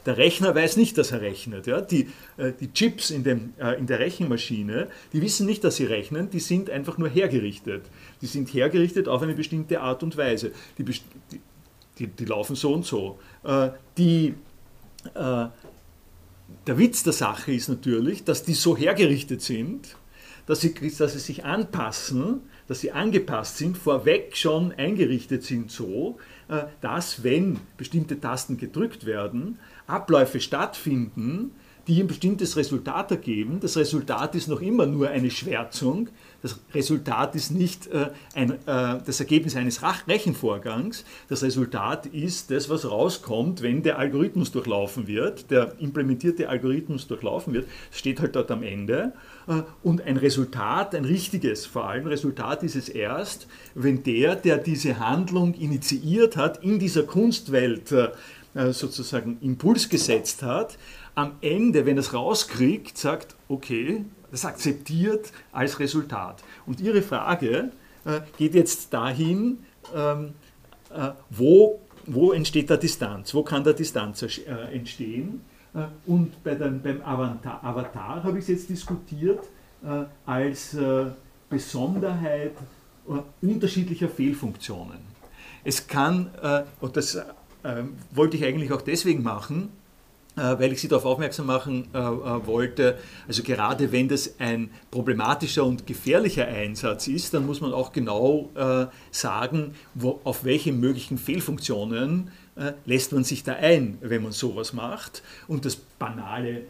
der 0.05 0.17
Rechner 0.17 0.53
weiß 0.53 0.77
nicht, 0.77 0.97
dass 0.97 1.11
er 1.11 1.21
rechnet. 1.21 1.67
Die, 1.91 2.09
die 2.59 2.73
Chips 2.73 3.11
in, 3.11 3.23
dem, 3.23 3.53
in 3.77 3.87
der 3.87 3.99
Rechenmaschine, 3.99 4.87
die 5.13 5.21
wissen 5.21 5.45
nicht, 5.45 5.63
dass 5.63 5.77
sie 5.77 5.85
rechnen, 5.85 6.29
die 6.29 6.39
sind 6.39 6.69
einfach 6.69 6.97
nur 6.97 7.09
hergerichtet. 7.09 7.83
Die 8.21 8.27
sind 8.27 8.53
hergerichtet 8.53 9.07
auf 9.07 9.21
eine 9.21 9.33
bestimmte 9.33 9.79
Art 9.79 10.03
und 10.03 10.17
Weise. 10.17 10.51
Die, 10.77 10.83
die, 11.97 12.07
die 12.07 12.25
laufen 12.25 12.55
so 12.55 12.73
und 12.73 12.85
so. 12.85 13.19
Die 13.97 14.33
der 16.67 16.77
Witz 16.77 17.03
der 17.03 17.13
Sache 17.13 17.53
ist 17.53 17.69
natürlich, 17.69 18.23
dass 18.23 18.43
die 18.43 18.53
so 18.53 18.77
hergerichtet 18.77 19.41
sind, 19.41 19.97
dass 20.45 20.61
sie, 20.61 20.73
dass 20.73 21.13
sie 21.13 21.19
sich 21.19 21.43
anpassen, 21.45 22.41
dass 22.67 22.81
sie 22.81 22.91
angepasst 22.91 23.57
sind, 23.57 23.77
vorweg 23.77 24.35
schon 24.35 24.71
eingerichtet 24.71 25.43
sind 25.43 25.71
so, 25.71 26.17
äh, 26.49 26.63
dass 26.81 27.23
wenn 27.23 27.59
bestimmte 27.77 28.19
Tasten 28.19 28.57
gedrückt 28.57 29.05
werden, 29.05 29.59
Abläufe 29.87 30.39
stattfinden, 30.39 31.51
die 31.87 32.01
ein 32.01 32.07
bestimmtes 32.07 32.57
Resultat 32.57 33.11
ergeben. 33.11 33.59
Das 33.59 33.75
Resultat 33.75 34.35
ist 34.35 34.47
noch 34.47 34.61
immer 34.61 34.85
nur 34.85 35.09
eine 35.09 35.31
Schwärzung. 35.31 36.09
Das 36.41 36.59
Resultat 36.73 37.35
ist 37.35 37.51
nicht 37.51 37.87
äh, 37.87 38.11
ein, 38.35 38.51
äh, 38.51 38.57
das 38.65 39.19
Ergebnis 39.19 39.55
eines 39.55 39.81
Rechenvorgangs. 40.07 41.05
Das 41.27 41.43
Resultat 41.43 42.05
ist 42.05 42.51
das, 42.51 42.69
was 42.69 42.89
rauskommt, 42.89 43.61
wenn 43.61 43.83
der 43.83 43.97
Algorithmus 43.97 44.51
durchlaufen 44.51 45.07
wird, 45.07 45.49
der 45.49 45.73
implementierte 45.79 46.49
Algorithmus 46.49 47.07
durchlaufen 47.07 47.53
wird. 47.53 47.67
Das 47.89 47.99
steht 47.99 48.19
halt 48.19 48.35
dort 48.35 48.51
am 48.51 48.63
Ende. 48.63 49.13
Äh, 49.47 49.63
und 49.83 50.01
ein 50.01 50.17
Resultat, 50.17 50.93
ein 50.93 51.05
richtiges 51.05 51.65
vor 51.65 51.89
allem 51.89 52.07
Resultat 52.07 52.63
ist 52.63 52.75
es 52.75 52.89
erst, 52.89 53.47
wenn 53.73 54.03
der, 54.03 54.35
der 54.35 54.57
diese 54.57 54.99
Handlung 54.99 55.55
initiiert 55.55 56.37
hat, 56.37 56.63
in 56.63 56.79
dieser 56.79 57.03
Kunstwelt 57.03 57.91
äh, 57.91 58.09
äh, 58.53 58.73
sozusagen 58.73 59.37
Impuls 59.39 59.87
gesetzt 59.87 60.43
hat, 60.43 60.77
am 61.15 61.33
Ende, 61.41 61.85
wenn 61.85 61.97
es 61.97 62.13
rauskriegt, 62.13 62.97
sagt, 62.97 63.35
okay, 63.47 64.05
das 64.31 64.45
akzeptiert 64.45 65.31
als 65.51 65.79
Resultat. 65.79 66.43
Und 66.65 66.79
Ihre 66.79 67.01
Frage 67.01 67.71
äh, 68.05 68.21
geht 68.37 68.55
jetzt 68.55 68.93
dahin, 68.93 69.59
ähm, 69.93 70.33
äh, 70.93 71.11
wo, 71.29 71.81
wo 72.05 72.31
entsteht 72.31 72.69
der 72.69 72.77
Distanz, 72.77 73.33
wo 73.33 73.43
kann 73.43 73.63
der 73.63 73.73
Distanz 73.73 74.21
äh, 74.23 74.27
entstehen. 74.73 75.41
Äh, 75.73 75.85
und 76.05 76.43
bei 76.43 76.55
dem, 76.55 76.81
beim 76.81 77.01
Avatar, 77.01 77.63
Avatar 77.63 78.23
habe 78.23 78.39
ich 78.39 78.43
es 78.43 78.49
jetzt 78.49 78.69
diskutiert 78.69 79.43
äh, 79.83 80.03
als 80.25 80.73
äh, 80.73 81.05
Besonderheit 81.49 82.53
unterschiedlicher 83.41 84.07
Fehlfunktionen. 84.07 84.99
Es 85.65 85.87
kann, 85.87 86.29
und 86.79 86.95
das 86.95 87.19
wollte 88.11 88.37
ich 88.37 88.45
eigentlich 88.45 88.71
auch 88.71 88.81
deswegen 88.81 89.21
machen, 89.21 89.69
weil 90.35 90.71
ich 90.71 90.81
Sie 90.81 90.87
darauf 90.87 91.05
aufmerksam 91.05 91.47
machen 91.47 91.89
äh, 91.93 91.97
äh, 91.97 92.45
wollte, 92.45 92.97
also 93.27 93.43
gerade 93.43 93.91
wenn 93.91 94.07
das 94.07 94.39
ein 94.39 94.69
problematischer 94.89 95.65
und 95.65 95.85
gefährlicher 95.85 96.47
Einsatz 96.47 97.07
ist, 97.07 97.33
dann 97.33 97.45
muss 97.45 97.59
man 97.59 97.73
auch 97.73 97.91
genau 97.91 98.49
äh, 98.55 98.85
sagen, 99.11 99.75
wo, 99.93 100.21
auf 100.23 100.43
welche 100.45 100.71
möglichen 100.71 101.17
Fehlfunktionen 101.17 102.31
äh, 102.55 102.73
lässt 102.85 103.11
man 103.11 103.23
sich 103.23 103.43
da 103.43 103.53
ein, 103.53 103.97
wenn 104.01 104.23
man 104.23 104.31
sowas 104.31 104.73
macht. 104.73 105.21
Und 105.47 105.65
das 105.65 105.75
banale 105.75 106.59
äh, 106.59 106.63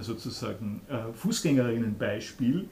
sozusagen 0.00 0.80
Fußgängerinnenbeispiel 1.14 2.68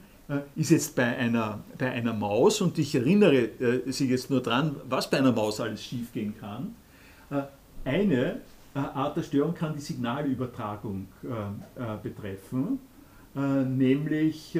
ist 0.55 0.69
jetzt 0.69 0.95
bei 0.95 1.17
einer, 1.17 1.59
bei 1.79 1.89
einer 1.89 2.13
Maus, 2.13 2.61
und 2.61 2.77
ich 2.77 2.93
erinnere 2.93 3.49
Sie 3.87 4.07
jetzt 4.07 4.29
nur 4.29 4.43
dran, 4.43 4.75
was 4.87 5.09
bei 5.09 5.17
einer 5.17 5.31
Maus 5.31 5.59
alles 5.59 5.83
schiefgehen 5.83 6.35
kann. 6.39 6.75
Eine 7.83 8.33
äh, 8.33 8.35
Art 8.73 9.17
der 9.17 9.23
Störung 9.23 9.53
kann 9.53 9.73
die 9.73 9.81
Signalübertragung 9.81 11.07
äh, 11.23 11.27
äh, 11.27 11.97
betreffen, 12.01 12.79
nämlich 13.35 14.59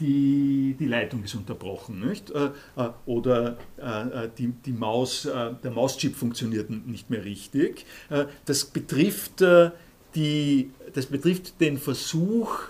die, 0.00 0.74
die 0.78 0.86
Leitung 0.86 1.22
ist 1.22 1.34
unterbrochen. 1.34 2.00
Nicht? 2.00 2.32
Oder 3.04 3.58
die, 4.38 4.48
die 4.48 4.72
Maus, 4.72 5.28
der 5.62 5.70
Mauschip 5.70 6.16
funktioniert 6.16 6.70
nicht 6.70 7.10
mehr 7.10 7.22
richtig. 7.24 7.84
Das 8.46 8.64
betrifft, 8.64 9.44
die, 10.14 10.70
das 10.94 11.06
betrifft 11.06 11.60
den 11.60 11.76
Versuch, 11.76 12.62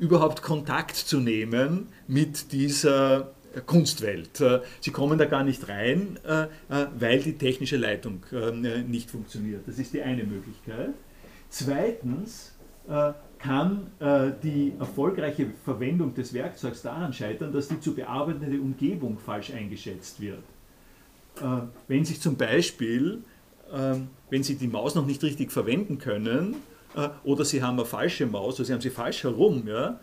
überhaupt 0.00 0.42
Kontakt 0.42 0.96
zu 0.96 1.20
nehmen 1.20 1.86
mit 2.08 2.50
dieser 2.50 3.30
Kunstwelt. 3.66 4.40
Äh, 4.40 4.60
sie 4.80 4.90
kommen 4.90 5.18
da 5.18 5.24
gar 5.24 5.44
nicht 5.44 5.68
rein, 5.68 6.18
äh, 6.26 6.42
äh, 6.42 6.86
weil 6.98 7.20
die 7.20 7.36
technische 7.36 7.76
Leitung 7.76 8.22
nicht 8.86 9.10
funktioniert. 9.10 9.66
Das 9.66 9.78
ist 9.78 9.92
die 9.92 10.02
eine 10.02 10.24
Möglichkeit. 10.24 10.94
Zweitens 11.48 12.54
kann 13.38 13.86
die 14.42 14.72
erfolgreiche 14.80 15.46
Verwendung 15.64 16.14
des 16.14 16.32
Werkzeugs 16.34 16.82
daran 16.82 17.12
scheitern, 17.12 17.52
dass 17.52 17.68
die 17.68 17.78
zu 17.78 17.94
bearbeitende 17.94 18.60
Umgebung 18.60 19.18
falsch 19.18 19.52
eingeschätzt 19.52 20.20
wird. 20.20 20.42
Wenn 21.86 22.04
sich 22.04 22.20
zum 22.20 22.36
Beispiel, 22.36 23.22
wenn 23.70 24.42
Sie 24.42 24.56
die 24.56 24.66
Maus 24.66 24.94
noch 24.94 25.06
nicht 25.06 25.22
richtig 25.22 25.52
verwenden 25.52 25.98
können, 25.98 26.56
oder 27.22 27.44
Sie 27.44 27.62
haben 27.62 27.78
eine 27.78 27.86
falsche 27.86 28.26
Maus, 28.26 28.56
oder 28.56 28.64
Sie 28.64 28.72
haben 28.72 28.80
sie 28.80 28.90
falsch 28.90 29.22
herum, 29.22 29.68
ja, 29.68 29.90
äh, 29.90 29.94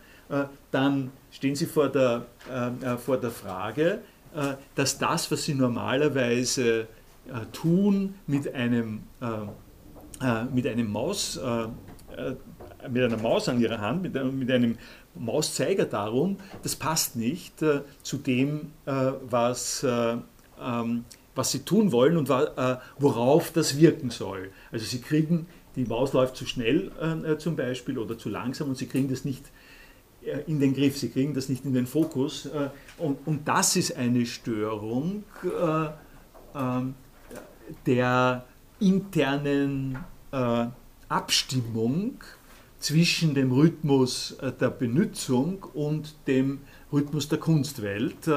dann 0.70 1.10
stehen 1.30 1.54
Sie 1.54 1.66
vor 1.66 1.88
der, 1.88 2.26
äh, 2.50 2.94
äh, 2.94 2.98
vor 2.98 3.18
der 3.18 3.30
Frage, 3.30 4.00
dass 4.74 4.98
das, 4.98 5.30
was 5.32 5.44
Sie 5.44 5.54
normalerweise 5.54 6.86
tun, 7.50 8.14
mit 8.26 8.54
einem, 8.54 9.00
mit 10.52 10.66
einem 10.66 10.92
Maus, 10.92 11.40
mit 12.88 13.02
einer 13.02 13.16
Maus 13.16 13.48
an 13.48 13.58
Ihrer 13.58 13.80
Hand, 13.80 14.02
mit 14.02 14.14
einem, 14.16 14.38
mit 14.38 14.50
einem 14.50 14.76
Mauszeiger 15.14 15.86
darum, 15.86 16.36
das 16.62 16.76
passt 16.76 17.16
nicht 17.16 17.54
zu 18.02 18.16
dem, 18.18 18.72
was, 18.84 19.84
ähm, 19.84 21.04
was 21.34 21.50
Sie 21.50 21.60
tun 21.60 21.90
wollen 21.90 22.18
und 22.18 22.28
worauf 22.98 23.50
das 23.50 23.78
wirken 23.78 24.10
soll. 24.10 24.50
Also 24.70 24.84
Sie 24.84 25.00
kriegen, 25.00 25.46
die 25.74 25.86
Maus 25.86 26.12
läuft 26.12 26.36
zu 26.36 26.44
schnell 26.44 26.92
zum 27.38 27.56
Beispiel 27.56 27.98
oder 27.98 28.18
zu 28.18 28.28
langsam 28.28 28.68
und 28.68 28.76
Sie 28.76 28.86
kriegen 28.86 29.08
das 29.08 29.24
nicht 29.24 29.46
äh, 29.46 29.50
in 30.46 30.60
den 30.60 30.74
Griff, 30.74 30.98
sie 30.98 31.10
kriegen 31.10 31.34
das 31.34 31.48
nicht 31.48 31.64
in 31.64 31.74
den 31.74 31.86
Fokus. 31.86 32.46
Äh, 32.46 32.70
und, 32.98 33.26
und 33.26 33.46
das 33.46 33.76
ist 33.76 33.96
eine 33.96 34.26
Störung 34.26 35.24
äh, 35.44 35.88
ähm, 36.54 36.94
der 37.86 38.46
internen 38.80 39.98
Abstimmung 41.08 42.20
zwischen 42.78 43.34
dem 43.34 43.50
Rhythmus 43.50 44.36
der 44.60 44.70
Benutzung 44.70 45.64
und 45.74 46.14
dem 46.26 46.60
Rhythmus 46.92 47.28
der 47.28 47.38
Kunstwelt. 47.38 48.30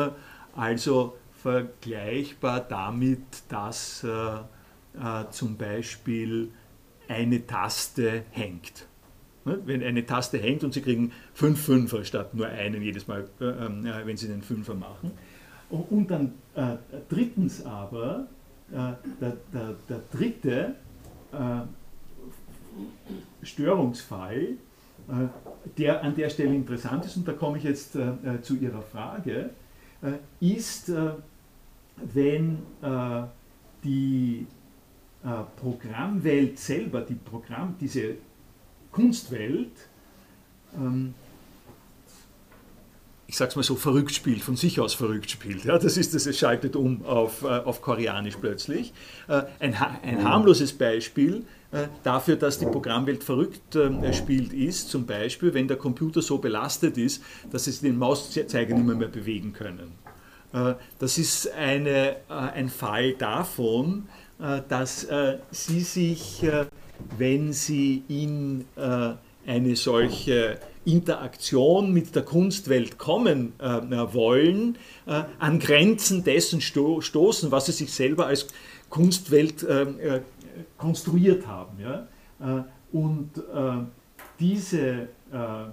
Also 0.55 1.17
vergleichbar 1.33 2.61
damit, 2.61 3.21
dass 3.49 4.05
zum 5.31 5.57
Beispiel 5.57 6.51
eine 7.07 7.45
Taste 7.45 8.23
hängt. 8.31 8.87
Ne? 9.45 9.59
Wenn 9.65 9.83
eine 9.83 10.05
Taste 10.05 10.37
hängt 10.37 10.63
und 10.63 10.73
Sie 10.73 10.81
kriegen 10.81 11.11
fünf 11.33 11.61
Fünfer 11.61 12.03
statt 12.03 12.33
nur 12.33 12.47
einen 12.47 12.81
jedes 12.81 13.07
Mal, 13.07 13.27
äh, 13.39 13.45
ähm, 13.45 13.85
äh, 13.85 14.05
wenn 14.05 14.17
Sie 14.17 14.27
den 14.27 14.41
Fünfer 14.41 14.75
machen. 14.75 15.11
Und 15.69 16.11
dann 16.11 16.33
äh, 16.55 16.75
drittens 17.09 17.65
aber, 17.65 18.27
äh, 18.71 18.75
der, 19.19 19.37
der, 19.53 19.75
der, 19.89 20.01
dritte 20.11 20.75
äh, 21.31 21.61
Störungsfall, 23.41 24.41
äh, 24.41 24.57
der 25.77 26.03
an 26.03 26.15
der 26.15 26.29
Stelle 26.29 26.53
interessant 26.53 27.05
ist, 27.05 27.17
und 27.17 27.27
da 27.27 27.33
komme 27.33 27.57
ich 27.57 27.63
jetzt 27.63 27.97
zu 28.41 28.55
Ihrer 28.55 28.81
Frage, 28.81 29.51
ist, 30.39 30.91
wenn 32.13 32.57
die 33.83 34.47
Programmwelt 35.57 36.57
selber, 36.57 37.01
die 37.01 37.15
Programm, 37.15 37.75
diese 37.79 38.15
Kunstwelt, 38.91 39.71
ähm, 40.75 41.13
ich 43.31 43.37
sag's 43.37 43.55
mal 43.55 43.63
so, 43.63 43.77
verrückt 43.77 44.13
spielt, 44.13 44.41
von 44.41 44.57
sich 44.57 44.81
aus 44.81 44.93
verrückt 44.93 45.31
spielt. 45.31 45.63
Ja, 45.63 45.79
das 45.79 45.95
ist 45.95 46.13
das, 46.13 46.25
es 46.25 46.37
schaltet 46.37 46.75
um 46.75 47.05
auf, 47.05 47.43
äh, 47.43 47.47
auf 47.47 47.81
Koreanisch 47.81 48.35
plötzlich. 48.35 48.91
Äh, 49.29 49.43
ein, 49.59 49.73
ein 49.73 50.23
harmloses 50.25 50.73
Beispiel 50.73 51.45
äh, 51.71 51.87
dafür, 52.03 52.35
dass 52.35 52.59
die 52.59 52.65
Programmwelt 52.65 53.23
verrückt 53.23 53.73
äh, 53.77 54.13
spielt, 54.13 54.51
ist 54.51 54.89
zum 54.89 55.05
Beispiel, 55.05 55.53
wenn 55.53 55.69
der 55.69 55.77
Computer 55.77 56.21
so 56.21 56.39
belastet 56.39 56.97
ist, 56.97 57.23
dass 57.49 57.63
sie 57.63 57.71
den 57.81 57.97
Mauszeiger 57.97 58.75
nicht 58.75 58.85
mehr, 58.85 59.07
bewegen 59.07 59.53
können. 59.53 59.93
Das 60.99 61.17
ist 61.17 61.49
eine, 61.53 62.17
ein 62.27 62.67
Fall 62.67 63.13
davon, 63.13 64.09
dass 64.67 65.07
Sie 65.51 65.79
sich 65.79 66.45
wenn 67.17 67.53
Sie 67.53 68.03
in 68.07 68.65
äh, 68.75 69.13
eine 69.45 69.75
solche 69.75 70.57
Interaktion 70.85 71.93
mit 71.93 72.15
der 72.15 72.23
Kunstwelt 72.23 72.97
kommen 72.97 73.53
äh, 73.59 73.67
wollen, 74.13 74.77
äh, 75.05 75.23
an 75.39 75.59
Grenzen 75.59 76.23
dessen 76.23 76.61
sto 76.61 77.01
stoßen, 77.01 77.51
was 77.51 77.67
sie 77.67 77.71
sich 77.71 77.93
selber 77.93 78.27
als 78.27 78.47
Kunstwelt 78.89 79.65
konstruiert 80.77 81.47
haben. 81.47 81.77
Und 82.91 83.29
diese, 84.37 85.07
ja, 85.31 85.71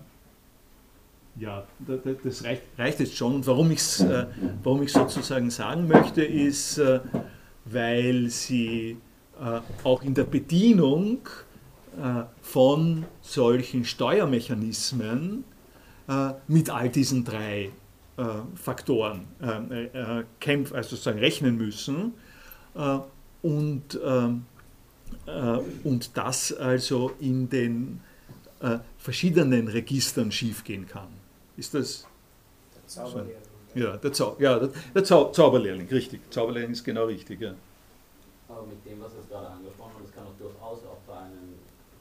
das 2.23 2.45
reicht, 2.45 3.01
jetzt 3.01 3.17
schon. 3.17 3.35
Und 3.35 3.47
warum 3.49 3.73
ich 3.73 3.81
es 3.81 4.07
warum 4.63 4.87
sozusagen 4.87 5.51
sagen 5.51 5.89
möchte, 5.89 6.23
ist, 6.23 6.81
weil 7.65 8.29
sie 8.29 8.99
auch 9.85 10.03
in 10.03 10.15
der 10.15 10.25
Bedienung 10.25 11.21
äh, 11.99 12.25
von 12.43 13.07
solchen 13.23 13.85
Steuermechanismen 13.85 15.43
äh, 16.09 16.31
mit 16.47 16.71
all 16.71 16.91
diesen 16.91 17.25
drei 17.25 17.71
äh, 18.17 18.25
Faktoren 18.55 19.27
kämpfen, 20.39 20.77
also 20.77 20.91
sozusagen 20.91 21.19
rechnen 21.19 21.57
müssen 21.57 22.15
und, 23.43 24.01
ähm, 24.05 24.47
und 25.85 26.17
das 26.17 26.53
also 26.53 27.13
in 27.19 27.49
den 27.49 28.01
verschiedenen 28.99 29.69
Registern 29.69 30.31
schiefgehen 30.33 30.87
kann. 30.87 31.09
Ist 31.57 31.75
das? 31.75 32.07
Der 32.75 32.87
Zauberlehrling. 32.87 33.35
Ja, 33.75 33.97
der, 33.97 34.13
Zau 34.13 34.37
ja, 34.41 34.69
der 34.95 35.05
Zau 35.05 35.31
Zauberlehrling, 35.31 35.89
richtig. 35.89 36.21
Zauberlehrling 36.31 36.73
ist 36.73 36.85
genau 36.85 37.05
richtig, 37.07 37.41
ja. 37.41 37.55
Aber 38.49 38.63
mit 38.63 38.85
dem, 38.85 39.03
was 39.03 39.13
jetzt 39.15 39.29
gerade 39.29 39.49
angesprochen 39.49 39.93
wird, 39.99 40.09
das 40.09 40.15
kann 40.15 40.25
auch 40.25 40.39
durchaus 40.39 40.85
auch 40.85 41.01
bei 41.07 41.19
einem 41.19 41.59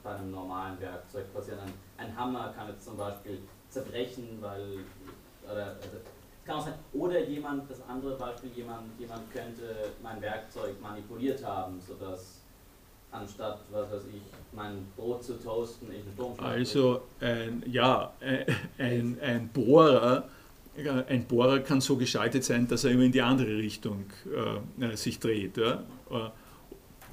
bei 0.08 0.16
einem 0.16 0.32
normalen 0.32 0.80
Werkzeug 0.80 1.34
passieren. 1.34 1.60
Ein, 1.60 1.74
ein 1.98 2.18
Hammer 2.18 2.54
kann 2.56 2.70
jetzt 2.70 2.86
zum 2.86 2.98
Beispiel 2.98 3.40
zerbrechen, 3.70 4.38
weil 4.40 4.80
oder, 5.44 5.76
also, 5.76 5.98
kann 6.46 6.58
auch 6.58 6.66
sein, 6.66 6.74
oder 6.94 7.24
jemand, 7.28 7.70
das 7.70 7.82
andere 7.88 8.16
Beispiel, 8.16 8.52
jemand, 8.56 8.98
jemand 9.00 9.32
könnte 9.34 9.92
mein 10.02 10.22
Werkzeug 10.22 10.82
manipuliert 10.82 11.44
haben, 11.44 11.80
sodass 11.86 12.42
anstatt, 13.12 13.60
was 13.72 13.92
weiß 13.92 14.04
ich, 14.14 14.22
mein 14.54 14.88
Brot 14.96 15.24
zu 15.24 15.34
toasten, 15.42 15.92
ich 15.92 16.02
einen 16.02 16.14
Sturmschlag 16.14 16.50
Also, 16.50 17.02
ein, 17.20 17.64
ja, 17.68 18.14
ein, 18.78 19.18
ein 19.22 19.50
Bohrer, 19.50 20.26
ein 21.08 21.26
Bohrer 21.26 21.60
kann 21.60 21.82
so 21.82 21.98
geschaltet 21.98 22.44
sein, 22.44 22.68
dass 22.68 22.84
er 22.84 22.92
immer 22.92 23.04
in 23.04 23.12
die 23.12 23.22
andere 23.22 23.58
Richtung 23.58 24.06
äh, 24.80 24.96
sich 24.96 25.20
dreht. 25.20 25.58
Ja? 25.58 25.84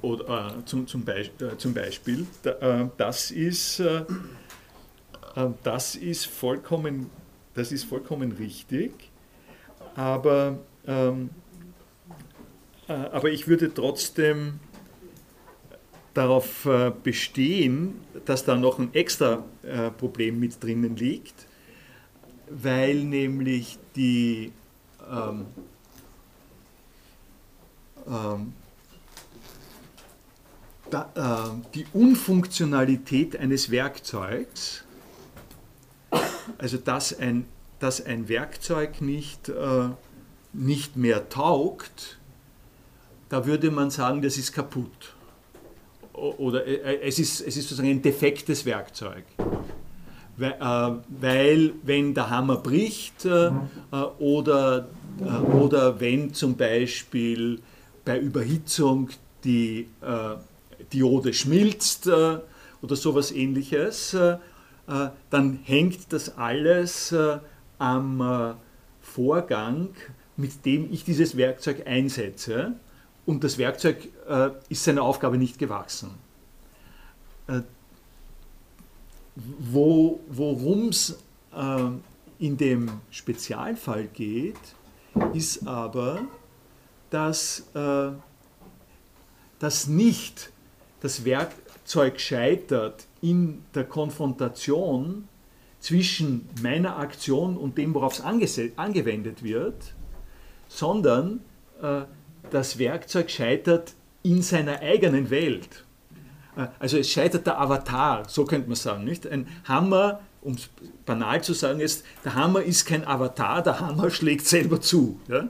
Oder, 0.01 0.57
äh, 0.59 0.65
zum, 0.65 0.87
zum, 0.87 1.03
Be 1.03 1.29
äh, 1.39 1.57
zum, 1.57 1.73
Beispiel. 1.73 2.25
Da, 2.43 2.51
äh, 2.51 2.89
das, 2.97 3.31
ist, 3.31 3.79
äh, 3.79 4.05
äh, 5.35 5.49
das, 5.63 5.95
ist 5.95 6.25
vollkommen, 6.25 7.09
das 7.53 7.71
ist 7.71 7.85
vollkommen 7.85 8.31
richtig, 8.33 8.91
aber, 9.95 10.59
ähm, 10.85 11.29
äh, 12.87 12.93
aber 12.93 13.29
ich 13.31 13.47
würde 13.47 13.73
trotzdem 13.73 14.59
darauf 16.13 16.65
bestehen, 17.03 17.99
dass 18.23 18.45
da 18.45 18.55
noch 18.55 18.79
ein 18.79 18.93
extra 18.93 19.43
Problem 19.97 20.39
mit 20.39 20.63
drinnen 20.63 20.95
liegt, 20.95 21.45
weil 22.49 23.03
nämlich 23.03 23.77
die 23.97 24.53
ähm, 25.11 25.45
ähm, 28.07 28.53
da, 30.89 31.09
äh, 31.15 31.71
die 31.73 31.85
Unfunktionalität 31.93 33.37
eines 33.37 33.71
Werkzeugs, 33.71 34.83
also 36.57 36.77
dass 36.77 37.17
ein, 37.17 37.45
dass 37.79 38.05
ein 38.05 38.29
Werkzeug 38.29 39.01
nicht, 39.01 39.49
äh, 39.49 39.89
nicht 40.53 40.95
mehr 40.95 41.29
taugt, 41.29 42.19
da 43.29 43.45
würde 43.45 43.71
man 43.71 43.89
sagen, 43.89 44.21
das 44.21 44.37
ist 44.37 44.53
kaputt. 44.53 45.15
Oder 46.13 46.65
äh, 46.65 47.01
es 47.01 47.19
ist, 47.19 47.41
es 47.41 47.57
ist 47.57 47.63
sozusagen 47.63 47.89
ein 47.89 48.01
defektes 48.01 48.65
Werkzeug. 48.65 49.23
Weil, 50.37 50.51
äh, 50.53 51.21
weil 51.21 51.73
wenn 51.83 52.13
der 52.13 52.29
Hammer 52.29 52.57
bricht 52.57 53.25
äh, 53.25 53.51
oder, 54.19 54.87
äh, 55.19 55.23
oder 55.23 55.99
wenn 55.99 56.33
zum 56.33 56.55
Beispiel 56.55 57.61
bei 58.03 58.19
Überhitzung 58.19 59.09
die, 59.43 59.87
Diode 60.91 61.33
schmilzt 61.33 62.07
äh, 62.07 62.39
oder 62.81 62.95
sowas 62.95 63.31
ähnliches, 63.31 64.13
äh, 64.13 64.37
äh, 64.87 65.09
dann 65.29 65.59
hängt 65.63 66.13
das 66.13 66.37
alles 66.37 67.13
am 67.77 68.55
Vorgang, 69.01 69.89
mit 70.37 70.65
dem 70.65 70.91
ich 70.91 71.03
dieses 71.03 71.35
Werkzeug 71.35 71.85
einsetze 71.87 72.73
und 73.25 73.43
das 73.43 73.57
Werkzeug 73.57 74.07
ist 74.69 74.83
seiner 74.83 75.01
Aufgabe 75.03 75.37
nicht 75.37 75.59
gewachsen. 75.59 76.11
Wo, 79.35 80.21
Worum 80.29 80.89
es 80.89 81.17
in 82.39 82.57
dem 82.57 82.89
Spezialfall 83.11 84.07
geht, 84.07 84.55
ist 85.33 85.67
aber, 85.67 86.21
dass 87.09 87.63
das 89.59 89.87
nicht 89.87 90.51
das 91.05 91.23
Werkzeug 91.23 92.19
scheitert 92.19 93.05
in 93.21 93.63
der 93.75 93.83
Konfrontation 93.83 95.27
zwischen 95.79 96.49
meiner 96.63 96.97
Aktion 96.97 97.57
und 97.57 97.77
dem, 97.77 97.93
worauf 97.93 98.13
es 98.13 98.21
angewendet 98.75 99.43
wird, 99.43 99.93
sondern 100.67 101.41
äh, 101.79 102.01
das 102.49 102.79
Werkzeug 102.79 103.29
scheitert 103.29 103.93
in 104.23 104.41
seiner 104.41 104.79
eigenen 104.79 105.29
Welt. 105.29 105.85
Äh, 106.57 106.69
also 106.79 106.97
es 106.97 107.11
scheitert 107.11 107.45
der 107.45 107.61
Avatar, 107.61 108.27
so 108.27 108.43
könnte 108.43 108.67
man 108.67 108.75
sagen. 108.75 109.03
Nicht? 109.03 109.27
Ein 109.27 109.47
Hammer, 109.65 110.21
um 110.41 110.53
es 110.53 110.71
banal 111.05 111.43
zu 111.43 111.53
sagen, 111.53 111.81
ist, 111.81 112.03
der 112.23 112.33
Hammer 112.33 112.63
ist 112.63 112.83
kein 112.85 113.05
Avatar, 113.05 113.61
der 113.61 113.79
Hammer 113.79 114.09
schlägt 114.09 114.47
selber 114.47 114.81
zu. 114.81 115.19
Ja? 115.27 115.49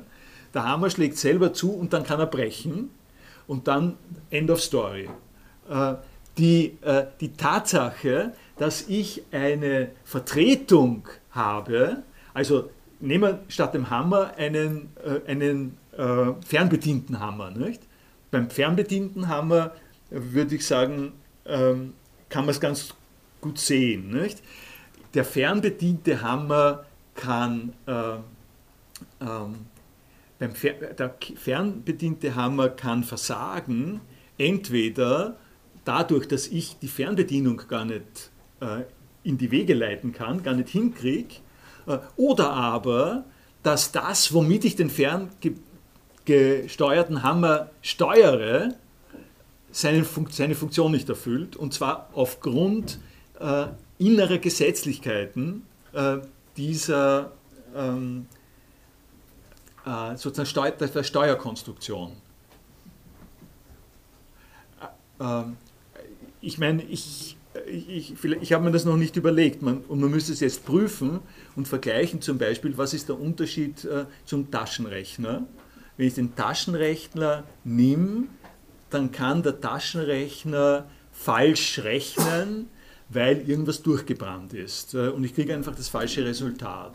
Der 0.54 0.66
Hammer 0.66 0.90
schlägt 0.90 1.18
selber 1.18 1.54
zu 1.54 1.72
und 1.72 1.94
dann 1.94 2.04
kann 2.04 2.20
er 2.20 2.28
brechen 2.28 2.90
und 3.48 3.70
dann 3.70 3.96
End 4.32 4.52
of 4.52 4.62
Story. 4.62 5.08
Äh, 5.70 5.96
die, 6.38 6.78
äh, 6.82 7.06
die 7.22 7.32
Tatsache, 7.34 8.34
dass 8.58 8.90
ich 8.90 9.24
eine 9.32 9.92
Vertretung 10.04 11.08
habe, 11.32 12.04
also 12.34 12.70
nehmen 13.00 13.24
wir 13.24 13.40
statt 13.48 13.74
dem 13.74 13.90
Hammer 13.90 14.34
einen, 14.38 14.90
äh, 15.04 15.30
einen 15.32 15.78
fernbedienten 16.46 17.22
Hammer. 17.22 17.52
Nicht? 17.52 17.82
Beim 18.30 18.50
fernbedienten 18.50 19.30
Hammer 19.30 19.72
würde 20.10 20.56
ich 20.56 20.68
sagen, 20.68 21.14
ähm, 21.46 21.94
kann 22.28 22.44
man 22.44 22.50
es 22.54 22.60
ganz 22.60 22.94
gut 23.40 23.58
sehen. 23.58 24.10
Nicht? 24.10 24.44
Der 25.14 25.24
fernbediente 25.24 26.22
Hammer 26.22 26.84
kann 27.14 27.72
ähm, 27.88 28.24
beim 30.40 30.54
Fer 30.54 30.74
der 30.74 31.16
fernbediente 31.38 32.36
Hammer 32.36 32.70
kann 32.70 33.06
versagen, 33.06 34.02
entweder 34.38 35.38
dadurch, 35.86 36.28
dass 36.28 36.48
ich 36.48 36.78
die 36.80 36.88
Fernbedienung 36.88 37.62
gar 37.68 37.86
nicht 37.86 38.32
äh, 38.60 38.82
in 39.24 39.38
die 39.38 39.52
Wege 39.52 39.74
leiten 39.74 40.12
kann, 40.12 40.44
gar 40.44 40.54
nicht 40.54 40.70
hinkriege, 40.70 41.36
äh, 41.88 42.00
oder 42.18 42.52
aber, 42.52 43.24
dass 43.64 43.92
das, 43.92 44.34
womit 44.34 44.66
ich 44.66 44.76
den 44.76 44.90
ferngesteuerten 44.90 47.24
Hammer 47.24 47.70
steuere, 47.82 48.76
seine, 49.72 50.04
Fun 50.04 50.28
seine 50.30 50.56
Funktion 50.56 50.92
nicht 50.92 51.10
erfüllt, 51.10 51.56
und 51.56 51.74
zwar 51.74 52.10
aufgrund 52.14 53.00
äh, 53.40 53.66
innerer 53.98 54.38
Gesetzlichkeiten 54.38 55.64
äh, 55.94 56.18
dieser 56.56 57.32
ähm, 57.76 58.28
äh, 59.86 60.16
sozusagen 60.16 60.48
Steu 60.48 60.72
der 60.72 61.04
Steuerkonstruktion. 61.04 62.14
Äh, 64.82 65.24
ähm, 65.24 65.58
ich 66.46 66.58
meine, 66.60 66.84
ich, 66.84 67.38
ich, 67.68 68.14
ich 68.24 68.54
habe 68.54 68.64
mir 68.64 68.72
das 68.72 68.86
noch 68.86 68.98
nicht 68.98 69.16
überlegt 69.16 69.62
man, 69.62 69.80
und 69.80 70.00
man 70.00 70.12
müsste 70.12 70.34
es 70.34 70.40
jetzt 70.40 70.66
prüfen 70.66 71.20
und 71.56 71.68
vergleichen 71.68 72.22
zum 72.22 72.38
Beispiel, 72.38 72.78
was 72.78 72.94
ist 72.94 73.10
der 73.10 73.20
Unterschied 73.20 73.84
äh, 73.86 74.06
zum 74.26 74.52
Taschenrechner. 74.52 75.46
Wenn 75.98 76.08
ich 76.08 76.14
den 76.14 76.36
Taschenrechner 76.36 77.44
nehme, 77.64 78.26
dann 78.90 79.12
kann 79.12 79.42
der 79.42 79.60
Taschenrechner 79.60 80.86
falsch 81.12 81.80
rechnen, 81.80 82.68
weil 83.10 83.50
irgendwas 83.50 83.82
durchgebrannt 83.82 84.54
ist. 84.54 84.94
Äh, 84.94 85.10
und 85.10 85.24
ich 85.24 85.34
kriege 85.34 85.54
einfach 85.54 85.76
das 85.76 85.90
falsche 85.90 86.24
Resultat. 86.26 86.94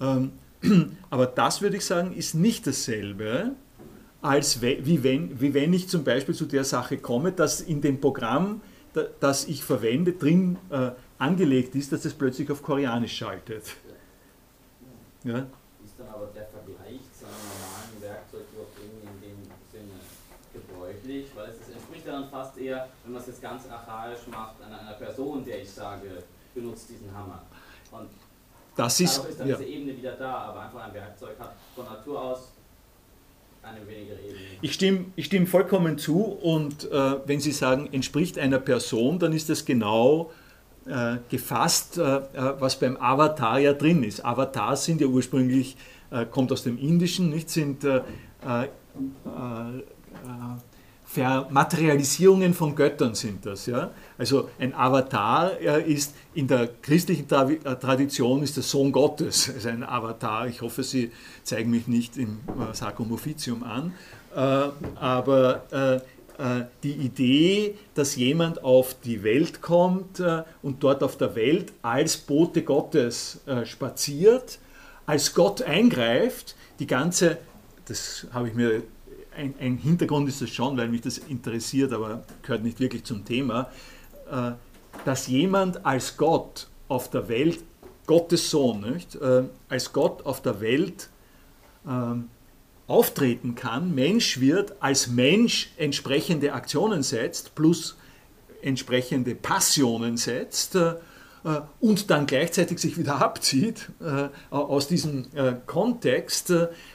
Ähm, 0.00 0.32
aber 1.10 1.26
das 1.26 1.60
würde 1.60 1.76
ich 1.76 1.84
sagen, 1.84 2.14
ist 2.14 2.34
nicht 2.34 2.66
dasselbe, 2.66 3.52
als 4.24 4.62
wie 4.62 5.02
wenn, 5.04 5.38
wie 5.38 5.52
wenn 5.52 5.74
ich 5.74 5.86
zum 5.86 6.02
Beispiel 6.02 6.34
zu 6.34 6.46
der 6.46 6.64
Sache 6.64 6.96
komme, 6.96 7.32
dass 7.32 7.60
in 7.60 7.82
dem 7.82 8.00
Programm, 8.00 8.62
das 9.20 9.46
ich 9.46 9.62
verwende, 9.62 10.12
drin 10.12 10.56
äh, 10.70 10.92
angelegt 11.18 11.74
ist, 11.74 11.92
dass 11.92 12.06
es 12.06 12.14
plötzlich 12.14 12.50
auf 12.50 12.62
Koreanisch 12.62 13.14
schaltet. 13.18 13.64
Ja? 15.24 15.40
Ist 15.84 15.98
dann 15.98 16.08
aber 16.08 16.30
der 16.34 16.46
Vergleich 16.46 17.00
zu 17.12 17.26
einem 17.26 17.36
normalen 17.52 18.00
Werkzeug 18.00 18.46
überhaupt 18.50 18.78
irgendwie 18.78 19.26
in 19.26 19.42
dem 19.42 19.50
Sinne 19.70 20.00
gebräuchlich? 20.54 21.26
Weil 21.34 21.50
es 21.50 21.68
entspricht 21.68 22.06
dann 22.06 22.30
fast 22.30 22.56
eher, 22.56 22.88
wenn 23.04 23.12
man 23.12 23.20
es 23.20 23.26
jetzt 23.26 23.42
ganz 23.42 23.68
archaisch 23.68 24.26
macht, 24.30 24.54
einer, 24.62 24.80
einer 24.80 24.94
Person, 24.94 25.44
der 25.44 25.60
ich 25.60 25.70
sage, 25.70 26.22
benutzt 26.54 26.88
diesen 26.88 27.14
Hammer. 27.14 27.42
Und 27.90 28.08
das 28.74 29.00
ist, 29.00 29.18
ist 29.18 29.38
dann 29.38 29.48
ja. 29.48 29.56
diese 29.56 29.68
Ebene 29.68 29.94
wieder 29.94 30.12
da, 30.12 30.34
aber 30.34 30.60
einfach 30.62 30.82
ein 30.82 30.94
Werkzeug 30.94 31.38
hat 31.38 31.52
von 31.74 31.84
Natur 31.84 32.22
aus. 32.22 32.53
Ich 34.62 34.72
stimme, 34.72 35.06
ich 35.14 35.26
stimme 35.26 35.46
vollkommen 35.46 35.98
zu 35.98 36.22
und 36.22 36.90
äh, 36.90 37.16
wenn 37.26 37.38
Sie 37.38 37.52
sagen, 37.52 37.88
entspricht 37.92 38.38
einer 38.38 38.58
Person, 38.58 39.18
dann 39.18 39.32
ist 39.32 39.50
das 39.50 39.64
genau 39.64 40.30
äh, 40.86 41.16
gefasst, 41.28 41.98
äh, 41.98 42.16
äh 42.16 42.22
was 42.58 42.78
beim 42.78 42.96
Avatar 42.96 43.58
ja 43.58 43.74
drin 43.74 44.02
ist. 44.02 44.24
Avatars 44.24 44.84
sind 44.86 45.00
ja 45.00 45.06
ursprünglich, 45.06 45.76
äh, 46.10 46.24
kommt 46.24 46.50
aus 46.50 46.62
dem 46.62 46.78
Indischen, 46.78 47.28
nicht, 47.30 47.50
sind 47.50 47.84
äh, 47.84 48.00
Vermaterialisierungen 51.14 52.54
von 52.54 52.74
Göttern 52.74 53.14
sind 53.14 53.46
das. 53.46 53.66
Ja? 53.66 53.92
Also 54.18 54.50
ein 54.58 54.74
Avatar 54.74 55.56
ist 55.58 56.12
in 56.34 56.48
der 56.48 56.68
christlichen 56.82 57.28
Tradition 57.28 58.42
ist 58.42 58.56
der 58.56 58.64
Sohn 58.64 58.90
Gottes, 58.90 59.48
also 59.54 59.68
ein 59.68 59.84
Avatar. 59.84 60.48
Ich 60.48 60.60
hoffe, 60.60 60.82
Sie 60.82 61.12
zeigen 61.44 61.70
mich 61.70 61.86
nicht 61.86 62.16
im 62.16 62.40
Sacrum 62.72 63.12
Officium 63.12 63.62
an. 63.62 63.94
aber 64.96 66.02
die 66.82 66.92
Idee, 66.92 67.76
dass 67.94 68.16
jemand 68.16 68.64
auf 68.64 68.96
die 69.04 69.22
Welt 69.22 69.62
kommt 69.62 70.20
und 70.62 70.82
dort 70.82 71.04
auf 71.04 71.16
der 71.16 71.36
Welt 71.36 71.72
als 71.82 72.16
Bote 72.16 72.62
Gottes 72.62 73.40
spaziert, 73.64 74.58
als 75.06 75.32
Gott 75.32 75.62
eingreift, 75.62 76.56
die 76.80 76.88
ganze, 76.88 77.38
das 77.86 78.26
habe 78.32 78.48
ich 78.48 78.54
mir 78.54 78.82
ein, 79.36 79.54
ein, 79.60 79.78
Hintergrund 79.78 80.28
ist 80.28 80.40
das 80.40 80.50
schon, 80.50 80.76
weil 80.76 80.88
mich 80.88 81.02
das 81.02 81.18
interessiert, 81.18 81.92
aber 81.92 82.24
gehört 82.42 82.62
nicht 82.62 82.80
wirklich 82.80 83.04
zum 83.04 83.24
Thema, 83.24 83.70
äh, 84.30 84.52
dass 85.04 85.26
jemand 85.26 85.84
als 85.84 86.16
Gott 86.16 86.68
auf 86.88 87.10
der 87.10 87.28
Welt, 87.28 87.62
Gottes 88.06 88.50
Sohn, 88.50 88.80
nicht, 88.80 89.14
äh, 89.16 89.44
als 89.68 89.92
Gott 89.92 90.24
auf 90.26 90.42
der 90.42 90.60
Welt 90.60 91.08
ähm, 91.86 92.28
auftreten 92.86 93.54
kann, 93.54 93.94
Mensch 93.94 94.40
wird, 94.40 94.74
als 94.80 95.08
Mensch 95.08 95.72
entsprechende 95.76 96.52
Aktionen 96.52 97.02
setzt, 97.02 97.54
plus 97.54 97.96
entsprechende 98.62 99.34
Passionen 99.34 100.16
setzt, 100.16 100.74
äh, 100.74 100.94
und 101.80 102.10
dann 102.10 102.26
gleichzeitig 102.26 102.78
sich 102.78 102.96
wieder 102.96 103.16
abzieht 103.20 103.90
äh, 104.00 104.28
aus 104.50 104.88
diesem 104.88 105.26
äh, 105.34 105.54
Kontext, 105.66 106.52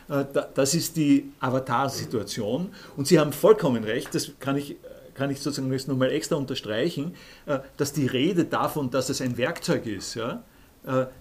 das 0.08 0.74
ist 0.74 0.97
die 0.97 1.32
Avatar-Situation. 1.39 2.72
Und 2.97 3.08
Sie 3.08 3.20
haben 3.20 3.32
vollkommen 3.32 3.84
recht, 3.84 4.16
das 4.16 4.32
kann 4.39 4.58
ich, 4.58 4.78
kann 5.14 5.30
ich 5.30 5.39
sozusagen 5.39 5.72
jetzt 5.72 5.88
nochmal 5.88 6.12
extra 6.12 6.36
unterstreichen, 6.36 7.14
dass 7.78 7.93
die 7.93 8.08
Rede 8.08 8.45
davon, 8.45 8.89
dass 8.89 9.10
es 9.10 9.22
ein 9.22 9.38
Werkzeug 9.38 9.86
ist, 9.86 10.16
ja, 10.16 10.41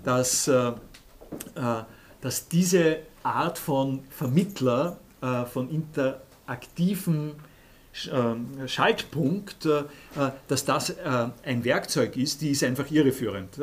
dass, 0.05 0.51
dass 2.21 2.49
diese 2.49 2.99
Art 3.23 3.59
von 3.59 4.05
Vermittler, 4.09 4.99
von 5.53 5.69
interaktiven 5.69 7.35
Schaltpunkt, 8.67 9.67
äh, 9.67 9.81
äh, 9.81 10.31
dass 10.47 10.65
das 10.65 10.91
äh, 10.91 11.29
ein 11.45 11.65
Werkzeug 11.65 12.17
ist, 12.17 12.41
die 12.41 12.51
ist 12.51 12.63
einfach 12.65 12.91
irreführend. 12.91 13.59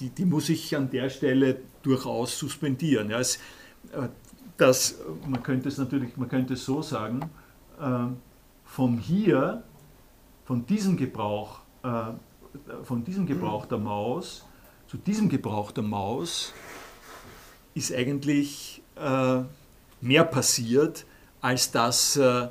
Die, 0.00 0.10
die 0.10 0.24
muss 0.24 0.48
ich 0.48 0.76
an 0.76 0.90
der 0.90 1.10
Stelle 1.10 1.58
durchaus 1.82 2.38
suspendieren. 2.38 3.12
das, 4.56 4.98
man 5.26 5.42
könnte 5.42 5.68
es 5.68 5.78
natürlich, 5.78 6.16
man 6.16 6.28
könnte 6.28 6.54
es 6.54 6.64
so 6.64 6.82
sagen, 6.82 7.20
von 8.64 8.98
hier, 8.98 9.62
von 10.44 10.66
diesem 10.66 10.96
Gebrauch, 10.96 11.60
von 12.82 13.04
diesem 13.04 13.26
Gebrauch 13.26 13.66
der 13.66 13.78
Maus 13.78 14.44
zu 14.86 14.96
diesem 14.96 15.28
Gebrauch 15.28 15.72
der 15.72 15.84
Maus 15.84 16.52
ist 17.74 17.92
eigentlich 17.92 18.82
mehr 20.00 20.24
passiert, 20.24 21.04
als 21.44 21.70
dass 21.70 22.16
äh, 22.16 22.48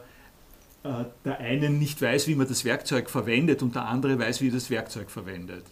der 0.83 1.39
eine 1.39 1.69
nicht 1.69 2.01
weiß, 2.01 2.27
wie 2.27 2.35
man 2.35 2.47
das 2.47 2.65
Werkzeug 2.65 3.09
verwendet 3.09 3.63
und 3.63 3.75
der 3.75 3.85
andere 3.85 4.19
weiß, 4.19 4.41
wie 4.41 4.51
das 4.51 4.69
Werkzeug 4.69 5.09
verwendet. 5.09 5.65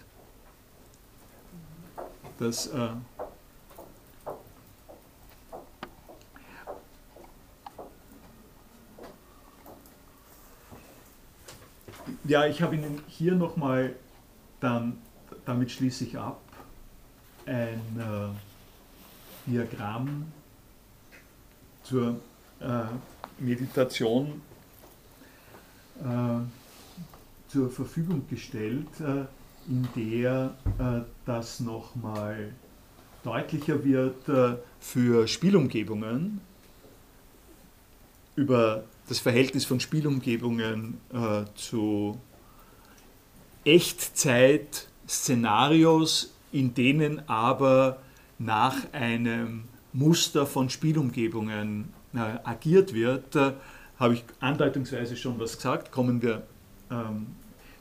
Das, 2.39 2.67
äh 2.67 2.89
ja, 12.23 12.45
ich 12.45 12.61
habe 12.61 12.75
Ihnen 12.75 13.01
hier 13.07 13.35
nochmal, 13.35 13.95
dann, 14.61 14.97
damit 15.45 15.71
schließe 15.71 16.05
ich 16.05 16.17
ab, 16.17 16.41
ein 17.45 17.81
äh, 17.99 19.49
Diagramm 19.49 20.31
zur 21.83 22.21
äh, 22.61 22.83
Meditation 23.39 24.27
äh, 24.27 24.50
zur 27.51 27.69
Verfügung 27.69 28.25
gestellt, 28.29 28.87
äh, 29.01 29.25
in 29.67 29.85
der 29.95 30.55
äh, 30.79 31.01
das 31.25 31.59
nochmal 31.59 32.53
deutlicher 33.23 33.83
wird 33.83 34.57
für 34.79 35.27
Spielumgebungen 35.27 36.41
über 38.35 38.85
das 39.07 39.19
Verhältnis 39.19 39.65
von 39.65 39.79
Spielumgebungen 39.79 40.97
zu 41.53 42.17
Echtzeit-Szenarios, 43.63 46.33
in 46.51 46.73
denen 46.73 47.29
aber 47.29 48.01
nach 48.39 48.91
einem 48.91 49.65
Muster 49.93 50.47
von 50.47 50.71
Spielumgebungen 50.71 51.93
agiert 52.43 52.95
wird, 52.95 53.37
habe 54.01 54.15
ich 54.15 54.25
andeutungsweise 54.39 55.15
schon 55.15 55.39
was 55.39 55.55
gesagt, 55.55 55.91
kommen 55.91 56.21
wir, 56.21 56.41
ähm, 56.89 57.27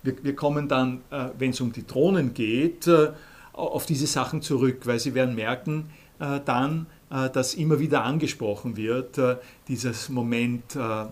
wir, 0.02 0.22
wir, 0.22 0.36
kommen 0.36 0.68
dann, 0.68 1.00
äh, 1.10 1.30
wenn 1.38 1.50
es 1.50 1.60
um 1.60 1.72
die 1.72 1.86
Drohnen 1.86 2.34
geht, 2.34 2.86
äh, 2.86 3.10
auf 3.54 3.86
diese 3.86 4.06
Sachen 4.06 4.42
zurück, 4.42 4.82
weil 4.84 5.00
Sie 5.00 5.14
werden 5.14 5.34
merken 5.34 5.90
äh, 6.20 6.38
dann, 6.44 6.86
äh, 7.10 7.30
dass 7.30 7.54
immer 7.54 7.80
wieder 7.80 8.04
angesprochen 8.04 8.76
wird, 8.76 9.16
äh, 9.16 9.36
dieses 9.68 10.10
Moment 10.10 10.76
äh, 10.76 11.06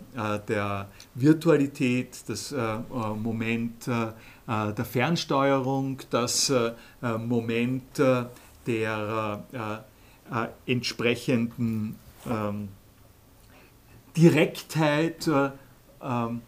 der 0.46 0.88
Virtualität, 1.14 2.18
das 2.28 2.54
Moment 3.16 3.86
der 3.86 4.84
Fernsteuerung, 4.84 5.98
das 6.10 6.52
Moment 7.00 7.98
der 8.66 9.44
entsprechenden 10.66 11.96
ähm, 12.26 12.68
Direktheit, 14.18 15.28
äh, 15.28 15.50
ähm, 16.02 16.42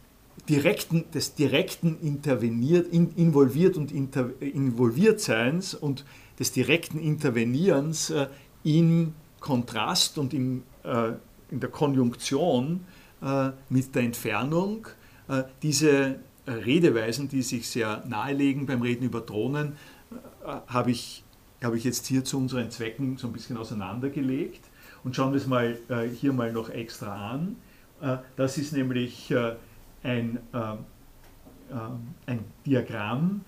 direkten, 0.48 1.04
des 1.12 1.34
direkten 1.34 1.98
Interveniert, 2.00 2.92
in, 2.92 3.14
involviert 3.14 3.76
und 3.76 3.92
inter, 3.92 4.30
Involviertseins 4.40 5.74
und 5.74 6.04
des 6.38 6.52
direkten 6.52 6.98
Intervenierens 6.98 8.10
äh, 8.10 8.26
im 8.64 9.14
Kontrast 9.38 10.18
und 10.18 10.34
im, 10.34 10.64
äh, 10.82 11.12
in 11.50 11.60
der 11.60 11.70
Konjunktion 11.70 12.80
äh, 13.22 13.50
mit 13.68 13.94
der 13.94 14.02
Entfernung. 14.02 14.88
Äh, 15.28 15.44
diese 15.62 16.16
Redeweisen, 16.46 17.28
die 17.28 17.42
sich 17.42 17.68
sehr 17.68 18.02
nahelegen 18.08 18.66
beim 18.66 18.82
Reden 18.82 19.04
über 19.04 19.20
Drohnen, 19.20 19.76
äh, 20.44 20.48
habe 20.66 20.90
ich, 20.90 21.22
hab 21.62 21.74
ich 21.74 21.84
jetzt 21.84 22.06
hier 22.06 22.24
zu 22.24 22.38
unseren 22.38 22.70
Zwecken 22.70 23.16
so 23.16 23.28
ein 23.28 23.32
bisschen 23.32 23.56
auseinandergelegt. 23.56 24.69
Und 25.04 25.16
schauen 25.16 25.32
wir 25.32 25.38
es 25.38 25.46
mal 25.46 25.78
äh, 25.88 26.08
hier 26.08 26.32
mal 26.32 26.52
noch 26.52 26.68
extra 26.68 27.30
an. 27.32 27.56
Äh, 28.02 28.18
das 28.36 28.58
ist 28.58 28.72
nämlich 28.72 29.30
äh, 29.30 29.54
ein, 30.02 30.38
ein 32.26 32.38
Diagramm, 32.64 33.42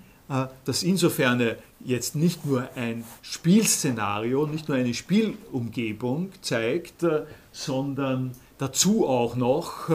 das 0.65 0.83
insofern 0.83 1.57
jetzt 1.81 2.15
nicht 2.15 2.45
nur 2.47 2.69
ein 2.77 3.05
Spielszenario, 3.23 4.47
nicht 4.47 4.69
nur 4.69 4.77
eine 4.77 4.93
Spielumgebung 4.93 6.31
zeigt, 6.43 7.07
sondern 7.51 8.33
dazu 8.59 9.09
auch 9.09 9.35
noch, 9.35 9.89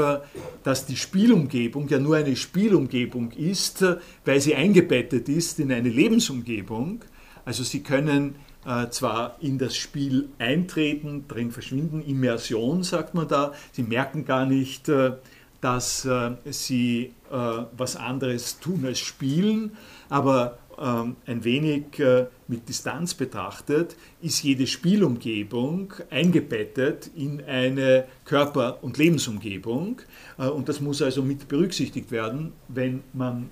dass 0.63 0.87
die 0.87 0.97
Spielumgebung 0.97 1.87
ja 1.87 1.99
nur 1.99 2.17
eine 2.17 2.35
Spielumgebung 2.35 3.31
ist, 3.31 3.85
weil 4.25 4.41
sie 4.41 4.55
eingebettet 4.55 5.29
ist 5.29 5.59
in 5.59 5.71
eine 5.71 5.89
Lebensumgebung. 5.89 7.03
Also 7.45 7.63
Sie 7.63 7.81
können 7.81 8.35
äh, 8.67 8.89
zwar 8.89 9.37
in 9.39 9.57
das 9.57 9.77
Spiel 9.77 10.27
eintreten, 10.39 11.23
drin 11.29 11.51
verschwinden, 11.51 12.01
Immersion 12.01 12.83
sagt 12.83 13.13
man 13.13 13.25
da, 13.25 13.53
sie 13.71 13.83
merken 13.83 14.25
gar 14.25 14.45
nicht, 14.45 14.89
äh, 14.89 15.13
dass 15.61 16.03
äh, 16.05 16.31
sie 16.45 17.13
was 17.29 17.97
anderes 17.97 18.57
tun 18.61 18.85
als 18.85 18.99
spielen, 18.99 19.71
aber 20.07 20.59
ähm, 20.79 21.17
ein 21.25 21.43
wenig 21.43 22.01
mit 22.47 22.69
Distanz 22.69 23.15
betrachtet, 23.15 23.97
ist 24.21 24.43
jede 24.43 24.65
Spielumgebung 24.65 25.93
eingebettet 26.09 27.11
in 27.17 27.43
eine 27.43 28.05
Körper- 28.23 28.81
und 28.81 28.97
Lebensumgebung. 28.97 29.99
Und 30.37 30.69
das 30.69 30.79
muss 30.79 31.01
also 31.01 31.21
mit 31.21 31.49
berücksichtigt 31.49 32.11
werden, 32.11 32.53
wenn 32.69 33.03
man 33.11 33.49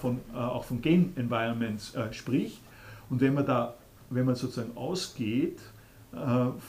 von, 0.00 0.20
auch 0.34 0.64
von 0.64 0.80
Game 0.80 1.12
Environments 1.16 1.92
spricht. 2.12 2.62
Und 3.10 3.20
wenn 3.20 3.34
man 3.34 3.44
da, 3.44 3.74
wenn 4.14 4.26
man 4.26 4.34
sozusagen 4.34 4.76
ausgeht 4.76 5.60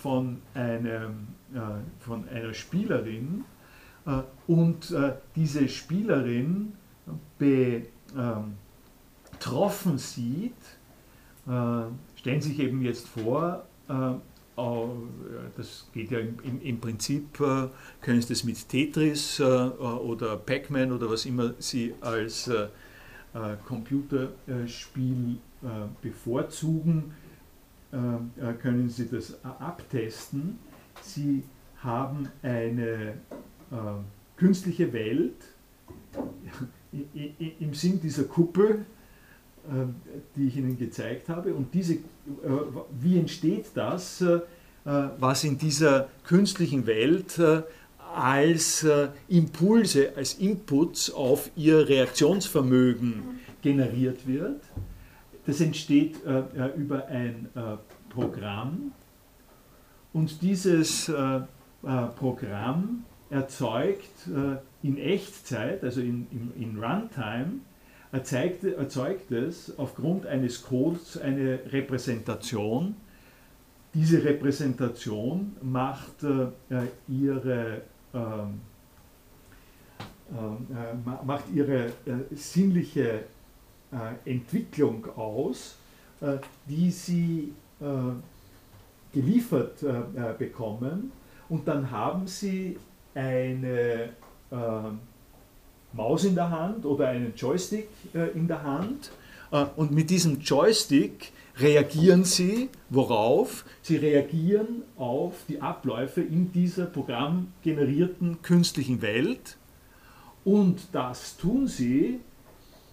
von, 0.02 0.42
einem, 0.54 1.28
von 2.00 2.28
einer 2.30 2.54
Spielerin 2.54 3.44
und 4.48 4.96
diese 5.36 5.68
Spielerin 5.68 6.74
be, 7.38 7.88
ähm, 8.18 8.54
betroffen 9.44 9.98
sieht, 9.98 10.54
äh, 11.48 11.84
stellen 12.16 12.42
sich 12.42 12.60
eben 12.60 12.82
jetzt 12.82 13.08
vor, 13.08 13.66
äh, 13.90 14.14
das 15.58 15.88
geht 15.94 16.12
ja 16.12 16.20
im, 16.20 16.62
im, 16.62 16.80
Prinzip, 16.80 17.40
äh, 17.40 17.68
können 18.02 18.22
Sie 18.22 18.30
das 18.30 18.44
mit 18.44 18.70
Tetris 18.70 19.42
oder 19.42 20.38
Pac-Man 20.38 20.92
oder 20.92 21.10
was 21.10 21.26
immer 21.26 21.56
Sie 21.58 21.96
als 22.02 22.52
Computerspiel 23.68 25.38
bevorzugen, 26.02 27.16
können 28.62 28.90
Sie 28.90 29.08
das 29.08 29.38
abtesten. 29.44 30.58
Sie 31.02 31.44
haben 31.78 32.28
eine 32.42 33.14
künstliche 34.36 34.92
Welt 34.94 35.36
im 37.60 37.74
Sinn 37.74 38.00
dieser 38.02 38.24
Kuppel, 38.24 38.86
ähm, 39.72 39.96
die 40.36 40.48
ich 40.48 40.58
Ihnen 40.58 40.78
gezeigt 40.78 41.30
habe. 41.30 41.54
Und 41.54 41.74
diese, 41.74 41.94
äh, 41.94 42.00
wie 43.00 43.18
entsteht 43.18 43.68
das, 43.76 44.22
äh, 44.22 44.42
was 44.84 45.46
in 45.46 45.58
dieser 45.58 46.10
künstlichen 46.26 46.86
Welt 46.86 47.40
äh, 47.40 47.62
als 48.14 48.86
Impulse, 49.28 50.14
als 50.16 50.36
Inputs 50.36 51.10
auf 51.10 51.50
Ihr 51.56 51.88
Reaktionsvermögen 51.88 53.40
generiert 53.62 54.28
wird? 54.28 54.62
Das 55.46 55.60
entsteht 55.60 56.18
über 56.78 57.08
ein 57.08 57.50
Programm 58.10 58.94
und 60.14 60.42
dieses 60.42 61.12
Programm 62.16 63.04
erzeugt 63.30 64.30
in 64.84 64.98
Echtzeit, 64.98 65.84
also 65.84 66.02
in, 66.02 66.28
in, 66.32 66.54
in 66.62 66.84
Runtime, 66.84 67.60
erzeugt, 68.14 68.64
erzeugt 68.64 69.32
es 69.32 69.78
aufgrund 69.78 70.26
eines 70.26 70.62
Codes 70.62 71.18
eine 71.18 71.60
Repräsentation. 71.72 72.96
Diese 73.94 74.24
Repräsentation 74.24 75.56
macht 75.62 76.24
äh, 76.24 76.48
ihre, 77.08 77.82
ähm, 78.14 78.62
äh, 80.32 81.26
macht 81.26 81.46
ihre 81.54 81.86
äh, 81.86 81.92
sinnliche 82.32 83.10
äh, 83.10 83.24
Entwicklung 84.26 85.06
aus, 85.16 85.76
äh, 86.22 86.38
die 86.68 86.92
sie 86.92 87.54
äh, 87.82 87.86
geliefert 89.14 89.84
bekommen 90.40 91.12
und 91.48 91.68
dann 91.68 91.92
haben 91.92 92.26
sie 92.26 92.80
eine 93.14 94.10
Maus 95.94 96.26
in 96.26 96.36
der 96.36 96.50
Hand 96.50 96.86
oder 96.86 97.10
einen 97.10 97.34
Joystick 97.36 97.88
äh, 98.14 98.32
in 98.32 98.48
der 98.48 98.64
Hand. 98.64 99.12
Äh, 99.52 99.66
und 99.76 99.92
mit 99.92 100.10
diesem 100.10 100.40
Joystick 100.40 101.32
reagieren 101.58 102.24
Sie, 102.24 102.70
worauf? 102.90 103.64
Sie 103.84 103.98
reagieren 103.98 104.82
auf 104.98 105.36
die 105.48 105.62
Abläufe 105.62 106.22
in 106.22 106.52
dieser 106.52 106.88
programmgenerierten 106.88 108.42
künstlichen 108.42 109.04
Welt. 109.04 109.58
Und 110.44 110.88
das 110.94 111.38
tun 111.38 111.68
Sie 111.68 112.20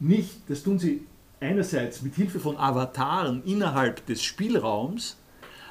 nicht, 0.01 0.49
das 0.49 0.63
tun 0.63 0.79
Sie 0.79 1.07
einerseits 1.41 2.03
mit 2.03 2.15
Hilfe 2.15 2.41
von 2.41 2.57
Avataren 2.57 3.43
innerhalb 3.45 4.05
des 4.07 4.23
Spielraums, 4.23 5.17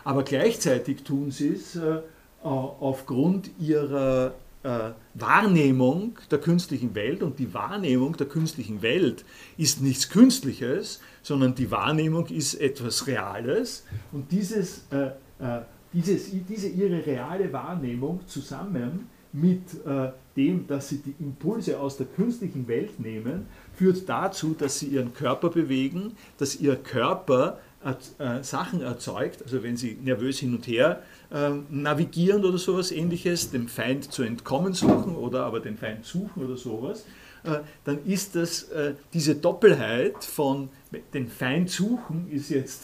aber 0.03 0.23
gleichzeitig 0.23 1.03
tun 1.03 1.31
Sie 1.31 1.49
es 1.49 1.75
äh, 1.75 1.99
aufgrund 2.41 3.51
Ihrer 3.59 4.33
äh, 4.63 4.91
Wahrnehmung 5.13 6.17
der 6.31 6.39
künstlichen 6.39 6.95
Welt. 6.95 7.23
Und 7.23 7.39
die 7.39 7.53
Wahrnehmung 7.53 8.15
der 8.17 8.27
künstlichen 8.27 8.81
Welt 8.81 9.25
ist 9.57 9.81
nichts 9.81 10.09
Künstliches, 10.09 11.01
sondern 11.21 11.55
die 11.55 11.71
Wahrnehmung 11.71 12.27
ist 12.27 12.55
etwas 12.55 13.07
Reales. 13.07 13.85
Und 14.11 14.31
dieses, 14.31 14.85
äh, 14.91 15.07
äh, 15.39 15.61
dieses, 15.93 16.29
diese 16.47 16.67
ihre 16.67 17.05
reale 17.05 17.51
Wahrnehmung 17.51 18.21
zusammen 18.27 19.09
mit 19.31 19.61
äh, 19.85 20.11
dem, 20.35 20.67
dass 20.67 20.89
sie 20.89 20.97
die 20.97 21.15
Impulse 21.19 21.79
aus 21.79 21.97
der 21.97 22.07
künstlichen 22.07 22.67
Welt 22.67 22.99
nehmen, 22.99 23.45
führt 23.79 24.09
dazu, 24.09 24.53
dass 24.59 24.79
sie 24.79 24.87
ihren 24.87 25.13
Körper 25.13 25.49
bewegen, 25.49 26.17
dass 26.37 26.57
ihr 26.57 26.75
Körper 26.75 27.59
äh, 27.81 28.43
Sachen 28.43 28.81
erzeugt, 28.81 29.41
also 29.41 29.63
wenn 29.63 29.77
sie 29.77 29.97
nervös 30.03 30.39
hin 30.39 30.53
und 30.53 30.67
her 30.67 31.01
ähm, 31.31 31.65
navigieren 31.69 32.43
oder 32.43 32.57
sowas 32.57 32.91
ähnliches, 32.91 33.51
dem 33.51 33.69
Feind 33.69 34.11
zu 34.11 34.23
entkommen 34.23 34.73
suchen 34.73 35.15
oder 35.15 35.45
aber 35.45 35.61
den 35.61 35.77
Feind 35.77 36.03
suchen 36.03 36.43
oder 36.43 36.57
sowas, 36.57 37.05
äh, 37.45 37.59
dann 37.85 38.03
ist 38.03 38.35
das 38.35 38.63
äh, 38.63 38.95
diese 39.13 39.35
Doppelheit 39.35 40.25
von 40.25 40.67
den 41.13 41.29
Feind 41.29 41.69
suchen 41.69 42.29
ist 42.29 42.49
jetzt 42.49 42.83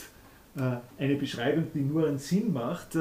äh, 0.56 0.78
eine 0.98 1.16
Beschreibung, 1.16 1.68
die 1.74 1.82
nur 1.82 2.08
einen 2.08 2.20
Sinn 2.20 2.54
macht 2.54 2.98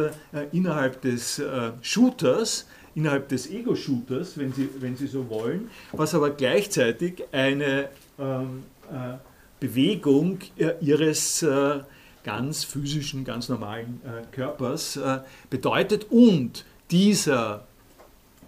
innerhalb 0.51 1.01
des 1.03 1.41
Shooters, 1.81 2.66
innerhalb 2.95 3.29
des 3.29 3.51
Ego-Shooters, 3.51 4.39
wenn 4.39 4.53
Sie, 4.53 4.69
wenn 4.79 4.97
Sie 4.97 5.07
so 5.07 5.29
wollen, 5.29 5.71
was 5.93 6.15
aber 6.15 6.31
gleichzeitig 6.31 7.25
eine 7.33 7.89
ähm, 8.19 8.62
Bewegung 9.61 10.39
ihres 10.81 11.45
ganz 12.25 12.65
physischen, 12.65 13.25
ganz 13.25 13.49
normalen 13.49 14.01
äh, 14.05 14.25
Körpers 14.35 14.97
äh, 14.97 15.21
bedeutet. 15.51 16.07
Und 16.11 16.65
dieser, 16.91 17.66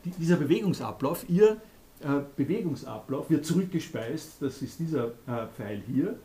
dieser 0.05 0.37
Bewegungsablauf, 0.37 1.29
ihr 1.29 1.61
äh, 2.01 2.21
Bewegungsablauf 2.37 3.31
wird 3.31 3.45
zurückgespeist, 3.45 4.37
das 4.41 4.63
ist 4.63 4.81
dieser 4.81 5.09
äh, 5.27 5.47
Pfeil 5.55 5.83
hier, 5.87 6.19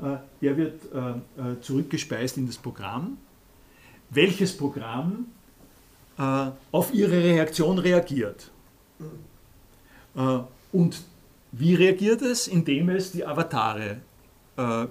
äh, 0.00 0.18
der 0.42 0.56
wird 0.56 0.80
äh, 0.92 1.60
zurückgespeist 1.60 2.36
in 2.36 2.46
das 2.46 2.58
Programm. 2.58 3.16
Welches 4.10 4.56
Programm 4.56 5.26
auf 6.16 6.94
ihre 6.94 7.12
Reaktion 7.12 7.78
reagiert. 7.78 8.50
und 10.72 11.02
wie 11.52 11.74
reagiert 11.74 12.22
es? 12.22 12.48
Indem 12.48 12.88
es 12.88 13.12
die 13.12 13.26
Avatare 13.26 13.98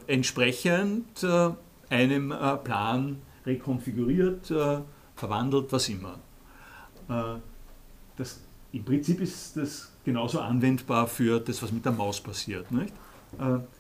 entsprechend 0.08 1.26
einem 1.90 2.32
äh, 2.32 2.58
Plan 2.58 3.22
rekonfiguriert, 3.46 4.52
äh, 4.52 4.80
verwandelt, 5.16 5.72
was 5.72 5.90
immer. 5.90 6.20
Äh, 7.10 7.40
das, 8.18 8.42
Im 8.72 8.84
Prinzip 8.84 9.22
ist 9.22 9.58
das 9.58 9.92
genauso 10.04 10.40
anwendbar 10.40 11.08
für 11.08 11.40
das, 11.40 11.62
was 11.62 11.72
mit 11.72 11.86
der 11.86 11.92
Maus 11.92 12.22
passiert. 12.22 12.72
Nicht? 12.72 12.94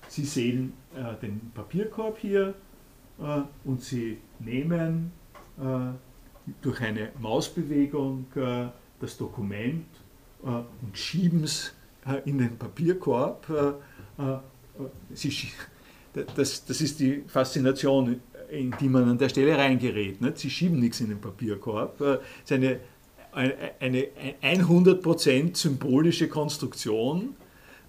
Sie 0.09 0.26
sehen 0.26 0.73
den 1.22 1.51
Papierkorb 1.53 2.17
hier 2.17 2.53
und 3.63 3.81
Sie 3.81 4.17
nehmen 4.39 5.11
durch 6.61 6.81
eine 6.81 7.09
Mausbewegung 7.19 8.27
das 8.99 9.17
Dokument 9.17 9.85
und 10.43 10.97
schieben 10.97 11.43
es 11.43 11.73
in 12.26 12.38
den 12.38 12.57
Papierkorb. 12.57 13.47
Sie 15.13 15.30
das, 16.35 16.63
das 16.65 16.81
ist 16.81 16.99
die 16.99 17.23
Faszination, 17.27 18.22
in 18.49 18.73
die 18.80 18.88
man 18.88 19.09
an 19.09 19.17
der 19.17 19.30
Stelle 19.30 19.57
reingerät. 19.57 20.22
Nicht? 20.22 20.39
Sie 20.39 20.49
schieben 20.49 20.80
nichts 20.80 21.01
in 21.01 21.09
den 21.09 21.19
Papierkorb. 21.19 21.99
Es 21.99 22.19
ist 22.45 22.51
eine, 22.51 22.80
eine, 23.34 24.07
eine 24.41 24.63
100% 24.63 25.55
symbolische 25.57 26.27
Konstruktion, 26.27 27.35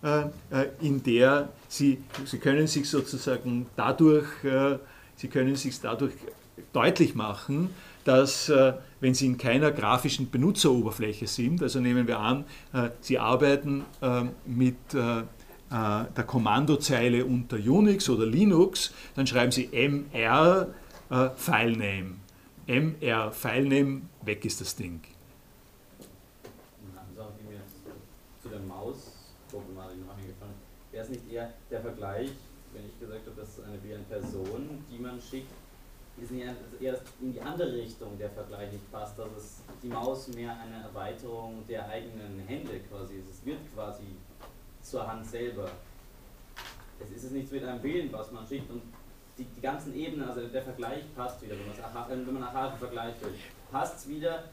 äh, 0.03 0.23
äh, 0.51 0.69
in 0.81 1.03
der 1.03 1.51
Sie, 1.69 1.99
Sie 2.25 2.39
können 2.39 2.67
sich 2.67 2.89
sozusagen 2.89 3.67
dadurch, 3.77 4.27
äh, 4.45 4.79
Sie 5.17 5.29
können 5.29 5.57
sich 5.57 5.81
dadurch 5.81 6.15
deutlich 6.73 7.15
machen, 7.15 7.71
dass 8.07 8.53
wenn 9.01 9.15
Sie 9.15 9.27
in 9.27 9.39
keiner 9.39 9.71
grafischen 9.73 10.31
Benutzeroberfläche 10.31 11.27
sind, 11.27 11.63
also 11.63 11.81
nehmen 11.81 12.07
wir 12.07 12.19
an, 12.19 12.45
Sie 13.01 13.19
arbeiten 13.19 13.85
mit 14.47 14.77
äh, 15.69 16.05
der 16.17 16.25
Kommandozeile 16.25 17.25
unter 17.25 17.57
Unix 17.57 18.09
oder 18.09 18.25
Linux, 18.25 18.95
dann 19.17 19.27
schreiben 19.27 19.51
Sie 19.51 19.67
mr 19.67 20.69
äh, 21.11 21.31
Filename. 21.35 22.15
mr 22.69 23.33
Filename, 23.33 24.03
weg 24.23 24.45
ist 24.45 24.61
das 24.61 24.77
Ding. 24.77 25.01
Sache, 27.17 27.33
die 27.41 27.53
mir 27.53 27.61
zu 28.41 28.49
der 28.49 28.61
Maus-Problematik 28.61 30.07
noch 30.07 30.17
eingefallen 30.17 30.55
Wäre 30.93 31.03
es 31.03 31.11
nicht 31.11 31.33
eher 31.33 31.53
der 31.69 31.81
Vergleich, 31.81 32.31
wenn 32.73 32.87
ich 32.87 33.01
gesagt 33.01 33.27
habe, 33.27 33.41
das 33.41 33.49
ist 33.49 33.65
eine 33.65 33.83
wie 33.83 33.95
eine 33.95 34.05
Person, 34.05 34.85
die 34.89 35.03
man 35.03 35.21
schickt, 35.21 35.51
ist 36.23 36.33
eher 36.33 36.99
in 37.21 37.33
die 37.33 37.41
andere 37.41 37.73
Richtung 37.75 38.17
der 38.19 38.31
Vergleich 38.31 38.73
nicht 38.73 38.91
passt, 38.91 39.19
dass 39.19 39.29
es 39.37 39.63
die 39.83 39.89
Maus 39.89 40.29
mehr 40.29 40.57
eine 40.59 40.83
Erweiterung 40.85 41.63
der 41.69 41.87
eigenen 41.89 42.41
Hände 42.47 42.81
quasi 42.91 43.17
ist. 43.17 43.29
Es 43.31 43.45
wird 43.45 43.59
quasi 43.75 44.05
zur 44.83 45.07
Hand 45.07 45.27
selber. 45.27 45.69
Es 46.99 47.11
ist 47.11 47.25
es 47.25 47.31
nichts 47.33 47.51
mit 47.51 47.65
einem 47.65 47.83
Willen, 47.83 48.11
was 48.13 48.33
man 48.33 48.47
schickt 48.47 48.71
und 48.71 48.83
die, 49.37 49.45
die 49.45 49.61
ganzen 49.61 49.95
Ebenen, 49.95 50.27
also 50.27 50.47
der 50.47 50.63
Vergleich 50.63 51.03
passt 51.15 51.43
wieder, 51.43 51.55
wenn, 52.09 52.27
wenn 52.27 52.35
man 52.35 52.43
nach 52.43 52.55
harten 52.55 52.79
Vergleich 52.79 53.21
will. 53.21 53.35
Passt 53.71 53.99
es 53.99 54.09
wieder, 54.09 54.45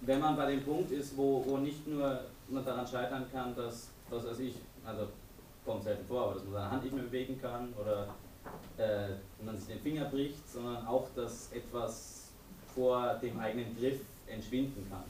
wenn 0.00 0.20
man 0.20 0.34
bei 0.34 0.50
dem 0.50 0.64
Punkt 0.64 0.90
ist, 0.90 1.16
wo, 1.16 1.44
wo 1.46 1.58
nicht 1.58 1.86
nur 1.86 2.20
man 2.48 2.64
daran 2.64 2.86
scheitern 2.86 3.26
kann, 3.32 3.54
dass, 3.54 3.90
was 4.10 4.26
weiß 4.26 4.40
ich, 4.40 4.56
also 4.84 5.06
kommt 5.64 5.84
selten 5.84 6.06
vor, 6.06 6.24
aber 6.24 6.34
dass 6.34 6.44
man 6.44 6.52
seine 6.54 6.70
Hand 6.70 6.82
nicht 6.84 6.94
mehr 6.94 7.04
bewegen 7.04 7.40
kann 7.40 7.72
oder 7.74 8.08
äh, 8.78 9.08
man 9.44 9.56
sich 9.56 9.68
den 9.68 9.80
Finger 9.80 10.06
bricht, 10.06 10.48
sondern 10.48 10.86
auch, 10.86 11.08
dass 11.14 11.50
etwas 11.52 12.28
vor 12.74 13.18
dem 13.22 13.38
eigenen 13.38 13.76
Griff 13.78 14.00
entschwinden 14.26 14.86
kann. 14.90 15.02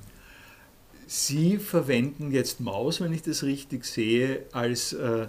Sie 1.07 1.59
verwenden 1.59 2.33
jetzt 2.33 2.61
Maus, 2.61 3.01
wenn 3.01 3.13
ich 3.13 3.23
das 3.23 3.43
richtig 3.43 3.85
sehe, 3.85 4.45
als 4.53 4.93
äh, 4.93 5.29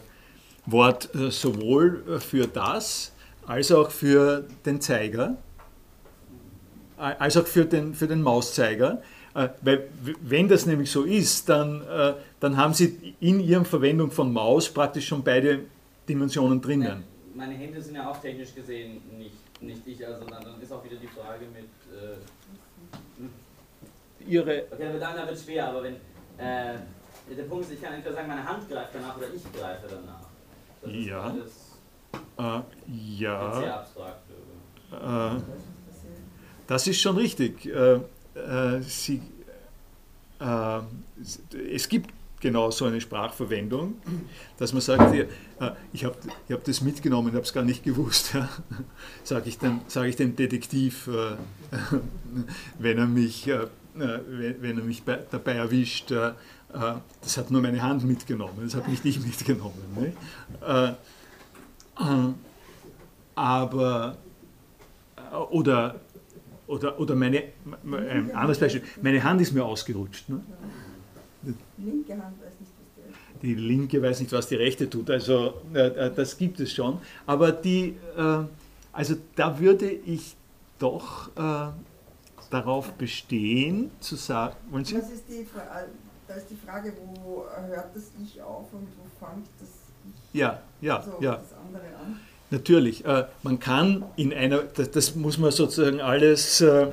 Wort 0.66 1.14
äh, 1.16 1.32
sowohl 1.32 2.20
für 2.20 2.48
das 2.48 3.12
als 3.48 3.72
auch 3.72 3.90
für 3.90 4.46
den 4.66 4.82
Zeiger, 4.82 5.38
als 6.98 7.38
auch 7.38 7.48
für 7.48 7.66
den, 7.66 7.96
für 7.96 8.08
den 8.08 8.22
Mauszeiger. 8.22 9.02
Äh, 9.34 9.50
weil 9.62 9.88
wenn 10.22 10.48
das 10.48 10.66
nämlich 10.66 10.92
so 10.92 11.04
ist, 11.04 11.48
dann, 11.48 11.82
äh, 11.82 12.14
dann 12.40 12.58
haben 12.58 12.74
Sie 12.74 13.16
in 13.20 13.40
Ihrem 13.40 13.66
Verwendung 13.66 14.12
von 14.12 14.32
Maus 14.32 14.70
praktisch 14.70 15.08
schon 15.08 15.24
beide 15.24 15.62
Dimensionen 16.10 16.62
drinnen. 16.62 17.04
Meine 17.38 17.54
Hände 17.54 17.80
sind 17.82 17.96
ja 17.96 18.10
auch 18.10 18.20
technisch 18.20 18.56
gesehen 18.56 19.02
nicht, 19.16 19.62
nicht 19.62 19.86
ich, 19.86 20.06
also 20.06 20.26
dann, 20.26 20.44
dann 20.44 20.60
ist 20.60 20.74
auch 20.74 20.84
wieder 20.84 20.96
die 20.96 21.08
Frage 21.08 21.46
mit... 21.46 21.70
Äh, 21.94 22.18
Ihre... 24.28 24.66
Okay, 24.72 25.00
dann 25.00 25.16
wird 25.16 25.36
es 25.38 25.44
schwer, 25.44 25.68
aber 25.70 25.84
wenn... 25.84 25.96
Äh, 26.38 26.80
der 27.36 27.44
Punkt 27.44 27.66
ist, 27.66 27.74
ich 27.74 27.82
kann 27.82 27.94
entweder 27.94 28.16
sagen, 28.16 28.28
meine 28.28 28.44
Hand 28.44 28.68
greift 28.70 28.96
danach 28.96 29.18
oder 29.18 29.28
ich 29.34 29.44
greife 29.54 29.88
danach. 29.88 30.26
Das 30.82 30.92
ja. 30.92 31.36
Äh, 32.38 32.62
ja. 32.88 33.60
Sehr 33.60 33.80
abstrakt. 33.80 34.30
Äh, 34.92 35.42
das 36.66 36.88
ist 36.88 37.00
schon 37.00 37.18
richtig. 37.18 37.66
Äh, 37.66 38.00
äh, 38.36 38.82
sie, 38.82 39.22
äh, 40.40 40.80
es 41.74 41.90
gibt 41.90 42.14
genau 42.40 42.72
so 42.72 42.86
eine 42.86 43.02
Sprachverwendung, 43.02 43.96
dass 44.58 44.74
man 44.74 44.82
sagt, 44.82 45.14
äh, 45.14 45.28
ich 45.94 46.06
habe 46.06 46.16
ich 46.48 46.54
hab 46.54 46.64
das 46.64 46.82
mitgenommen, 46.82 47.34
habe 47.34 47.44
es 47.44 47.54
gar 47.54 47.64
nicht 47.64 47.84
gewusst. 47.84 48.34
Ja. 48.38 48.50
Sage 49.24 49.50
ich, 49.50 49.58
sag 49.88 50.06
ich 50.06 50.16
dem 50.16 50.36
Detektiv, 50.36 51.08
äh, 51.08 51.36
wenn 52.80 52.98
er 52.98 53.08
mich, 53.08 53.48
äh, 53.48 53.68
wenn 53.96 54.78
er 54.78 54.84
mich 54.84 55.04
bei, 55.04 55.20
dabei 55.32 55.54
erwischt, 55.54 56.12
das 56.12 57.38
hat 57.38 57.50
nur 57.50 57.62
meine 57.62 57.82
Hand 57.82 58.04
mitgenommen, 58.04 58.60
das 58.64 58.76
hat 58.76 58.88
mich 58.88 59.04
nicht 59.04 59.26
mitgenommen. 59.26 59.82
Ne? 59.96 60.96
aber, 63.36 64.18
oder 65.50 65.96
oder, 66.68 67.00
oder 67.00 67.16
meine, 67.16 67.44
ein 67.86 68.36
anderes 68.36 68.60
Beispiel, 68.60 68.84
meine 69.02 69.24
Hand 69.24 69.42
ist 69.42 69.54
mir 69.54 69.64
ausgerutscht. 69.64 70.30
Ne? 70.30 70.42
Linke 71.78 72.14
Hand 72.14 72.42
weiß 72.42 72.60
nicht, 72.60 72.72
was 72.78 73.42
die 73.42 73.48
Die 73.48 73.56
linke 73.56 74.02
weiß 74.02 74.20
nicht, 74.20 74.32
was 74.32 74.48
die 74.48 74.56
rechte 74.56 74.90
tut. 74.90 75.10
Also 75.10 75.54
äh, 75.74 76.12
das 76.14 76.38
gibt 76.38 76.60
es 76.60 76.72
schon. 76.74 77.00
Aber 77.26 77.52
die, 77.52 77.98
äh, 78.18 78.44
also 78.92 79.16
da 79.36 79.60
würde 79.60 79.90
ich 79.90 80.36
doch 80.80 81.30
äh, 81.36 81.72
darauf 82.50 82.94
bestehen, 82.94 83.92
zu 84.00 84.16
sagen. 84.16 84.56
Was 84.72 84.92
ist 84.92 85.26
die, 85.30 85.46
da 86.28 86.34
ist 86.34 86.50
die 86.50 86.56
Frage, 86.56 86.94
wo 87.16 87.46
hört 87.68 87.96
das 87.96 88.12
Ich 88.22 88.42
auf 88.42 88.74
und 88.74 88.88
wo 88.98 89.26
fängt 89.26 89.48
das 89.60 89.70
Ich 90.34 90.40
ja, 90.40 90.62
ja, 90.82 90.98
also 90.98 91.18
ja. 91.22 91.36
das 91.36 91.54
andere 91.54 91.86
an? 92.04 92.20
Natürlich, 92.50 93.04
äh, 93.06 93.26
man 93.44 93.60
kann 93.60 94.06
in 94.16 94.34
einer, 94.34 94.60
das, 94.60 94.92
das, 94.92 95.16
muss 95.16 95.38
man 95.38 95.52
sozusagen 95.52 96.00
alles 96.00 96.62
äh, 96.62 96.88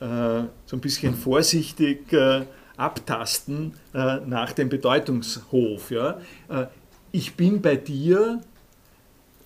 äh 0.00 0.44
so 0.66 0.76
ein 0.76 0.80
bisschen 0.80 1.14
vorsichtig 1.14 2.10
äh, 2.12 2.46
abtasten 2.76 3.74
äh, 3.92 4.20
nach 4.26 4.52
dem 4.52 4.68
Bedeutungshof. 4.68 5.90
Ja. 5.90 6.18
Äh, 6.48 6.66
ich 7.12 7.34
bin 7.34 7.62
bei 7.62 7.76
dir, 7.76 8.40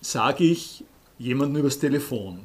sage 0.01 0.43
ich 0.43 0.83
jemandem 1.17 1.59
übers 1.59 1.79
Telefon. 1.79 2.39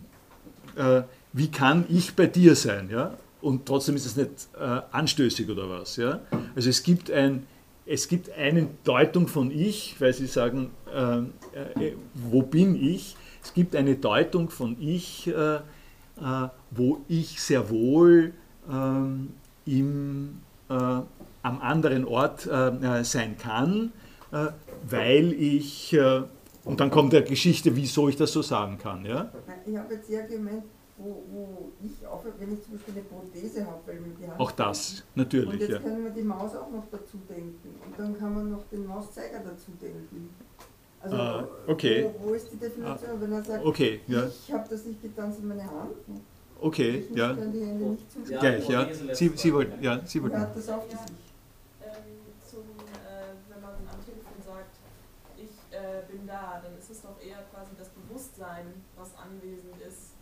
wie 1.32 1.50
kann 1.52 1.86
ich 1.88 2.16
bei 2.16 2.26
dir 2.26 2.56
sein? 2.56 2.90
Ja? 2.90 3.14
Und 3.40 3.64
trotzdem 3.64 3.94
ist 3.94 4.04
es 4.04 4.16
nicht 4.16 4.48
anstößig 4.90 5.48
oder 5.48 5.70
was. 5.70 5.96
Ja? 5.96 6.18
Also 6.56 6.68
es 6.68 6.82
gibt 6.82 7.12
ein 7.12 7.46
es 7.86 8.08
gibt 8.08 8.30
eine 8.30 8.68
Deutung 8.84 9.28
von 9.28 9.50
Ich, 9.50 9.96
weil 10.00 10.14
Sie 10.14 10.26
sagen, 10.26 10.70
äh, 10.92 11.18
äh, 11.84 11.94
wo 12.14 12.42
bin 12.42 12.82
ich? 12.82 13.16
Es 13.42 13.52
gibt 13.52 13.76
eine 13.76 13.96
Deutung 13.96 14.48
von 14.48 14.76
Ich, 14.80 15.26
äh, 15.26 15.56
äh 15.56 15.60
wo 16.70 17.00
ich 17.08 17.40
sehr 17.40 17.68
wohl 17.68 18.32
ähm, 18.70 19.34
im, 19.66 20.28
äh, 20.28 20.53
am 21.42 21.60
anderen 21.60 22.04
Ort 22.04 22.46
äh, 22.46 23.04
sein 23.04 23.36
kann, 23.36 23.92
weil 24.88 25.32
ich, 25.32 25.96
und 26.64 26.80
dann 26.80 26.90
kommt 26.90 27.12
der 27.12 27.22
Geschichte, 27.22 27.76
wieso 27.76 28.08
ich 28.08 28.16
das 28.16 28.32
so 28.32 28.42
sagen 28.42 28.78
kann. 28.78 29.04
Ja? 29.04 29.30
Ich 29.66 29.76
habe 29.76 29.94
jetzt 29.94 30.10
eher 30.10 30.26
gemeint, 30.26 30.64
wo, 30.96 31.24
wo 31.30 31.72
ich 31.82 32.06
auch, 32.06 32.24
wenn 32.38 32.54
ich 32.54 32.62
zum 32.62 32.74
Beispiel 32.74 32.94
eine 32.94 33.02
Prothese 33.04 33.66
habe, 33.66 33.80
weil 33.86 34.00
mir 34.00 34.14
die 34.14 34.28
Hand. 34.28 34.38
Auch 34.38 34.52
das, 34.52 35.02
natürlich. 35.14 35.52
Und 35.54 35.60
jetzt 35.60 35.70
ja. 35.70 35.78
können 35.78 36.04
wir 36.04 36.10
die 36.10 36.22
Maus 36.22 36.54
auch 36.54 36.70
noch 36.70 36.84
dazu 36.90 37.18
denken. 37.28 37.74
Und 37.84 37.98
dann 37.98 38.18
kann 38.18 38.34
man 38.34 38.50
noch 38.50 38.64
den 38.70 38.86
Mauszeiger 38.86 39.40
dazu 39.44 39.72
denken. 39.80 40.30
Also, 41.00 41.16
ah, 41.16 41.48
okay. 41.66 42.10
wo, 42.18 42.28
wo, 42.28 42.34
ist 42.34 42.50
die 42.50 42.56
Definition? 42.56 43.10
Ah, 43.10 43.20
wenn 43.20 43.32
er 43.32 43.42
sagt, 43.42 43.64
okay, 43.64 44.00
ja. 44.06 44.26
ich 44.26 44.52
habe 44.52 44.66
das 44.70 44.84
nicht 44.84 45.02
getan, 45.02 45.32
sondern 45.32 45.58
meine 45.58 45.70
Hand. 45.70 45.92
Okay, 46.60 47.06
ich 47.10 47.16
ja. 47.16 47.32
Ja. 47.32 48.40
Gleich, 48.40 48.68
ja. 48.68 48.88
Sie, 49.14 49.28
Sie 49.34 49.52
wollten, 49.52 49.82
ja, 49.82 50.00
Sie 50.06 50.22
wollten. 50.22 50.40
hat 50.40 50.56
das 50.56 50.68
auch 50.68 50.86
Ich. 50.86 50.94
Ähm, 50.94 51.08
zum, 52.48 52.62
äh, 52.62 53.34
wenn 53.48 53.60
man 53.60 53.74
am 53.74 54.04
Telefon 54.04 54.38
sagt, 54.44 54.76
ich 55.36 55.76
äh, 55.76 56.02
bin 56.10 56.26
da, 56.26 56.60
dann 56.62 56.78
ist 56.78 56.90
es 56.90 57.02
doch 57.02 57.20
eher 57.20 57.42
quasi 57.52 57.72
das 57.78 57.88
Bewusstsein, 57.90 58.84
was 58.96 59.10
anwesend 59.16 59.80
ist 59.86 60.14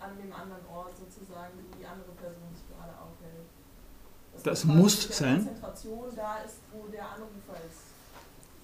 an 0.00 0.18
dem 0.18 0.32
anderen 0.32 0.66
Ort 0.66 0.90
sozusagen, 0.98 1.54
wo 1.54 1.78
die 1.78 1.86
andere 1.86 2.10
Person 2.18 2.50
sich 2.52 2.66
gerade 2.66 2.92
aufhält. 2.98 3.46
Dass 4.34 4.42
das 4.42 4.64
muss 4.64 5.02
sein. 5.16 5.44
Konzentration 5.44 6.16
da 6.16 6.38
ist, 6.38 6.58
wo 6.72 6.88
der 6.88 7.06
Anrufer 7.06 7.58
ist. 7.62 7.94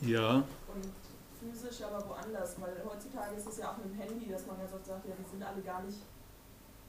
Ja. 0.00 0.42
Und 0.74 0.90
physisch 1.38 1.82
aber 1.82 2.08
woanders, 2.08 2.60
weil 2.60 2.82
heutzutage 2.84 3.36
ist 3.36 3.46
es 3.46 3.58
ja 3.58 3.72
auch 3.72 3.76
mit 3.78 3.86
dem 3.86 3.94
Handy, 3.94 4.28
dass 4.30 4.46
man 4.46 4.58
ganz 4.58 4.72
oft 4.72 4.86
sagt, 4.86 5.06
ja, 5.06 5.14
die 5.14 5.30
sind 5.30 5.42
alle 5.42 5.62
gar 5.62 5.82
nicht 5.82 5.98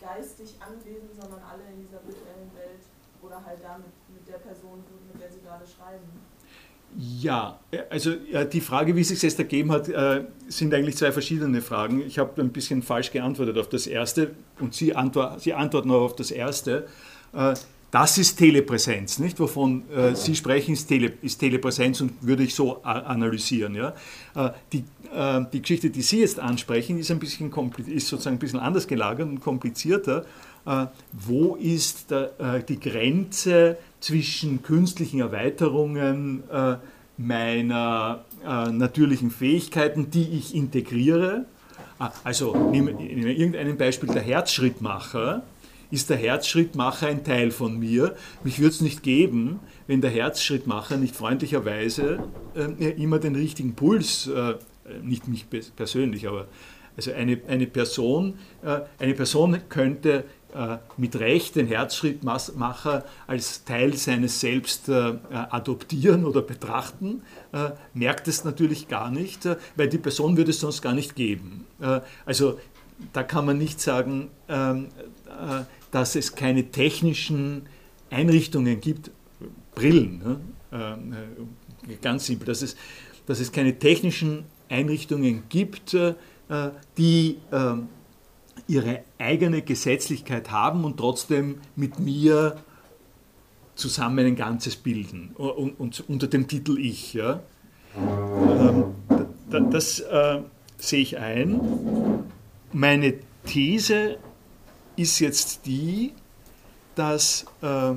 geistig 0.06 0.56
anwesend, 0.62 1.18
sondern 1.20 1.42
alle 1.42 1.66
in 1.74 1.82
dieser 1.82 2.00
virtuellen 2.06 2.54
Welt 2.54 2.86
oder 3.22 3.42
halt 3.44 3.60
da 3.64 3.78
mit, 3.78 3.94
mit 4.14 4.28
der 4.28 4.38
Person, 4.38 4.84
mit 5.12 5.22
der 5.22 5.32
sie 5.32 5.42
gerade 5.42 5.66
schreiben. 5.66 6.06
Ja, 6.98 7.60
also 7.90 8.14
die 8.54 8.62
Frage, 8.62 8.96
wie 8.96 9.02
es 9.02 9.10
sich 9.10 9.22
jetzt 9.22 9.38
ergeben 9.38 9.72
hat, 9.72 9.90
äh, 9.90 10.26
sind 10.48 10.74
eigentlich 10.74 10.96
zwei 10.96 11.12
verschiedene 11.12 11.62
Fragen. 11.62 12.02
Ich 12.02 12.20
habe 12.20 12.42
ein 12.42 12.54
bisschen 12.54 12.84
falsch 12.84 13.12
geantwortet 13.12 13.58
auf 13.58 13.68
das 13.68 13.86
erste 13.86 14.32
und 14.60 14.74
Sie, 14.74 14.96
antwort, 14.96 15.42
Sie 15.42 15.54
antworten 15.54 15.92
auch 15.92 16.04
auf 16.04 16.16
das 16.16 16.32
erste. 16.32 16.88
Äh, 17.34 17.56
das 17.92 18.18
ist 18.18 18.38
Telepräsenz, 18.38 19.20
nicht? 19.20 19.40
Wovon 19.40 19.90
äh, 19.90 20.16
Sie 20.16 20.36
sprechen, 20.36 20.74
ist, 20.74 20.88
Tele, 20.88 21.14
ist, 21.22 21.38
Telepräsenz 21.38 22.00
und 22.00 22.14
würde 22.22 22.44
ich 22.44 22.56
so 22.56 22.82
analysieren. 22.84 23.76
Ja? 23.76 23.94
die, 24.72 24.84
die 25.54 25.62
Geschichte, 25.62 25.90
die 25.90 26.02
Sie 26.02 26.20
jetzt 26.20 26.40
ansprechen, 26.40 26.98
ist, 26.98 27.12
ein 27.12 27.20
bisschen 27.20 27.52
ist 27.88 28.08
sozusagen 28.08 28.36
ein 28.36 28.40
bisschen 28.40 28.60
anders 28.60 28.88
gelagert 28.88 29.28
und 29.28 29.40
komplizierter. 29.40 30.26
wo 31.12 31.56
ist 31.56 32.12
der, 32.12 32.60
die 32.68 32.80
Grenze 32.80 33.78
zwischen 34.00 34.62
künstlichen 34.62 35.20
Erweiterungen 35.20 36.44
äh, 36.52 36.76
meiner 37.18 38.26
äh, 38.46 38.72
natürlichen 38.72 39.32
Fähigkeiten, 39.32 40.12
die 40.12 40.38
ich 40.38 40.54
integriere. 40.54 41.46
Ah, 41.98 42.12
also 42.24 42.70
nehme, 42.72 42.94
nehme 42.94 43.34
irgendein 43.34 43.78
Beispiel, 43.78 44.10
der 44.10 44.22
Herzschrittmacher. 44.22 45.44
Ist 45.92 46.10
der 46.10 46.18
Herzschrittmacher 46.18 47.08
ein 47.08 47.24
Teil 47.24 47.52
von 47.52 47.80
mir? 47.80 48.16
Mich 48.44 48.60
würde 48.60 48.72
es 48.72 48.82
nicht 48.82 49.04
geben, 49.04 49.60
wenn 49.88 50.02
der 50.02 50.10
Herzschrittmacher 50.10 50.98
nicht 50.98 51.16
freundlicherweise 51.16 52.24
äh, 52.56 52.90
immer 53.02 53.20
den 53.20 53.36
richtigen 53.36 53.76
Puls, 53.76 54.28
äh, 54.28 54.56
nicht 55.02 55.28
mich 55.28 55.46
persönlich, 55.76 56.28
aber 56.28 56.48
also 56.98 57.12
eine, 57.12 57.40
eine, 57.48 57.68
Person, 57.68 58.36
äh, 58.64 58.82
eine 59.00 59.14
Person 59.14 59.58
könnte 59.70 60.24
äh, 60.54 60.78
mit 60.98 61.20
Recht 61.20 61.56
den 61.56 61.68
Herzschrittmacher 61.68 63.04
als 63.28 63.66
Teil 63.66 63.94
seines 63.96 64.40
Selbst 64.40 64.88
äh, 64.88 65.16
adoptieren 65.32 66.26
oder 66.26 66.42
betrachten, 66.42 67.24
äh, 67.52 67.72
merkt 67.94 68.28
es 68.28 68.46
natürlich 68.46 68.88
gar 68.88 69.12
nicht, 69.12 69.46
äh, 69.46 69.58
weil 69.76 69.90
die 69.90 69.98
Person 69.98 70.38
würde 70.38 70.52
es 70.52 70.62
sonst 70.62 70.82
gar 70.82 70.94
nicht 70.94 71.16
geben. 71.16 71.66
Äh, 71.82 72.00
also 72.26 72.60
da 73.12 73.24
kann 73.24 73.46
man 73.46 73.58
nicht 73.58 73.82
sagen, 73.82 74.30
ähm, 74.48 74.88
äh, 75.28 75.64
dass 75.92 76.16
es 76.16 76.36
keine 76.36 76.72
technischen 76.72 77.64
Einrichtungen 78.10 78.80
gibt, 78.80 79.12
Brillen, 79.74 80.20
ne? 80.20 80.40
ganz 82.02 82.28
simpel, 82.28 82.46
dass 82.46 82.62
es, 82.62 82.78
dass 83.26 83.42
es 83.42 83.52
keine 83.52 83.78
technischen 83.78 84.46
Einrichtungen 84.70 85.44
gibt, 85.50 85.98
die 86.98 87.38
ähm, 87.52 87.88
ihre 88.68 89.04
eigene 89.18 89.62
Gesetzlichkeit 89.62 90.52
haben 90.52 90.84
und 90.84 90.98
trotzdem 90.98 91.60
mit 91.76 92.00
mir 92.00 92.58
zusammen 93.76 94.26
ein 94.26 94.36
Ganzes 94.36 94.76
bilden 94.76 95.32
und, 95.36 96.04
unter 96.08 96.28
dem 96.28 96.48
Titel 96.48 96.80
Ich. 96.80 97.16
Ähm, 97.16 98.96
das 99.50 100.00
äh, 100.00 100.42
sehe 100.78 101.02
ich 101.02 101.18
ein. 101.18 101.62
Meine 102.74 103.16
These 103.46 104.18
ist 104.96 105.20
jetzt 105.20 105.66
die, 105.66 106.14
dass 106.96 107.46
äh, 107.62 107.94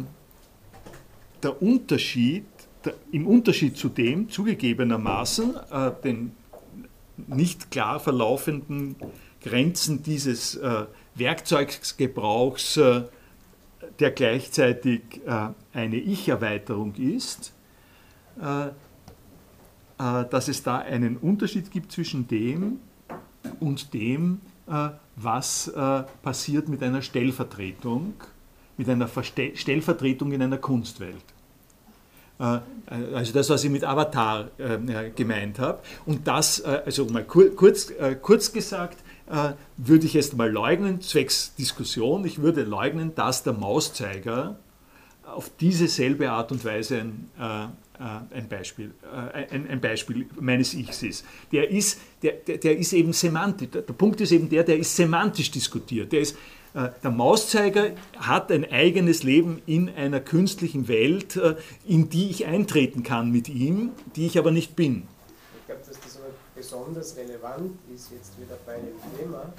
der 1.42 1.62
Unterschied, 1.62 2.44
im 3.12 3.26
Unterschied 3.26 3.76
zu 3.76 3.88
dem 3.88 4.28
zugegebenermaßen, 4.28 5.56
äh, 5.70 5.92
den 6.02 6.32
nicht 7.26 7.70
klar 7.70 8.00
verlaufenden 8.00 8.96
Grenzen 9.42 10.02
dieses 10.02 10.56
äh, 10.56 10.86
Werkzeugsgebrauchs, 11.14 12.76
äh, 12.76 13.02
der 13.98 14.10
gleichzeitig 14.10 15.02
äh, 15.26 15.48
eine 15.72 15.96
Ich-Erweiterung 15.96 16.94
ist, 16.94 17.52
äh, 18.40 18.68
äh, 18.68 18.70
dass 19.98 20.48
es 20.48 20.62
da 20.62 20.78
einen 20.78 21.16
Unterschied 21.16 21.70
gibt 21.70 21.92
zwischen 21.92 22.28
dem 22.28 22.78
und 23.60 23.94
dem, 23.94 24.40
äh, 24.68 24.90
was 25.16 25.72
passiert 26.22 26.68
mit 26.68 26.80
einer 26.80 27.02
Stellvertretung, 27.02 28.14
mit 28.76 28.88
einer 28.88 29.08
Verste 29.08 29.56
Stellvertretung 29.56 30.30
in 30.30 30.42
einer 30.42 30.58
Kunstwelt. 30.58 31.24
Also 32.38 33.32
das, 33.32 33.50
was 33.50 33.64
ich 33.64 33.70
mit 33.70 33.84
Avatar 33.84 34.50
gemeint 35.16 35.58
habe. 35.58 35.80
Und 36.06 36.28
das, 36.28 36.62
also 36.62 37.06
mal 37.06 37.24
kurz, 37.24 37.92
kurz 38.22 38.52
gesagt, 38.52 38.98
äh, 39.30 39.52
würde 39.76 40.06
ich 40.06 40.14
jetzt 40.14 40.36
mal 40.36 40.50
leugnen, 40.50 41.00
zwecks 41.00 41.54
Diskussion, 41.54 42.24
ich 42.24 42.40
würde 42.40 42.62
leugnen, 42.62 43.14
dass 43.14 43.42
der 43.42 43.52
Mauszeiger 43.52 44.58
auf 45.24 45.50
diese 45.60 45.88
selbe 45.88 46.30
Art 46.30 46.50
und 46.52 46.64
Weise 46.64 47.00
ein, 47.00 47.30
äh, 47.38 47.64
äh 47.64 48.38
ein, 48.38 48.48
Beispiel, 48.48 48.94
äh, 49.02 49.54
ein, 49.54 49.68
ein, 49.68 49.80
Beispiel 49.80 50.26
meines 50.40 50.72
Ichs 50.72 51.02
ist. 51.02 51.26
Der 51.52 51.70
ist, 51.70 52.00
der, 52.22 52.32
der, 52.32 52.56
der 52.56 52.78
ist 52.78 52.92
eben 52.94 53.12
semantisch, 53.12 53.68
der, 53.70 53.82
Punkt 53.82 54.20
ist 54.22 54.32
eben 54.32 54.48
der, 54.48 54.64
der 54.64 54.78
ist 54.78 54.96
semantisch 54.96 55.50
diskutiert. 55.50 56.12
Der, 56.12 56.20
ist, 56.20 56.34
äh, 56.34 56.36
der 57.02 57.10
Mauszeiger 57.10 57.90
hat 58.16 58.52
ein 58.52 58.70
eigenes 58.70 59.24
Leben 59.24 59.60
in 59.66 59.88
einer 59.88 60.20
künstlichen 60.20 60.86
Welt, 60.86 61.36
äh, 61.36 61.56
in 61.84 62.08
die 62.08 62.30
ich 62.30 62.46
eintreten 62.46 63.02
kann 63.02 63.32
mit 63.32 63.48
ihm, 63.48 63.90
die 64.14 64.26
ich 64.26 64.38
aber 64.38 64.50
nicht 64.50 64.76
bin. 64.76 65.08
Ich 65.60 65.66
glaube, 65.66 65.82
dass 65.86 65.98
das 66.00 66.16
aber 66.16 66.30
besonders 66.54 67.16
relevant 67.16 67.78
ist 67.94 68.12
jetzt 68.12 68.38
wieder 68.40 68.56
bei 68.64 68.76
dem 68.76 69.18
Thema, 69.18 69.52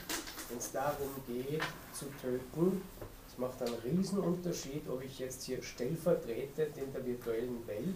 wenn 0.48 0.58
es 0.58 0.72
darum 0.72 1.10
geht 1.28 1.62
zu 1.94 2.06
töten. 2.22 2.82
Es 3.28 3.38
macht 3.38 3.62
einen 3.62 3.76
Riesenunterschied, 3.84 4.84
ob 4.90 5.04
ich 5.04 5.20
jetzt 5.20 5.44
hier 5.44 5.62
stellvertretend 5.62 6.78
in 6.78 6.94
der 6.94 7.06
virtuellen 7.06 7.68
Welt 7.68 7.96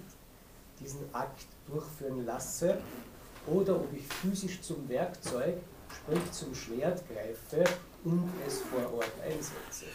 diesen 0.81 1.01
Akt 1.13 1.45
durchführen 1.67 2.25
lasse 2.25 2.77
oder 3.47 3.75
ob 3.75 3.87
ich 3.93 4.05
physisch 4.05 4.61
zum 4.61 4.87
Werkzeug, 4.89 5.55
sprich 5.89 6.31
zum 6.31 6.53
Schwert 6.53 7.03
greife 7.07 7.63
und 8.05 8.23
es 8.47 8.61
vor 8.61 8.93
Ort 8.97 9.11
einsetze. 9.25 9.85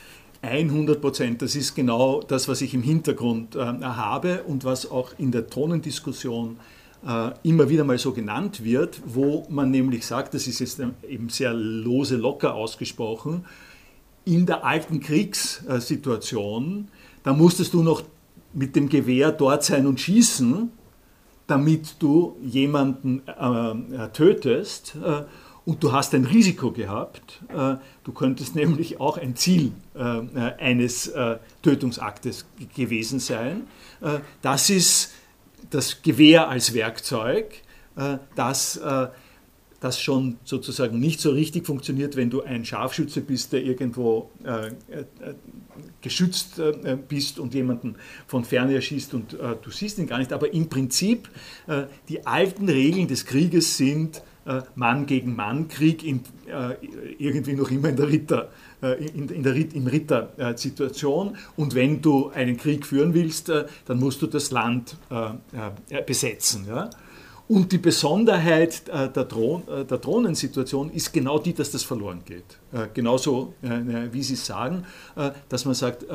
100 0.43 1.01
Prozent, 1.01 1.43
das 1.43 1.57
ist 1.57 1.75
genau 1.75 2.23
das, 2.23 2.47
was 2.49 2.61
ich 2.61 2.73
im 2.73 2.83
Hintergrund 2.83 3.57
äh, 3.57 3.59
habe 3.59 4.45
und 4.45 4.65
was 4.65 4.91
auch 4.91 5.13
in 5.19 5.33
der 5.33 5.49
Tonendiskussion 5.49 6.59
äh, 7.07 7.31
immer 7.43 7.69
wieder 7.69 7.85
mal 7.85 7.99
so 7.99 8.13
genannt 8.13 8.63
wird, 8.65 9.01
wo 9.05 9.47
man 9.51 9.71
nämlich 9.71 10.07
sagt, 10.07 10.35
das 10.35 10.47
ist 10.47 10.61
jetzt 10.61 10.81
eben 11.09 11.29
sehr 11.29 11.53
lose 11.53 12.17
locker 12.17 12.55
ausgesprochen, 12.55 13.45
in 14.25 14.47
der 14.47 14.65
alten 14.65 15.01
Kriegssituation, 15.01 16.89
da 17.23 17.33
musstest 17.33 17.75
du 17.75 17.83
noch 17.83 18.03
mit 18.53 18.77
dem 18.77 18.89
Gewehr 18.89 19.33
dort 19.33 19.65
sein 19.65 19.87
und 19.87 20.01
schießen, 20.01 20.71
damit 21.47 21.97
du 21.99 22.37
jemanden 22.43 23.23
äh, 23.27 24.09
tötest. 24.11 24.97
Äh, 25.03 25.23
und 25.69 25.85
du 25.85 25.93
hast 25.93 26.15
ein 26.15 26.25
Risiko 26.25 26.73
gehabt. 26.73 27.43
Äh, 27.49 27.77
du 28.05 28.13
könntest 28.13 28.55
nämlich 28.55 29.01
auch 29.01 29.19
ein 29.19 29.37
Ziel 29.37 29.73
äh, 29.95 30.01
eines 30.59 31.13
Tötungsaktes 31.63 32.47
gewesen 32.75 33.19
sein. 33.19 33.67
Das 34.43 34.71
ist 34.71 35.13
das 35.71 36.03
Gewehr 36.03 36.49
als 36.49 36.75
Werkzeug, 36.75 37.63
äh, 37.97 38.19
das, 38.35 38.77
äh, 38.77 39.09
das 39.81 40.01
schon 40.01 40.39
sozusagen 40.45 40.99
nicht 40.99 41.21
so 41.21 41.31
richtig 41.31 41.67
funktioniert, 41.67 42.17
wenn 42.17 42.31
du 42.31 42.43
ein 42.43 42.65
Scharfschütze 42.65 43.21
bist, 43.21 43.53
der 43.53 43.63
irgendwo 43.63 44.31
äh, 44.43 44.73
geschützt 46.01 46.61
bist 47.09 47.39
und 47.39 47.55
jemanden 47.55 47.95
von 48.27 48.45
ferne 48.45 48.75
erschießt 48.75 49.15
und 49.15 49.35
du 49.35 49.71
siehst 49.71 49.99
ihn 49.99 50.09
gar 50.09 50.19
nicht. 50.19 50.33
Aber 50.33 50.53
im 50.53 50.69
Prinzip, 50.69 51.29
die 52.09 52.27
alten 52.27 52.69
Regeln 52.69 53.07
des 53.07 53.25
Krieges 53.25 53.77
sind 53.77 54.23
Mann 54.75 55.07
gegen 55.07 55.37
Mann 55.37 55.69
Krieg 55.69 56.03
in, 56.05 56.21
irgendwie 57.19 57.53
noch 57.53 57.71
immer 57.71 57.91
in 57.91 57.97
der 57.97 58.09
Ritter. 58.09 58.49
In, 58.81 59.29
in 59.29 59.43
der, 59.43 59.57
im 59.57 59.89
Ritter-Situation. 59.89 61.37
Und 61.57 61.75
wenn 61.75 62.01
du 62.01 62.29
einen 62.29 62.57
Krieg 62.57 62.87
führen 62.87 63.13
willst, 63.13 63.49
dann 63.49 63.99
musst 63.99 64.23
du 64.23 64.29
das 64.29 64.51
Land 64.53 64.97
besetzen. 66.07 66.67
Ja? 66.69 66.89
Und 67.49 67.73
die 67.73 67.79
Besonderheit 67.79 68.87
der, 68.87 69.29
Thron, 69.29 69.63
der 69.67 70.01
Thronensituation 70.01 70.91
ist 70.91 71.13
genau 71.13 71.39
die, 71.39 71.55
dass 71.55 71.71
das 71.71 71.83
verloren 71.83 72.21
geht. 72.25 72.45
Genauso, 72.95 73.55
wie 73.63 74.23
Sie 74.23 74.37
sagen, 74.37 74.85
dass 75.49 75.65
man 75.65 75.75
sagt, 75.75 76.07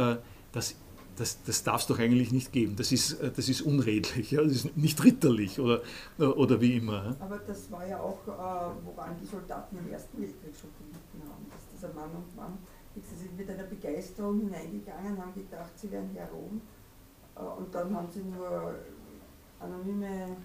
das 0.53 0.76
das, 1.15 1.44
das 1.44 1.64
darf 1.64 1.81
es 1.81 1.88
doch 1.88 1.99
eigentlich 1.99 2.31
nicht 2.31 2.52
geben. 2.52 2.76
Das 2.76 2.91
ist, 2.91 3.19
äh, 3.22 3.31
das 3.31 3.49
ist 3.49 3.61
unredlich, 3.61 4.31
ja? 4.31 4.41
das 4.41 4.52
ist 4.52 4.77
nicht 4.77 5.03
ritterlich 5.03 5.60
oder, 5.60 5.81
äh, 6.19 6.23
oder 6.23 6.60
wie 6.61 6.77
immer. 6.77 7.15
Aber 7.19 7.40
das 7.40 7.72
war 7.72 7.88
ja 7.88 7.99
auch, 7.99 8.19
äh, 8.27 8.76
woran 8.85 9.15
die 9.22 9.26
Soldaten 9.26 9.77
im 9.77 9.91
Ersten 9.91 10.22
Weltkrieg 10.22 10.56
schon 10.56 10.69
gelitten 10.77 11.30
haben, 11.30 11.45
dass 11.49 11.61
dieser 11.73 11.94
Mann 11.94 12.11
und 12.11 12.35
Mann, 12.35 12.57
sie 12.95 13.15
sind 13.15 13.38
mit 13.38 13.49
einer 13.49 13.64
Begeisterung 13.64 14.40
hineingegangen, 14.41 15.18
haben 15.18 15.34
gedacht, 15.34 15.72
sie 15.76 15.91
wären 15.91 16.10
Heroen 16.14 16.61
und 17.35 17.73
dann 17.73 17.95
haben 17.95 18.07
sie 18.11 18.22
nur 18.22 18.76
anonyme 19.60 20.38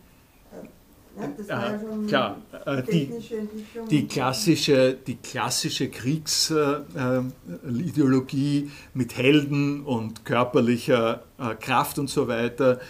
das 1.37 1.49
war 1.49 1.73
ja 1.73 1.81
schon 1.81 2.07
klar, 2.07 2.37
äh, 2.67 2.83
die, 2.83 3.11
die, 3.91 4.07
klassische, 4.07 4.97
die 5.07 5.17
klassische 5.17 5.91
Kriegsideologie 5.91 8.59
äh, 8.59 8.69
mit 8.95 9.17
Helden 9.17 9.85
und 9.85 10.25
körperlicher 10.25 11.25
äh, 11.39 11.55
Kraft 11.55 11.99
und 11.99 12.09
so 12.09 12.29
weiter, 12.29 12.81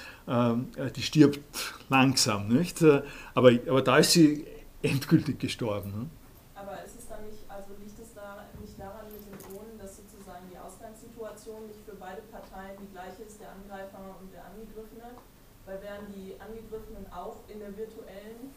die 0.94 1.00
stirbt 1.00 1.40
langsam, 1.88 2.48
nicht? 2.48 2.84
Aber, 3.32 3.50
aber 3.66 3.80
da 3.80 3.96
ist 3.96 4.12
sie 4.12 4.44
endgültig 4.82 5.38
gestorben. 5.38 5.90
Ne? 5.90 6.10
Aber 6.54 6.84
ist 6.84 6.98
es 6.98 7.08
dann 7.08 7.24
nicht, 7.24 7.38
also 7.48 7.72
liegt 7.80 7.98
es 7.98 8.12
da 8.14 8.44
nicht 8.60 8.78
daran 8.78 9.06
mit 9.10 9.24
den 9.24 9.38
Drohnen, 9.40 9.78
dass 9.78 9.96
sozusagen 9.96 10.44
die 10.52 10.58
Ausgangssituation 10.58 11.66
nicht 11.66 11.80
für 11.86 11.96
beide 11.96 12.20
Parteien 12.30 12.76
die 12.76 12.92
gleiche 12.92 13.22
ist, 13.24 13.40
der 13.40 13.52
Angreifer 13.56 14.20
und 14.20 14.30
der 14.32 14.44
Angegriffene? 14.44 15.16
Weil 15.66 15.82
wären 15.82 16.06
die 16.12 16.38
Angegriffenen 16.40 17.10
auch 17.12 17.40
in 17.48 17.58
der 17.60 17.76
virtuellen 17.76 18.52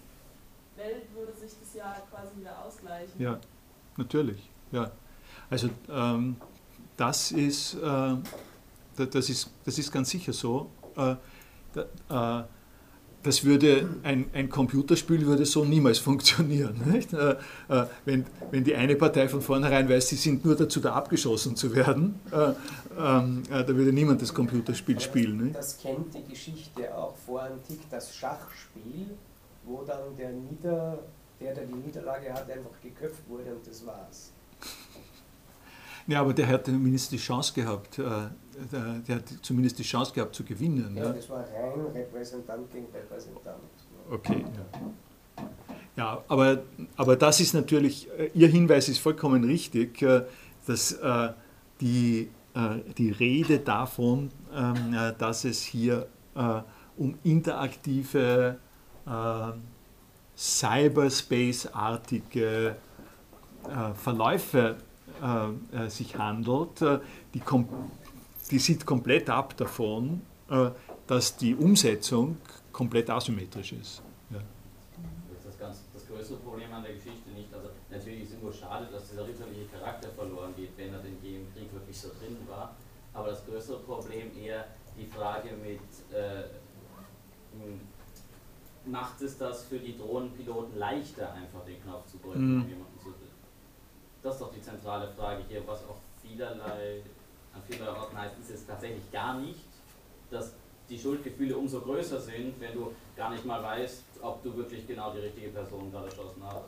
Welt, 0.78 1.04
würde 1.14 1.34
sich 1.36 1.52
das 1.60 1.74
ja 1.76 1.98
quasi 2.10 2.40
wieder 2.40 2.64
ausgleichen. 2.64 3.11
Ja, 3.22 3.40
natürlich. 3.98 4.50
Ja. 4.72 4.92
Also 5.50 5.70
ähm, 5.90 6.38
das, 6.98 7.32
ist, 7.32 7.76
äh, 7.76 8.16
das, 8.96 9.30
ist, 9.30 9.52
das 9.64 9.78
ist 9.78 9.92
ganz 9.92 10.10
sicher 10.10 10.34
so. 10.34 10.72
Äh, 10.96 11.16
da, 12.10 12.42
äh, 12.42 12.44
das 13.22 13.44
würde 13.46 13.88
ein, 14.02 14.32
ein 14.34 14.50
Computerspiel 14.50 15.28
würde 15.28 15.46
so 15.46 15.64
niemals 15.64 16.00
funktionieren. 16.10 16.82
Äh, 17.14 17.36
äh, 17.70 17.86
wenn, 18.06 18.26
wenn 18.50 18.64
die 18.64 18.74
eine 18.74 18.96
Partei 18.96 19.30
von 19.30 19.42
vornherein 19.42 19.88
weiß, 19.88 20.10
sie 20.10 20.16
sind 20.16 20.44
nur 20.44 20.56
dazu 20.56 20.80
da 20.80 20.94
abgeschossen 20.94 21.56
zu 21.56 21.76
werden, 21.76 22.20
äh, 22.32 22.54
ähm, 23.00 23.44
äh, 23.52 23.64
da 23.64 23.68
würde 23.68 23.94
niemand 23.94 24.24
das 24.24 24.34
Computerspiel 24.34 25.00
spielen. 25.00 25.44
Nicht? 25.44 25.56
Das 25.56 25.78
kennt 25.78 26.12
die 26.16 26.24
Geschichte 26.28 26.96
auch 26.98 27.16
vor 27.18 27.44
Antik, 27.44 27.82
das 27.92 28.16
Schachspiel, 28.16 29.12
wo 29.64 29.84
dann 29.84 30.18
der, 30.18 30.32
Nieder, 30.32 30.98
der, 31.42 31.54
der 31.54 31.66
die 31.66 31.74
Niederlage 31.74 32.34
hat, 32.34 32.50
einfach 32.50 32.80
geköpft 32.82 33.28
wurde 33.28 33.54
und 33.54 33.66
das 33.66 33.86
war's. 33.86 34.32
Ja, 36.08 36.22
aber 36.22 36.34
der 36.34 36.48
hat 36.48 36.66
zumindest 36.66 37.12
die 37.12 37.18
Chance 37.18 37.54
gehabt, 37.54 38.00
äh, 38.00 38.04
der, 38.72 39.00
der 39.08 39.16
hat 39.16 39.24
zumindest 39.42 39.80
die 39.80 39.84
Chance 39.84 40.14
gehabt 40.14 40.36
zu 40.36 40.44
gewinnen. 40.44 40.96
Ja, 40.96 41.06
Ja, 41.06 41.14
das 41.14 41.30
war 41.30 41.40
rein 41.40 41.86
Repräsentant 41.94 42.72
gegen 42.72 42.88
Repräsentant. 42.94 43.62
Okay. 44.10 44.44
Ja, 45.38 45.44
ja 45.96 46.24
aber, 46.28 46.64
aber 46.96 47.16
das 47.16 47.40
ist 47.40 47.54
natürlich, 47.54 48.10
äh, 48.18 48.32
Ihr 48.34 48.48
Hinweis 48.48 48.90
ist 48.90 49.00
vollkommen 49.00 49.44
richtig, 49.44 50.02
äh, 50.02 50.24
dass 50.68 50.98
die, 51.80 52.30
die 52.98 53.12
Rede 53.12 53.58
davon, 53.58 54.30
ähm, 54.54 54.94
äh, 54.94 55.14
dass 55.18 55.44
es 55.44 55.64
hier 55.64 56.08
um 56.98 57.18
interaktive 57.24 58.58
Cyberspace-artige 60.42 62.76
äh, 63.64 63.94
Verläufe 63.94 64.78
äh, 65.22 65.50
äh, 65.78 65.88
sich 65.88 66.18
handelt, 66.18 66.82
äh, 66.82 67.00
die, 67.36 67.44
die 68.50 68.58
sieht 68.58 68.88
komplett 68.88 69.30
ab 69.30 69.56
davon, 69.56 70.24
äh, 70.50 70.72
dass 71.06 71.38
die 71.38 71.56
Umsetzung 71.56 72.40
komplett 72.72 73.12
asymmetrisch 73.12 73.74
ist. 73.74 74.02
Ja. 74.32 74.40
Das 75.30 75.38
ist 75.38 75.46
das, 75.46 75.60
ganz, 75.60 75.84
das 75.94 76.08
größere 76.08 76.38
Problem 76.38 76.74
an 76.74 76.82
der 76.82 76.94
Geschichte 76.94 77.30
nicht. 77.36 77.54
Also 77.54 77.70
natürlich 77.92 78.24
ist 78.24 78.30
es 78.30 78.34
irgendwo 78.34 78.52
schade, 78.52 78.88
dass 78.92 79.12
dieser 79.12 79.28
ritterliche 79.28 79.66
Charakter 79.66 80.10
verloren 80.10 80.56
geht, 80.56 80.76
wenn 80.76 80.92
er 80.92 81.02
denn 81.02 81.18
je 81.22 81.36
im 81.36 81.54
Krieg 81.54 81.72
wirklich 81.72 82.00
so 82.00 82.10
drin 82.20 82.36
war. 82.50 82.76
Aber 83.14 83.28
das 83.28 83.46
größere 83.46 83.78
Problem 83.82 84.36
eher 84.36 84.66
die 84.98 85.06
Frage 85.06 85.50
mit, 85.62 85.82
äh, 86.12 86.46
macht 88.86 89.22
es 89.22 89.38
das 89.38 89.64
für 89.66 89.78
die 89.80 89.98
Drohnenpiloten 89.98 90.78
leichter, 90.78 91.34
einfach 91.34 91.64
den 91.66 91.82
Knopf 91.84 92.06
zu 92.08 92.18
drücken, 92.18 92.56
Mhm. 92.56 92.62
um 92.64 92.70
jemanden 92.70 93.00
zu? 93.04 93.14
Das 94.24 94.36
ist 94.36 94.42
doch 94.42 94.54
die 94.54 94.62
zentrale 94.62 95.12
Frage 95.18 95.44
hier, 95.50 95.62
was 95.66 95.80
auch 95.80 95.98
vielerlei, 96.22 97.02
an 97.54 97.62
vielerlei 97.68 97.98
Orten 98.00 98.18
heißt, 98.18 98.36
ist 98.40 98.52
es 98.52 98.66
tatsächlich 98.66 99.12
gar 99.12 99.40
nicht, 99.40 99.66
dass 100.30 100.54
die 100.90 101.00
Schuldgefühle 101.00 101.58
umso 101.58 101.80
größer 101.82 102.20
sind, 102.20 102.54
wenn 102.60 102.74
du 102.74 102.92
gar 103.16 103.32
nicht 103.32 103.46
mal 103.46 103.62
weißt, 103.64 104.04
ob 104.22 104.44
du 104.44 104.56
wirklich 104.56 104.86
genau 104.88 105.12
die 105.14 105.20
richtige 105.20 105.50
Person 105.50 105.92
gerade 105.92 106.06
erschossen 106.08 106.44
hast. 106.44 106.66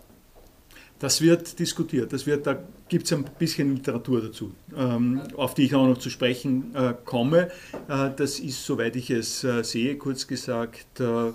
Das 1.00 1.22
wird 1.22 1.60
diskutiert, 1.60 2.14
das 2.14 2.26
wird, 2.26 2.48
da 2.48 2.58
gibt 2.88 3.06
es 3.06 3.14
ein 3.14 3.26
bisschen 3.38 3.76
Literatur 3.76 4.22
dazu, 4.22 4.54
ähm, 4.76 5.22
auf 5.36 5.54
die 5.54 5.64
ich 5.66 5.76
auch 5.76 5.86
noch 5.86 5.98
zu 5.98 6.10
sprechen 6.10 6.74
äh, 6.76 6.94
komme. 7.06 7.52
Äh, 7.90 8.12
das 8.16 8.40
ist, 8.40 8.66
soweit 8.66 8.96
ich 8.96 9.10
es 9.10 9.44
äh, 9.44 9.64
sehe, 9.64 9.98
kurz 9.98 10.26
gesagt, 10.28 11.00
äh, 11.02 11.34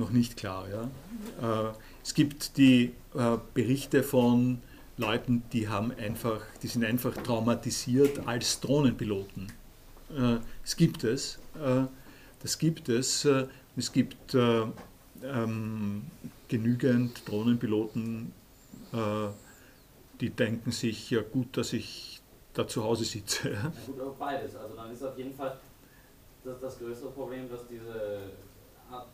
noch 0.00 0.10
nicht 0.10 0.36
klar. 0.36 0.66
Ja? 0.68 1.68
Äh, 1.68 1.74
es 2.02 2.14
gibt 2.14 2.56
die 2.56 2.92
äh, 3.14 3.36
Berichte 3.54 4.02
von 4.02 4.60
Leuten, 4.96 5.44
die 5.52 5.68
haben 5.68 5.92
einfach, 5.92 6.40
die 6.62 6.66
sind 6.66 6.84
einfach 6.84 7.16
traumatisiert 7.16 8.26
als 8.26 8.60
Drohnenpiloten. 8.60 9.52
Äh, 10.16 10.38
es 10.64 10.76
gibt 10.76 11.04
es, 11.04 11.38
äh, 11.54 11.84
das 12.42 12.58
gibt 12.58 12.88
es. 12.88 13.24
Äh, 13.24 13.46
es 13.76 13.92
gibt 13.92 14.34
äh, 14.34 14.66
ähm, 15.22 16.02
genügend 16.48 17.26
Drohnenpiloten, 17.28 18.32
äh, 18.92 19.28
die 20.20 20.30
denken 20.30 20.70
sich, 20.70 21.10
ja 21.10 21.22
gut, 21.22 21.56
dass 21.56 21.72
ich 21.72 22.20
da 22.52 22.66
zu 22.66 22.84
Hause 22.84 23.04
sitze. 23.04 23.52
Ja. 23.52 23.72
Gut, 23.86 24.00
aber 24.00 24.14
beides. 24.18 24.56
Also 24.56 24.74
dann 24.74 24.92
ist 24.92 25.02
auf 25.02 25.16
jeden 25.16 25.34
Fall 25.34 25.58
das, 26.44 26.60
das 26.60 26.78
größere 26.78 27.10
Problem, 27.10 27.48
dass 27.48 27.66
diese 27.68 28.32
Art 28.90 29.06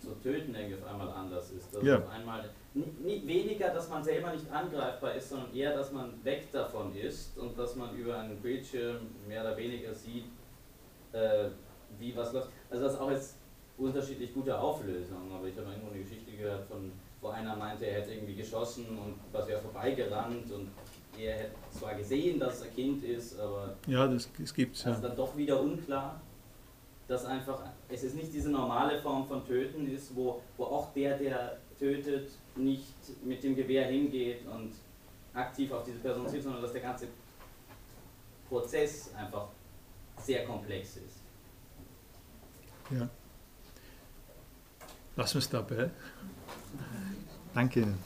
zu, 0.00 0.08
zu 0.08 0.14
töten 0.22 0.54
irgendwie 0.54 0.76
auf 0.82 0.86
einmal 0.90 1.08
anders 1.10 1.50
ist. 1.52 1.68
Ja. 1.82 1.98
auf 1.98 2.08
einmal 2.10 2.48
weniger, 2.74 3.68
dass 3.70 3.88
man 3.88 4.02
selber 4.02 4.32
nicht 4.32 4.50
angreifbar 4.50 5.14
ist, 5.14 5.28
sondern 5.30 5.54
eher, 5.54 5.76
dass 5.76 5.92
man 5.92 6.12
weg 6.24 6.50
davon 6.52 6.94
ist 6.96 7.36
und 7.38 7.56
dass 7.58 7.76
man 7.76 7.94
über 7.96 8.18
einen 8.18 8.36
Bildschirm 8.40 8.98
mehr 9.28 9.42
oder 9.42 9.56
weniger 9.56 9.94
sieht, 9.94 10.24
äh, 11.12 11.48
wie 11.98 12.16
was 12.16 12.32
läuft. 12.32 12.48
Also 12.70 12.84
das 12.84 12.94
ist 12.94 13.00
auch 13.00 13.10
jetzt 13.10 13.36
unterschiedlich 13.78 14.32
gute 14.34 14.58
Auflösungen, 14.58 15.30
aber 15.32 15.46
ich 15.46 15.56
habe 15.56 15.68
irgendwo 15.70 15.90
eine 15.90 16.00
Geschichte 16.02 16.30
gehört 16.32 16.64
von, 16.66 16.90
wo 17.20 17.28
einer 17.28 17.54
meinte, 17.56 17.86
er 17.86 18.00
hätte 18.00 18.12
irgendwie 18.14 18.34
geschossen 18.34 18.86
und 18.86 19.14
was 19.32 19.46
wäre 19.48 19.60
vorbeigerannt 19.60 20.50
und 20.52 20.70
er 21.18 21.34
hätte 21.34 21.50
zwar 21.70 21.94
gesehen, 21.94 22.38
dass 22.40 22.56
es 22.56 22.62
ein 22.64 22.74
Kind 22.74 23.04
ist, 23.04 23.38
aber 23.38 23.74
Ja, 23.86 24.06
das, 24.08 24.28
das 24.38 24.52
gibt 24.52 24.76
es. 24.76 24.84
also 24.86 25.00
Ja. 25.02 25.08
dann 25.08 25.16
doch 25.16 25.36
wieder 25.36 25.60
unklar, 25.60 26.20
dass 27.08 27.24
einfach, 27.24 27.60
es 27.88 28.02
ist 28.02 28.14
nicht 28.16 28.32
diese 28.32 28.50
normale 28.50 28.98
Form 29.00 29.26
von 29.26 29.46
Töten 29.46 29.86
ist, 29.88 30.14
wo, 30.16 30.40
wo 30.56 30.64
auch 30.64 30.92
der, 30.94 31.18
der 31.18 31.58
tötet, 31.78 32.30
nicht 32.56 32.94
mit 33.24 33.42
dem 33.42 33.54
Gewehr 33.54 33.86
hingeht 33.86 34.46
und 34.46 34.72
aktiv 35.34 35.72
auf 35.72 35.84
diese 35.84 35.98
Person 35.98 36.28
zielt, 36.28 36.42
sondern 36.44 36.62
dass 36.62 36.72
der 36.72 36.80
ganze 36.80 37.08
Prozess 38.48 39.10
einfach 39.14 39.48
sehr 40.18 40.46
komplex 40.46 40.96
ist. 40.96 41.20
Ja. 42.90 43.08
Lassen 45.16 45.34
wir 45.34 45.38
es 45.38 45.50
dabei. 45.50 45.90
Danke 47.54 47.80
Ihnen. 47.80 47.98